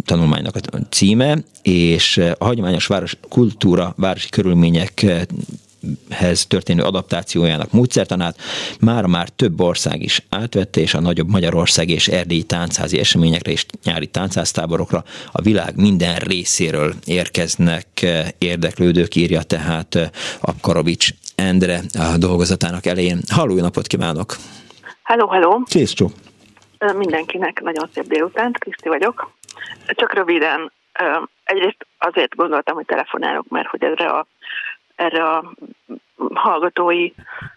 [0.05, 5.07] tanulmánynak a címe, és a hagyományos város kultúra, városi körülmények
[6.11, 8.39] hez történő adaptációjának módszertanát
[8.81, 13.67] már már több ország is átvette, és a nagyobb Magyarország és erdélyi táncházi eseményekre és
[13.85, 18.07] nyári tánchásztáborokra a világ minden részéről érkeznek
[18.39, 20.11] érdeklődők, írja tehát
[20.41, 23.21] Apkarovics Endre a dolgozatának elején.
[23.29, 24.37] Halló, napot kívánok!
[25.03, 25.63] Halló, halló!
[25.69, 26.11] Kész csó!
[26.93, 29.31] Mindenkinek nagyon szép délutánt, Kriszti vagyok.
[29.87, 30.73] Csak röviden,
[31.45, 34.27] egyrészt azért gondoltam, hogy telefonálok, mert hogy erre a
[34.95, 35.53] erre a
[36.35, 37.13] hallgatói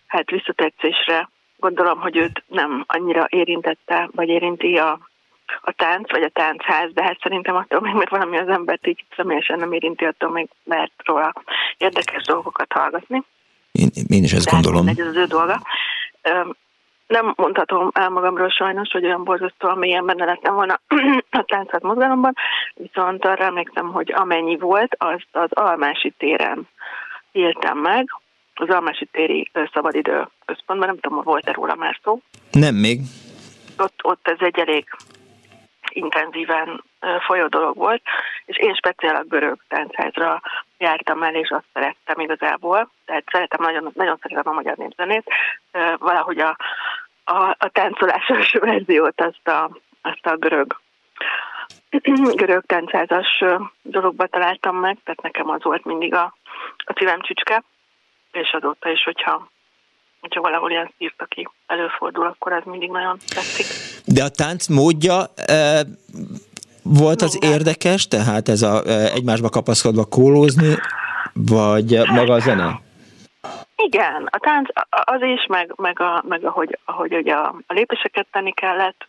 [0.07, 4.99] hát visszatetszésre gondolom, hogy őt nem annyira érintette, vagy érinti a,
[5.61, 9.05] a tánc, vagy a táncház, de hát szerintem attól még, mert valami az embert így
[9.15, 11.33] személyesen nem érinti, attól még lehet róla
[11.77, 13.23] érdekes dolgokat hallgatni.
[13.71, 14.87] Én, én is ezt de hát gondolom.
[14.87, 15.61] Ez az ő dolga.
[17.09, 20.79] Nem mondhatom el magamról sajnos, hogy olyan borzasztóan mélyen benne lettem volna
[21.29, 22.33] a táncát mozgalomban,
[22.73, 26.67] viszont arra emlékszem, hogy amennyi volt, azt az Almási téren
[27.31, 28.07] éltem meg,
[28.53, 32.19] az Almási téri szabadidő központban, nem tudom, volt-e róla már szó.
[32.51, 32.99] Nem még.
[33.77, 34.85] Ott, ott ez egy elég
[35.89, 36.83] intenzíven
[37.27, 38.01] folyó dolog volt,
[38.45, 40.41] és én speciál a görög táncházra
[40.77, 45.23] jártam el, és azt szerettem igazából, tehát szeretem, nagyon, nagyon szeretem a magyar népzenét,
[45.97, 46.57] valahogy a,
[47.29, 50.79] a, a táncolásos verziót, azt a, azt a görög
[52.41, 53.43] görög táncázas
[53.81, 56.35] dologba találtam meg, tehát nekem az volt mindig a,
[56.77, 57.63] a szívem csücske,
[58.31, 59.49] és azóta is, hogyha,
[60.21, 63.65] hogyha valahol ilyen szírt, aki előfordul, akkor ez mindig nagyon tetszik.
[64.05, 65.81] De a tánc módja e,
[66.83, 67.59] volt az Minden.
[67.59, 70.75] érdekes, tehát ez a e, egymásba kapaszkodva kólózni,
[71.33, 72.87] vagy maga a zene?
[73.91, 78.27] Igen, a tánc az is, meg, meg, a, meg ahogy, ahogy ugye a, a lépéseket
[78.31, 79.05] tenni kellett,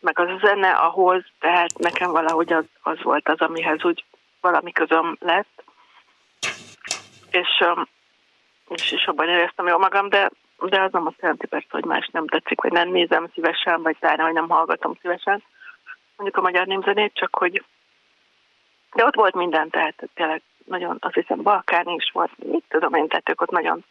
[0.00, 4.04] meg az a zene ahhoz, tehát nekem valahogy az, az volt az, amihez úgy
[4.40, 5.64] valami közöm lett,
[7.30, 7.64] és,
[8.68, 12.08] és, és abban éreztem jól magam, de, de az nem azt jelenti persze, hogy más
[12.12, 15.42] nem tetszik, vagy nem nézem szívesen, vagy talán, hogy nem hallgatom szívesen,
[16.16, 17.64] mondjuk a magyar népzenét, csak hogy
[18.92, 23.08] de ott volt minden, tehát tényleg nagyon, azt hiszem Balkán is volt, mit tudom én,
[23.08, 23.84] tehát ők ott nagyon,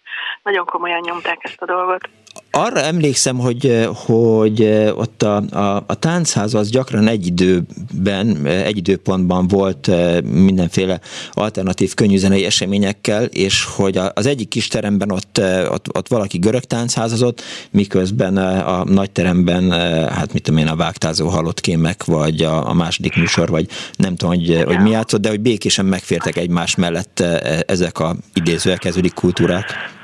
[0.43, 2.09] nagyon komolyan nyomták ezt a dolgot
[2.57, 4.63] arra emlékszem, hogy, hogy
[4.95, 9.91] ott a, a, a táncház az gyakran egy időben, egy időpontban volt
[10.23, 10.99] mindenféle
[11.31, 17.41] alternatív könnyűzenei eseményekkel, és hogy az egyik kis teremben ott, ott, ott valaki görög táncházazott,
[17.71, 19.71] miközben a nagy teremben,
[20.09, 24.15] hát mit tudom én, a vágtázó halott kémek, vagy a, a második műsor, vagy nem
[24.15, 27.19] tudom, hogy, hogy mi játszott, de hogy békésen megfértek egymás mellett
[27.67, 29.96] ezek a idézőek kezdődik kultúrák.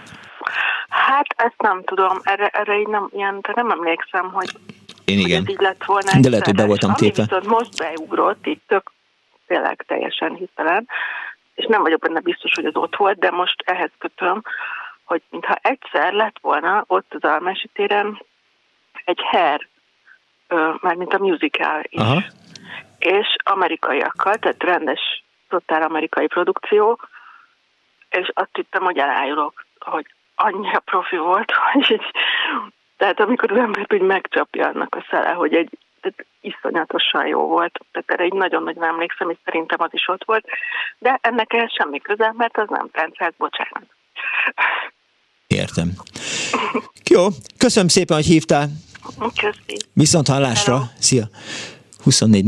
[1.13, 4.49] Hát ezt nem tudom, erre, erre így nem, ilyen, de nem emlékszem, hogy,
[5.05, 5.39] Én igen.
[5.39, 6.11] hogy ez így lett volna.
[6.21, 6.93] De lehet, hogy be voltam.
[6.97, 8.91] Viszont most beugrott, így tök
[9.47, 10.87] tényleg teljesen hitelen,
[11.55, 14.41] és nem vagyok benne biztos, hogy az ott volt, de most ehhez kötöm,
[15.03, 18.21] hogy mintha egyszer lett volna ott az Almási téren
[19.05, 19.67] egy her,
[20.79, 21.99] mint a musical is.
[22.01, 22.21] Aha.
[22.97, 26.99] És amerikaiakkal, tehát rendes, totál amerikai produkció,
[28.09, 32.11] és azt hittem, hogy elájulok, hogy annyira profi volt, hogy így,
[32.97, 35.69] tehát amikor az embert úgy megcsapja annak a szele, hogy egy
[36.01, 37.79] tehát iszonyatosan jó volt.
[37.91, 40.45] Tehát erre így nagyon-nagyon emlékszem, és szerintem az is ott volt.
[40.97, 43.85] De ennek ehhez semmi köze, mert az nem táncát, bocsánat.
[45.47, 45.89] Értem.
[47.09, 47.27] Jó,
[47.57, 48.67] köszönöm szépen, hogy hívtál.
[49.41, 49.77] Köszi.
[49.93, 50.73] Viszont hallásra.
[50.73, 50.85] Hello.
[50.99, 51.23] Szia.
[52.03, 52.45] 24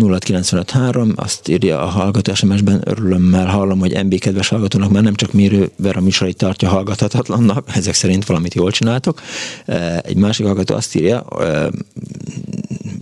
[1.16, 5.70] azt írja a hallgató SMS-ben, örülömmel hallom, hogy MB kedves hallgatónak már nem csak Mérő
[5.78, 9.22] Vera műsorait tartja hallgathatatlannak, ezek szerint valamit jól csináltok.
[10.02, 11.26] Egy másik hallgató azt írja,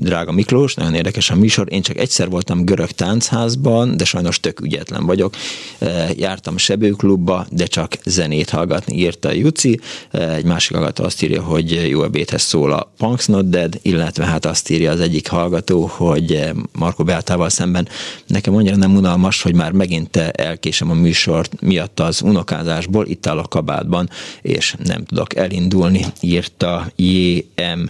[0.03, 1.67] drága Miklós, nagyon érdekes a műsor.
[1.69, 5.35] Én csak egyszer voltam görög táncházban, de sajnos tök ügyetlen vagyok.
[5.79, 9.79] E, jártam sebőklubba, de csak zenét hallgatni, írta Juci.
[10.11, 14.25] E, egy másik hallgató azt írja, hogy jó ebédhez szól a Punks Not Dead, illetve
[14.25, 17.87] hát azt írja az egyik hallgató, hogy Marko Beátával szemben
[18.27, 23.37] nekem annyira nem unalmas, hogy már megint elkésem a műsort miatt az unokázásból, itt áll
[23.37, 24.09] a kabátban,
[24.41, 27.89] és nem tudok elindulni, írta J.M.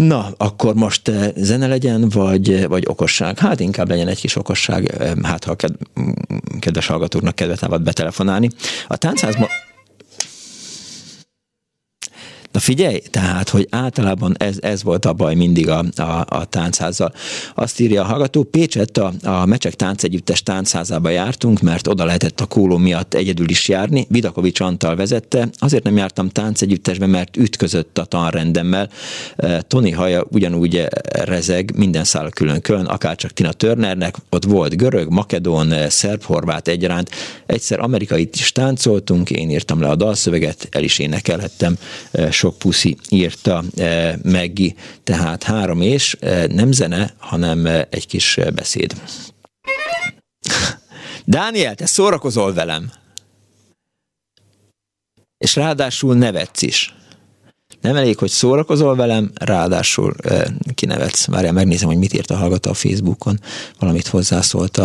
[0.00, 3.38] Na, akkor most eh, zene legyen, vagy, vagy okosság?
[3.38, 5.72] Hát inkább legyen egy kis okosság, eh, hát ha ked,
[6.58, 8.48] kedves hallgatóknak kedvet támad betelefonálni.
[8.88, 9.48] A táncházban
[12.60, 17.12] figyelj, tehát, hogy általában ez, ez volt a baj mindig a, a, a táncházzal.
[17.54, 22.46] Azt írja a hallgató, Pécset a, a Mecsek táncegyüttes táncházába jártunk, mert oda lehetett a
[22.46, 24.06] kóló miatt egyedül is járni.
[24.08, 25.48] Vidakovics Antal vezette.
[25.58, 28.90] Azért nem jártam táncegyüttesbe, mert ütközött a tanrendemmel.
[29.36, 30.86] E, Tony haja ugyanúgy
[31.24, 34.16] rezeg, minden szál külön-külön, akárcsak Tina Turnernek.
[34.30, 37.10] Ott volt görög, makedón, szerb, horvát egyaránt.
[37.46, 41.76] Egyszer amerikai is táncoltunk, én írtam le a dalszöveget, el is énekelhettem
[42.10, 44.74] e, sok puszi írta eh, Meggi,
[45.04, 48.94] tehát három és eh, nem zene, hanem eh, egy kis beszéd.
[51.24, 52.92] Dániel, te szórakozol velem.
[55.38, 56.94] És ráadásul nevetsz is.
[57.80, 60.14] Nem elég, hogy szórakozol velem, ráadásul
[60.74, 61.26] kinevetsz.
[61.26, 63.40] Várjál, megnézem, hogy mit írt a hallgató a Facebookon.
[63.78, 64.80] Valamit hozzászólt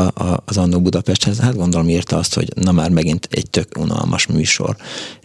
[0.45, 1.39] az Annó Budapesthez.
[1.39, 4.75] Hát gondolom írta azt, hogy na már megint egy tök unalmas műsor.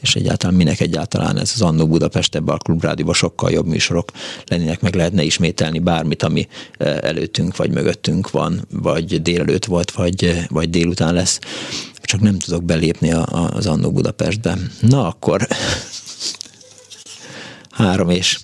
[0.01, 4.11] És egyáltalán minek egyáltalán ez az Annó Budapest ebben a klubrádióban sokkal jobb műsorok
[4.47, 6.49] lennének, meg lehetne ismételni bármit, ami
[6.79, 11.39] előttünk vagy mögöttünk van, vagy délelőtt volt, vagy, vagy délután lesz
[12.11, 13.13] csak nem tudok belépni
[13.53, 14.59] az Annó Budapestbe.
[14.81, 15.47] Na akkor
[17.71, 18.39] Három és.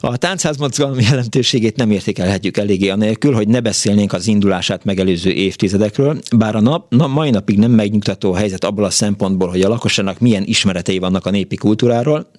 [0.00, 6.56] A táncházmozgalom jelentőségét nem értékelhetjük eléggé anélkül, hogy ne beszélnénk az indulását megelőző évtizedekről, bár
[6.56, 10.18] a nap, na, mai napig nem megnyugtató a helyzet abból a szempontból, hogy a lakosságnak
[10.18, 12.30] milyen ismeretei vannak a népi kultúráról,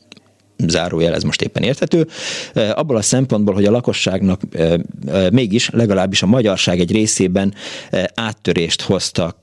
[0.69, 2.07] zárójel, ez most éppen érthető,
[2.73, 4.41] abból a szempontból, hogy a lakosságnak
[5.31, 7.53] mégis legalábbis a magyarság egy részében
[8.13, 9.35] áttörést hoztak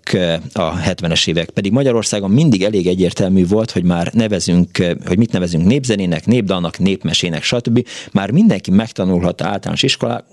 [0.53, 1.51] a 70-es évek.
[1.51, 4.69] Pedig Magyarországon mindig elég egyértelmű volt, hogy már nevezünk,
[5.07, 7.87] hogy mit nevezünk népzenének, népdalnak, népmesének, stb.
[8.13, 9.85] Már mindenki megtanulhatta általános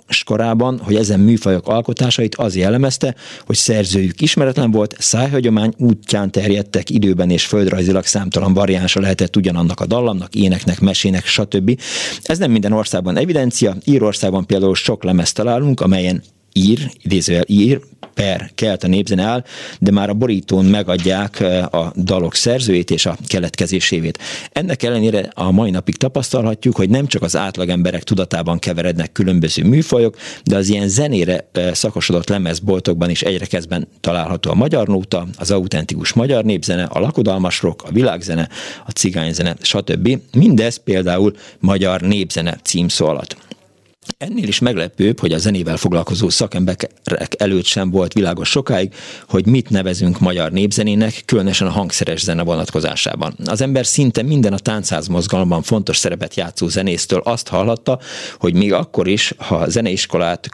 [0.08, 7.30] iskolában, hogy ezen műfajok alkotásait az jellemezte, hogy szerzőjük ismeretlen volt, szájhagyomány útján terjedtek időben
[7.30, 11.80] és földrajzilag számtalan variánsa lehetett ugyanannak a dallamnak, éneknek, filmnek, mesének, stb.
[12.24, 13.76] Ez nem minden országban evidencia.
[13.86, 16.24] Írországban például sok lemezt találunk, amelyen
[16.58, 17.82] ír, idézőjel ír,
[18.16, 19.44] per kelt a népzene áll,
[19.80, 21.40] de már a borítón megadják
[21.72, 24.20] a dalok szerzőjét és a keletkezésévét.
[24.52, 30.18] Ennek ellenére a mai napig tapasztalhatjuk, hogy nem csak az átlagemberek tudatában keverednek különböző műfajok,
[30.44, 36.14] de az ilyen zenére szakosodott lemezboltokban is egyre kezdben található a magyar nóta, az autentikus
[36.14, 38.50] magyar népzene, a lakodalmasrok, a világzene,
[38.86, 40.20] a cigányzene, stb.
[40.34, 43.36] Mindez például magyar népzene címszó alatt.
[44.18, 46.90] Ennél is meglepőbb, hogy a zenével foglalkozó szakemberek
[47.38, 48.94] előtt sem volt világos sokáig,
[49.30, 53.36] hogy mit nevezünk magyar népzenének, különösen a hangszeres zene vonatkozásában.
[53.46, 58.00] Az ember szinte minden a táncház mozgalomban fontos szerepet játszó zenésztől azt hallatta,
[58.40, 60.50] hogy még akkor is, ha zeneiskolát,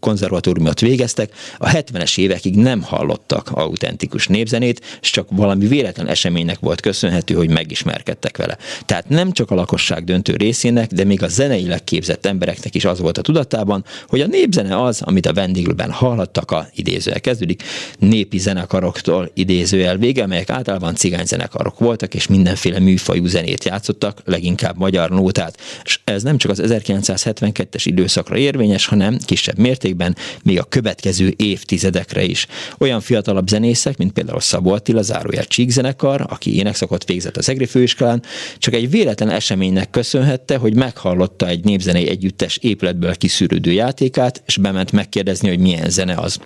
[0.00, 6.80] konzervatóriumot végeztek, a 70-es évekig nem hallottak autentikus népzenét, és csak valami véletlen eseménynek volt
[6.80, 8.56] köszönhető, hogy megismerkedtek vele.
[8.86, 12.84] Tehát nem csak a lakosság döntő részének, de még a zeneileg képzett emberek embereknek is
[12.84, 17.62] az volt a tudatában, hogy a népzene az, amit a vendéglőben hallhattak, a idézőel kezdődik,
[17.98, 25.10] népi zenekaroktól idézőel vége, amelyek általában cigányzenekarok voltak, és mindenféle műfajú zenét játszottak, leginkább magyar
[25.10, 25.60] nótát.
[25.84, 32.22] És ez nem csak az 1972-es időszakra érvényes, hanem kisebb mértékben még a következő évtizedekre
[32.22, 32.46] is.
[32.78, 38.22] Olyan fiatalabb zenészek, mint például Szabó Attila, zárójel zenekar, aki énekszakot végzett az EGRI főiskolán,
[38.58, 42.08] csak egy véletlen eseménynek köszönhette, hogy meghallotta egy népzenei
[42.40, 46.38] együttes épületből kiszűrődő játékát, és bement megkérdezni, hogy milyen zene az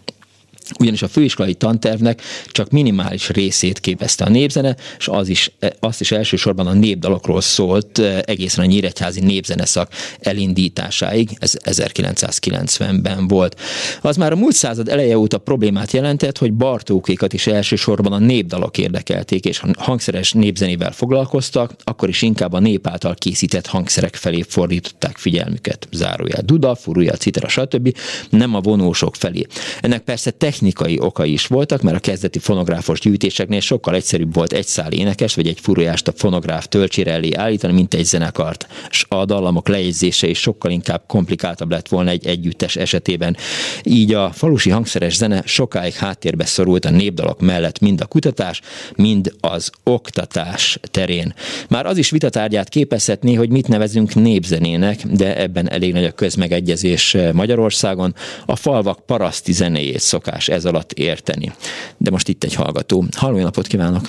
[0.79, 5.51] ugyanis a főiskolai tantervnek csak minimális részét képezte a népzene, és az is,
[5.81, 13.61] azt is elsősorban a népdalokról szólt eh, egészen a Nyíregyházi népzeneszak elindításáig, ez 1990-ben volt.
[14.01, 18.79] Az már a múlt század eleje óta problémát jelentett, hogy Bartókékat is elsősorban a népdalok
[18.79, 25.17] érdekelték, és hangszeres népzenével foglalkoztak, akkor is inkább a nép által készített hangszerek felé fordították
[25.17, 25.89] figyelmüket.
[25.93, 27.97] Zárójel Duda, Furúja, Citera, stb.
[28.31, 29.47] nem a vonósok felé.
[29.81, 30.54] Ennek persze technikai
[30.99, 35.49] okai is voltak, mert a kezdeti fonográfos gyűjtéseknél sokkal egyszerűbb volt egy szál énekes vagy
[35.49, 38.67] egy furujást a fonográf töltsére elé állítani, mint egy zenekart.
[38.91, 43.37] És a dallamok lejegyzése is sokkal inkább komplikáltabb lett volna egy együttes esetében.
[43.83, 48.61] Így a falusi hangszeres zene sokáig háttérbe szorult a népdalok mellett mind a kutatás,
[48.97, 51.35] mind az oktatás terén.
[51.69, 57.17] Már az is vitatárgyát képezhetné, hogy mit nevezünk népzenének, de ebben elég nagy a közmegegyezés
[57.33, 58.15] Magyarországon.
[58.47, 61.53] A falvak paraszti zenéjét szokás szokás ez alatt érteni.
[61.97, 63.05] De most itt egy hallgató.
[63.17, 64.03] Halló, napot kívánok!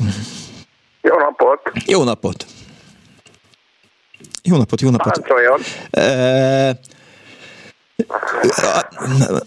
[1.01, 1.59] Jó napot!
[1.85, 2.45] Jó napot!
[4.43, 5.13] Jó napot, jó napot.
[5.13, 5.59] Parancsoljon.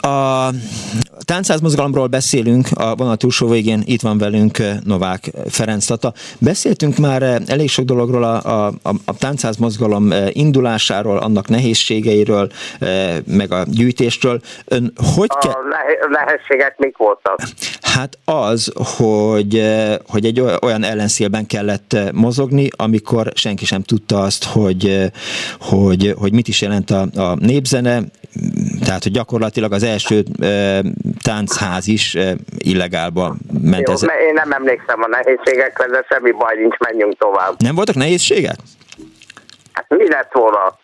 [0.01, 0.51] A, a
[1.25, 1.61] táncház
[2.07, 6.12] beszélünk, a vonat túlsó végén itt van velünk Novák Ferenc Tata.
[6.39, 8.73] Beszéltünk már elég sok dologról a, a,
[9.05, 9.12] a
[9.59, 12.51] mozgalom indulásáról, annak nehézségeiről,
[13.25, 14.41] meg a gyűjtésről.
[14.65, 15.57] Ön hogy a ke-
[16.11, 17.41] nehézségek mik voltak?
[17.81, 19.62] Hát az, hogy,
[20.07, 25.11] hogy egy olyan ellenszélben kellett mozogni, amikor senki sem tudta azt, hogy,
[25.61, 28.03] hogy, hogy mit is jelent a, a népzene,
[28.84, 30.80] tehát, hogy gyakorlatilag az első e,
[31.22, 33.88] táncház is e, illegálba ment.
[33.88, 34.02] Jó, ez...
[34.02, 37.55] Én nem emlékszem a nehézségekre, de semmi baj nincs, menjünk tovább.
[37.59, 38.56] Nem voltak nehézségek?
[39.72, 40.78] Hát mi lett volna?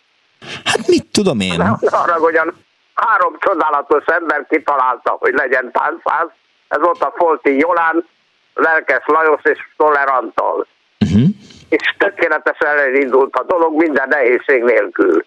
[0.65, 1.57] Hát mit tudom én?
[1.57, 2.55] Ne, arra, hogyan
[2.95, 6.29] három csodálatos ember kitalálta, hogy legyen táncház.
[6.69, 8.07] Ez volt a Folti Jolán,
[8.55, 10.67] Lelkes Lajos és Stoller Antal.
[11.01, 11.29] Uh-huh.
[11.69, 15.25] És tökéletesen elindult a dolog minden nehézség nélkül.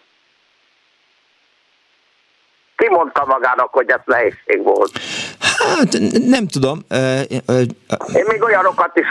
[2.78, 4.90] Ki mondta magának, hogy ez nehézség volt?
[5.48, 6.78] Hát nem tudom.
[8.14, 9.06] Én még olyanokat is,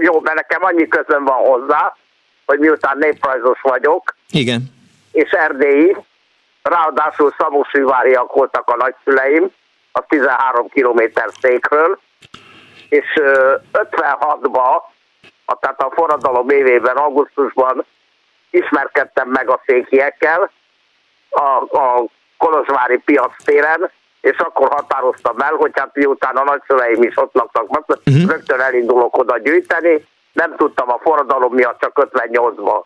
[0.00, 1.96] jó, mert nekem annyi közön van hozzá,
[2.46, 4.62] hogy miután néprajzos vagyok, Igen.
[5.12, 5.96] és erdélyi,
[6.62, 9.50] ráadásul szamosűváriak voltak a nagyszüleim,
[9.92, 11.98] a 13 kilométer székről,
[12.88, 13.20] és
[13.72, 14.82] 56-ban,
[15.60, 17.84] tehát a forradalom évében, augusztusban
[18.50, 20.50] ismerkedtem meg a székiekkel,
[21.30, 22.04] a, a
[22.36, 23.90] Kolozsvári piac téren,
[24.20, 28.30] és akkor határoztam el, hogy hát miután a nagyszüleim is ott laktak, uh-huh.
[28.30, 32.82] rögtön elindulok oda gyűjteni, nem tudtam a forradalom miatt csak 58-ba.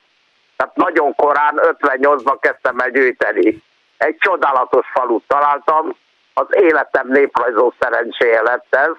[0.56, 3.62] Tehát nagyon korán, 58-ban kezdtem el gyűjteni.
[3.96, 5.96] Egy csodálatos falut találtam,
[6.34, 8.92] az életem néprajzó szerencséje lett ez,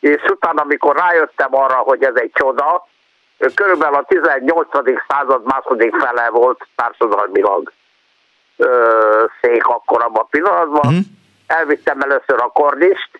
[0.00, 2.86] és utána, amikor rájöttem arra, hogy ez egy csoda,
[3.54, 4.68] körülbelül a 18.
[5.08, 7.72] század második fele volt társadalmilag
[8.56, 10.86] ö, szék akkor abban a pillanatban.
[10.86, 11.04] Uh-huh.
[11.46, 13.10] Elvittem először a kordist,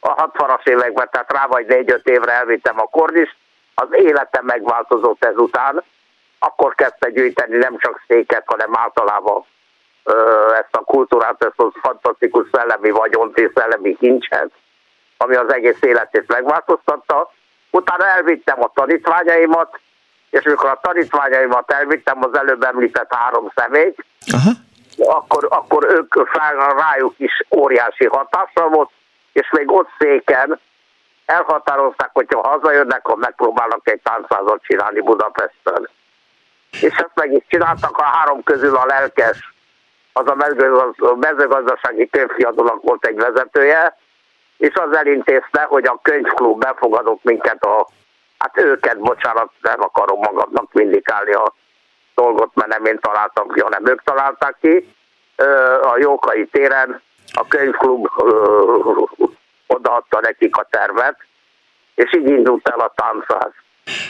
[0.00, 3.36] a 60-as években, tehát rá vagy 4-5 évre elvittem a kordist,
[3.74, 5.82] az életem megváltozott ezután,
[6.38, 9.44] akkor kezdte gyűjteni nem csak széket, hanem általában
[10.04, 14.50] ö, ezt a kultúrát, ezt a fantasztikus szellemi vagyont és szellemi kincset,
[15.16, 17.32] ami az egész életét megváltoztatta.
[17.70, 19.78] Utána elvittem a tanítványaimat,
[20.34, 23.94] és amikor a tanítványaimat elvittem, az előbb említett három személy,
[24.32, 24.50] Aha.
[24.98, 26.32] Akkor, akkor ők
[26.76, 28.90] rájuk is óriási hatással volt,
[29.32, 30.60] és még ott széken
[31.26, 35.88] elhatározták, hogyha hazajönnek, akkor megpróbálnak egy táncázat csinálni Budapesten.
[36.70, 39.54] És ezt meg is csináltak, a három közül a lelkes,
[40.12, 43.96] az a mezőgazdasági könyvfiadónak volt egy vezetője,
[44.56, 47.88] és az elintézte, hogy a könyvklub befogadott minket a,
[48.44, 51.54] hát őket, bocsánat, nem akarom magamnak vindikálni a
[52.14, 54.94] dolgot, mert nem én találtam ki, hanem ők találták ki.
[55.82, 57.02] A Jókai téren
[57.32, 58.08] a könyvklub
[59.66, 61.16] odaadta nekik a tervet,
[61.94, 63.52] és így indult el a táncház.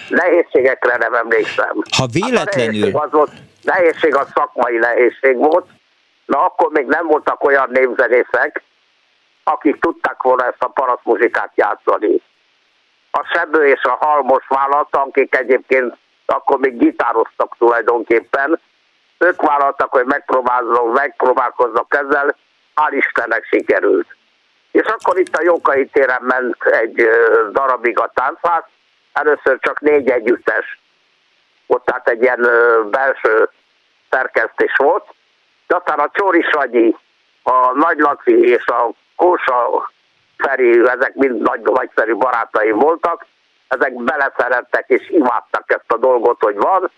[0.08, 1.76] Nehézségekre nem emlékszem.
[1.96, 2.92] Ha véletlenül...
[2.92, 3.32] Hát a nehézség az, volt,
[3.62, 5.66] nehézség az szakmai nehézség volt,
[6.26, 8.62] na akkor még nem voltak olyan népzenészek,
[9.44, 12.22] akik tudták volna ezt a parasztmuzsikát játszani.
[13.16, 15.96] A Sebő és a Halmos vállalta, akik egyébként
[16.26, 18.60] akkor még gitároztak tulajdonképpen.
[19.18, 22.36] Ők vállaltak, hogy megpróbálkoznak, megpróbálkoznak ezzel,
[22.74, 24.16] hál' Istennek sikerült.
[24.70, 27.08] És akkor itt a Jókai téren ment egy
[27.52, 28.62] darabig a táncház,
[29.12, 30.80] először csak négy együttes,
[31.66, 32.48] ott tehát egy ilyen
[32.90, 33.48] belső
[34.10, 35.04] szerkesztés volt,
[35.66, 36.96] de aztán a Csóri Sanyi,
[37.42, 39.90] a Nagy Laci és a Kósa
[40.36, 43.26] Feri, ezek mind nagy, nagyszerű barátaim voltak,
[43.68, 46.90] ezek beleszerettek és imádtak ezt a dolgot, hogy van,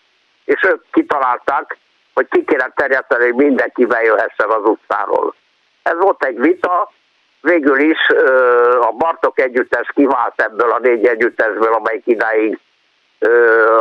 [0.45, 1.77] és ők kitalálták,
[2.15, 5.35] hogy ki kéne terjeszteni, hogy mindenki bejöhessen az utcáról.
[5.83, 6.93] Ez volt egy vita,
[7.41, 7.99] végül is
[8.81, 12.59] a Bartok együttes kivált ebből a négy együttesből, amelyik idáig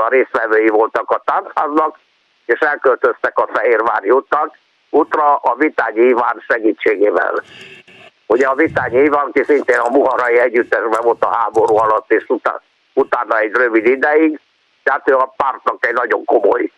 [0.06, 2.00] a részvevői voltak a táncháznak,
[2.46, 4.58] és elköltöztek a Fehérvári utak,
[4.90, 7.44] útra a Vitányi Iván segítségével.
[8.28, 12.62] Ugye a Vitányi Iván, ki szintén a Muharai együttesben volt a háború alatt, és utána
[12.96, 14.40] utána egy rövid ideig,
[14.84, 16.72] tehát ő a pártnak egy nagyon komoly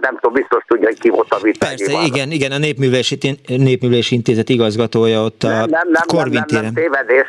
[0.00, 1.68] nem tudom, biztos tudja, hogy ki volt a vitán.
[1.68, 2.04] Persze, van.
[2.04, 6.74] igen, igen, a Népművelési, Népművelési Intézet igazgatója ott a nem, nem, nem, nem, nem, nem,
[6.74, 7.26] tévedés.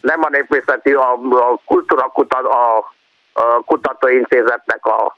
[0.00, 2.76] Nem a Népművészeti, a, a Kultúra kutat, a,
[3.32, 5.16] a Kutatóintézetnek a,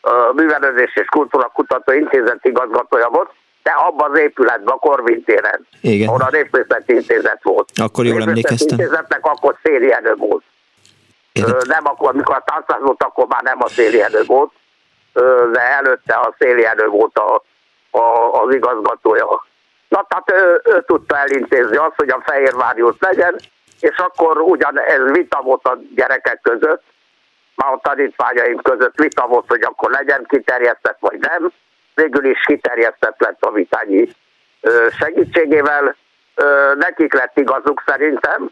[0.00, 3.30] a Művelődés és Kultúra Kutatóintézet igazgatója volt,
[3.62, 6.08] de abban az épületben, a Korvin téren, Igen.
[6.08, 7.68] ahol a Népművészeti Intézet volt.
[7.82, 8.78] Akkor jól emlékeztem.
[8.78, 10.42] Intézetnek akkor szérienő volt.
[11.62, 14.52] Nem akkor, amikor a táncház volt, akkor már nem a széli elő volt,
[15.52, 17.42] de előtte a Széljenő volt a,
[17.98, 19.46] a, az igazgatója.
[19.88, 23.40] Na, tehát ő, ő tudta elintézni azt, hogy a Fehérvári út legyen,
[23.80, 26.82] és akkor ugyan ez vita volt a gyerekek között,
[27.54, 31.52] már a tanítványaim között vita volt, hogy akkor legyen kiterjesztett vagy nem.
[32.02, 34.08] Végül is kiterjesztett lett a vitányi
[34.98, 35.96] segítségével.
[36.78, 38.50] Nekik lett igazuk szerintem,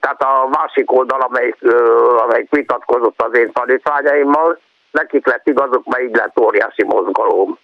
[0.00, 1.56] tehát a másik oldal, amelyik,
[2.24, 4.58] amelyik vitatkozott az én tanítványaimmal,
[4.90, 7.58] nekik lett igazuk, mert így lett óriási mozgalom.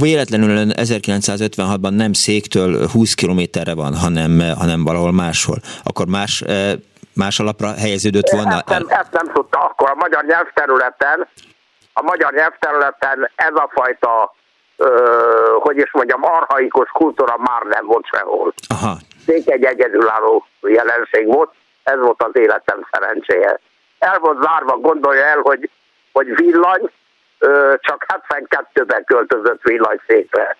[0.00, 5.56] Véletlenül 1956-ban nem széktől 20 kilométerre van, hanem, hanem valahol máshol.
[5.84, 6.44] Akkor más,
[7.14, 8.54] más alapra helyeződött volna?
[8.54, 9.58] Ezt nem, ezt nem tudta.
[9.58, 11.28] Akkor a magyar nyelvterületen,
[12.00, 14.34] a magyar nyelvterületen ez a fajta,
[14.76, 18.52] ö, hogy is mondjam, arhaikus kultúra már nem volt sehol.
[18.68, 18.96] Aha.
[19.26, 21.50] egy egyedülálló jelenség volt,
[21.82, 23.60] ez volt az életem szerencséje.
[23.98, 25.70] El volt zárva, gondolja el, hogy,
[26.12, 26.90] hogy villany,
[27.76, 30.56] csak 72-ben költözött villanyszékre.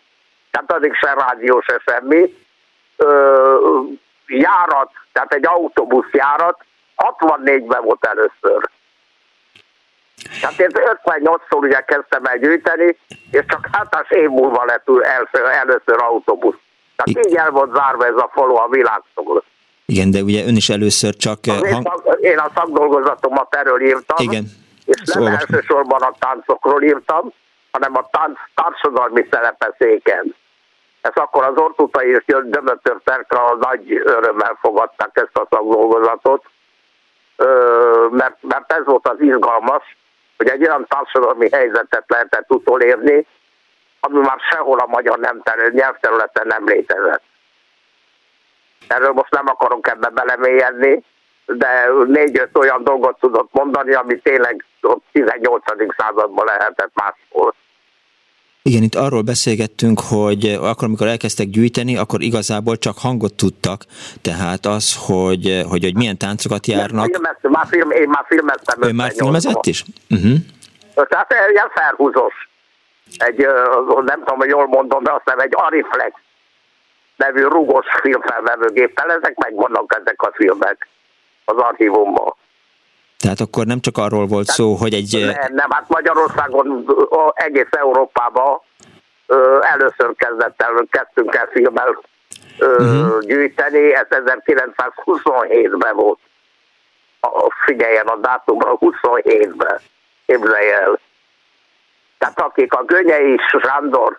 [0.51, 2.35] Tehát addig se rádió, se semmi.
[4.27, 6.65] Járat, tehát egy autóbuszjárat
[6.97, 8.71] 64-ben volt először.
[10.41, 10.69] Tehát én
[11.05, 12.97] 58-szor ugye kezdtem el gyűjteni,
[13.31, 16.57] és csak hátás év múlva lett először, először autóbusz.
[16.97, 19.45] Tehát így el volt zárva ez a falu a világszól.
[19.87, 21.39] Igen, de ugye ön is először csak...
[21.47, 22.03] Hang...
[22.21, 24.17] Én a szakdolgozatomat erről írtam.
[24.19, 24.45] Igen.
[24.85, 25.47] És nem Olvasni.
[25.55, 27.33] elsősorban a táncokról írtam,
[27.71, 30.35] hanem a tánc társadalmi szerepe széken.
[31.01, 36.45] Ez akkor az ortutai és Dömötör Terkra nagy örömmel fogadták ezt a szakdolgozatot,
[38.11, 39.97] mert, mert ez volt az izgalmas,
[40.41, 43.27] hogy egy olyan társadalmi helyzetet lehetett utolérni,
[44.01, 45.43] ami már sehol a magyar nem
[45.73, 47.23] nyelvterületen nem létezett.
[48.89, 51.05] Erről most nem akarok ebbe belemélyedni,
[51.47, 55.65] de négy-öt olyan dolgot tudott mondani, ami tényleg a 18.
[55.97, 57.55] században lehetett máshol.
[58.62, 63.85] Igen, itt arról beszélgettünk, hogy akkor, amikor elkezdtek gyűjteni, akkor igazából csak hangot tudtak,
[64.23, 67.05] tehát az, hogy, hogy, hogy milyen táncokat járnak.
[67.05, 68.82] Filmeztem, már film, én már filmeztem.
[68.82, 69.85] Ő már filmezett is?
[70.11, 70.37] Uh-huh.
[70.95, 72.49] Tehát ilyen felhúzós.
[73.16, 73.47] Egy,
[74.05, 76.15] nem tudom, hogy jól mondom, de azt nem egy Ariflex
[77.16, 80.89] nevű rugós filmfelvevőgéppel, ezek megvannak ezek a filmek
[81.45, 82.35] az archívumban.
[83.21, 85.19] Tehát akkor nem csak arról volt Tehát szó, hogy egy...
[85.21, 86.87] Nem, nem, hát Magyarországon,
[87.35, 88.61] egész Európában
[89.61, 92.01] először kezdett el, kezdtünk el filmmel
[92.59, 93.21] uh-huh.
[93.21, 96.19] gyűjteni, ez 1927-ben volt.
[97.65, 99.81] Figyeljen a dátumra, 27-ben,
[100.27, 100.99] képzelj el.
[102.19, 104.19] Tehát akik a Gönyei Sándor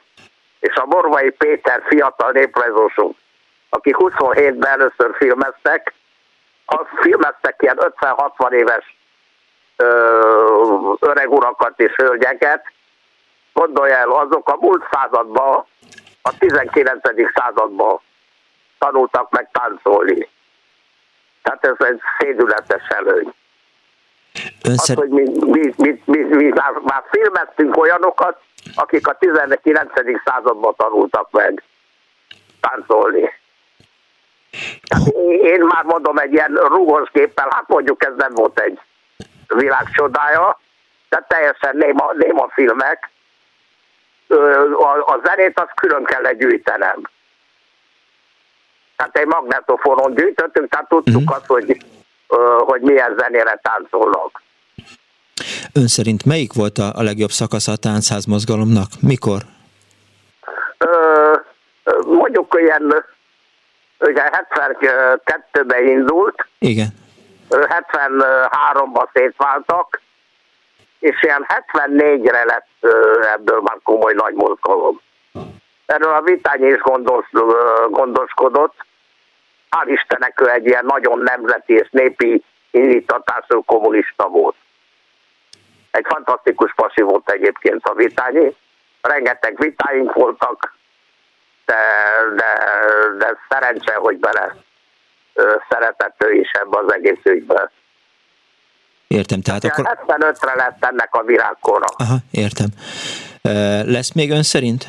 [0.60, 3.16] és a Morvai Péter fiatal néprajzosok,
[3.70, 5.94] akik 27-ben először filmeztek,
[6.72, 8.96] azt filmeztek ilyen 50-60 éves
[11.00, 12.66] öreg urakat és hölgyeket,
[13.54, 15.66] gondolj el, azok a múlt században,
[16.22, 17.02] a 19.
[17.34, 18.00] században
[18.78, 20.30] tanultak meg táncolni.
[21.42, 23.34] Tehát ez egy szédületes előny.
[24.64, 24.98] Önszer...
[24.98, 28.42] Az, hogy mi, mi, mi, mi, mi már, már filmeztünk olyanokat,
[28.76, 29.92] akik a 19.
[30.26, 31.64] században tanultak meg
[32.60, 33.41] táncolni.
[35.44, 38.80] Én már mondom, egy ilyen rugós géppel, hát mondjuk ez nem volt egy
[39.48, 40.60] világ csodája,
[41.10, 43.10] de teljesen néma, néma filmek.
[44.80, 47.02] A, a zenét azt külön kell gyűjtenem.
[48.96, 51.36] Tehát egy magnetofonon gyűjtöttünk, tehát tudtuk uh-huh.
[51.36, 51.86] azt, hogy,
[52.60, 54.42] hogy milyen zenére táncolnak.
[55.74, 58.88] Ön szerint melyik volt a, a legjobb szakasz a táncház mozgalomnak?
[59.02, 59.42] Mikor?
[60.78, 61.34] Ö,
[62.06, 63.06] mondjuk ilyen
[64.02, 66.48] ugye 72-ben indult.
[66.60, 66.88] Igen.
[67.50, 70.02] 73-ban szétváltak,
[71.00, 72.94] és ilyen 74-re lett
[73.34, 75.02] ebből már komoly nagy mozgalom.
[75.86, 77.26] Erről a Vitányi is gondos,
[77.90, 78.76] gondoskodott.
[79.70, 84.56] Hál' Istennek ő egy ilyen nagyon nemzeti és népi indítatású kommunista volt.
[85.92, 88.56] Egy fantasztikus pasi volt egyébként a Vitányi.
[89.02, 90.76] Rengeteg vitáink voltak,
[91.66, 91.76] de,
[92.36, 92.54] de,
[93.18, 94.56] de szerencse, hogy bele
[95.70, 97.72] szeretett ő is ebbe az egész ügybe.
[99.08, 99.98] Értem, tehát akkor...
[100.08, 101.86] 75-re lett ennek a virágkora.
[101.98, 102.68] Aha, értem.
[103.86, 104.88] Lesz még ön szerint?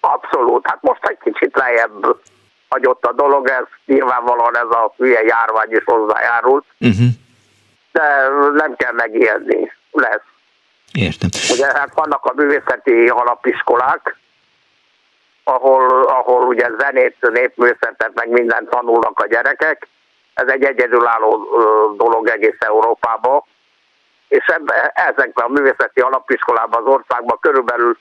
[0.00, 2.16] Abszolút, hát most egy kicsit lejjebb
[2.68, 7.06] hagyott a dolog, ez nyilvánvalóan ez a hülye járvány is hozzájárult, uh-huh.
[7.92, 10.26] de nem kell megijedni, lesz.
[10.92, 11.28] Értem.
[11.50, 14.16] Ugye hát vannak a művészeti alapiskolák,
[15.44, 19.88] ahol, ahol ugye zenét, népművészetet, meg mindent tanulnak a gyerekek.
[20.34, 21.46] Ez egy egyedülálló
[21.96, 23.42] dolog egész Európában,
[24.28, 27.98] és ebbe, ezekben a művészeti alapiskolában az országban körülbelül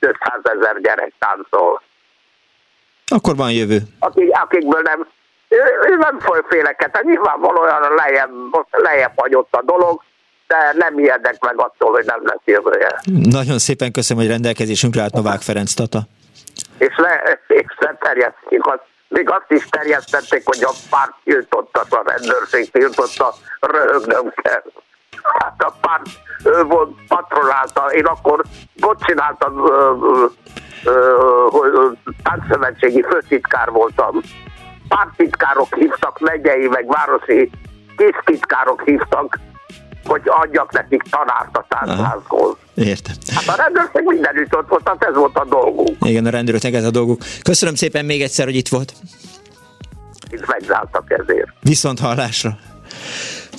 [0.00, 1.82] 200 ezer gyerek táncol.
[3.06, 3.78] Akkor van jövő.
[3.98, 5.06] Akik, akikből nem,
[5.48, 8.30] ő, ő nem foly féleket, hát nyilvánvalóan lejjebb,
[8.70, 10.02] lejjebb hagyott a dolog,
[10.46, 13.00] de nem ijedek meg attól, hogy nem lesz jövője.
[13.30, 16.00] Nagyon szépen köszönöm, hogy rendelkezésünkre állt Novák Ferenc Tata.
[16.80, 17.64] És, le, és
[18.60, 24.62] azt, még azt is terjesztették, hogy a párt tiltotta, a rendőrség tiltotta, röhögnöm kell.
[25.22, 26.06] Hát a párt
[26.44, 28.42] ő volt patronálta, én akkor
[28.80, 29.54] ott csináltam,
[31.48, 34.20] hogy táncszövetségi főtitkár voltam.
[34.88, 37.50] Pártitkárok hívtak, megyei, meg városi
[37.96, 39.38] késztitkárok hívtak,
[40.04, 42.56] hogy adjak nekik tanárt a táncházhoz.
[42.74, 43.14] Értem.
[43.34, 45.96] Hát a rendőrség mindenütt ott volt, hát ez volt a dolgunk.
[46.00, 47.22] Igen, a rendőröknek ez a dolguk.
[47.42, 48.92] Köszönöm szépen még egyszer, hogy itt volt.
[50.30, 51.48] Itt megzáltak ezért.
[51.60, 52.58] Viszont hallásra.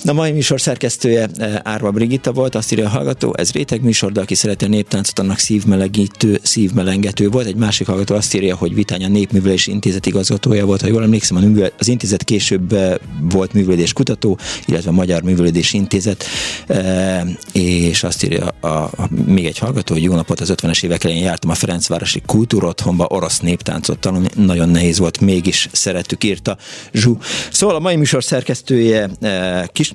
[0.04, 4.12] A mai műsor szerkesztője eh, Árva Brigitta volt, azt írja a hallgató, ez réteg műsor,
[4.12, 7.46] de aki szereti a néptáncot, annak szívmelegítő, szívmelengető volt.
[7.46, 11.66] Egy másik hallgató azt írja, hogy Vitánya Népművelési Intézet igazgatója volt, ha jól emlékszem, a
[11.78, 16.24] az intézet később eh, volt művelés kutató, illetve a Magyar Művelődési Intézet,
[16.66, 17.22] eh,
[17.52, 21.22] és azt írja a, a, még egy hallgató, hogy jó napot, az 50-es évek elején
[21.22, 26.56] jártam a Ferencvárosi Kultúrotthonba, orosz néptáncot tanulni, nagyon nehéz volt, mégis szerettük, írta
[26.92, 27.18] Zsú.
[27.50, 29.10] Szóval a mai műsor szerkesztője
[29.72, 29.91] kis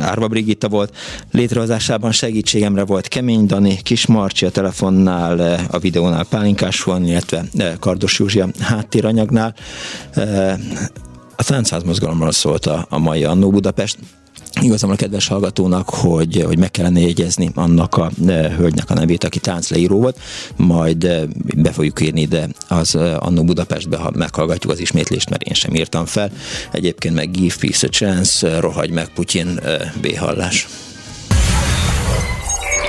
[0.00, 0.96] Árva Brigitta volt,
[1.30, 7.72] létrehozásában segítségemre volt Kemény Dani, Kis Marcsi a telefonnál, a videónál Pálinkás van, illetve eh,
[7.80, 9.54] Kardos Józsi a háttéranyagnál.
[11.36, 13.98] A táncház mozgalomról szólt a, a mai Annó Budapest.
[14.60, 19.24] Igazából a kedves hallgatónak, hogy, hogy meg kellene jegyezni annak a e, hölgynek a nevét,
[19.24, 20.20] aki táncleíró volt,
[20.56, 21.20] majd e,
[21.56, 25.74] be fogjuk írni ide az e, Annó Budapestbe, ha meghallgatjuk az ismétlést, mert én sem
[25.74, 26.30] írtam fel.
[26.72, 29.60] Egyébként meg Give Peace a Chance, rohagy meg Putyin,
[30.00, 30.66] B-hallás.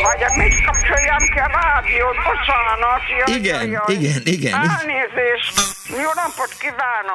[0.02, 2.18] Vagy mit kapcsoljam ki a rádiót?
[2.28, 3.04] Bocsánat.
[3.20, 3.96] Jaj, Igen, jaj.
[3.96, 4.54] igen, igen.
[4.54, 5.56] Elnézést.
[6.04, 7.12] Jó napot kívánok.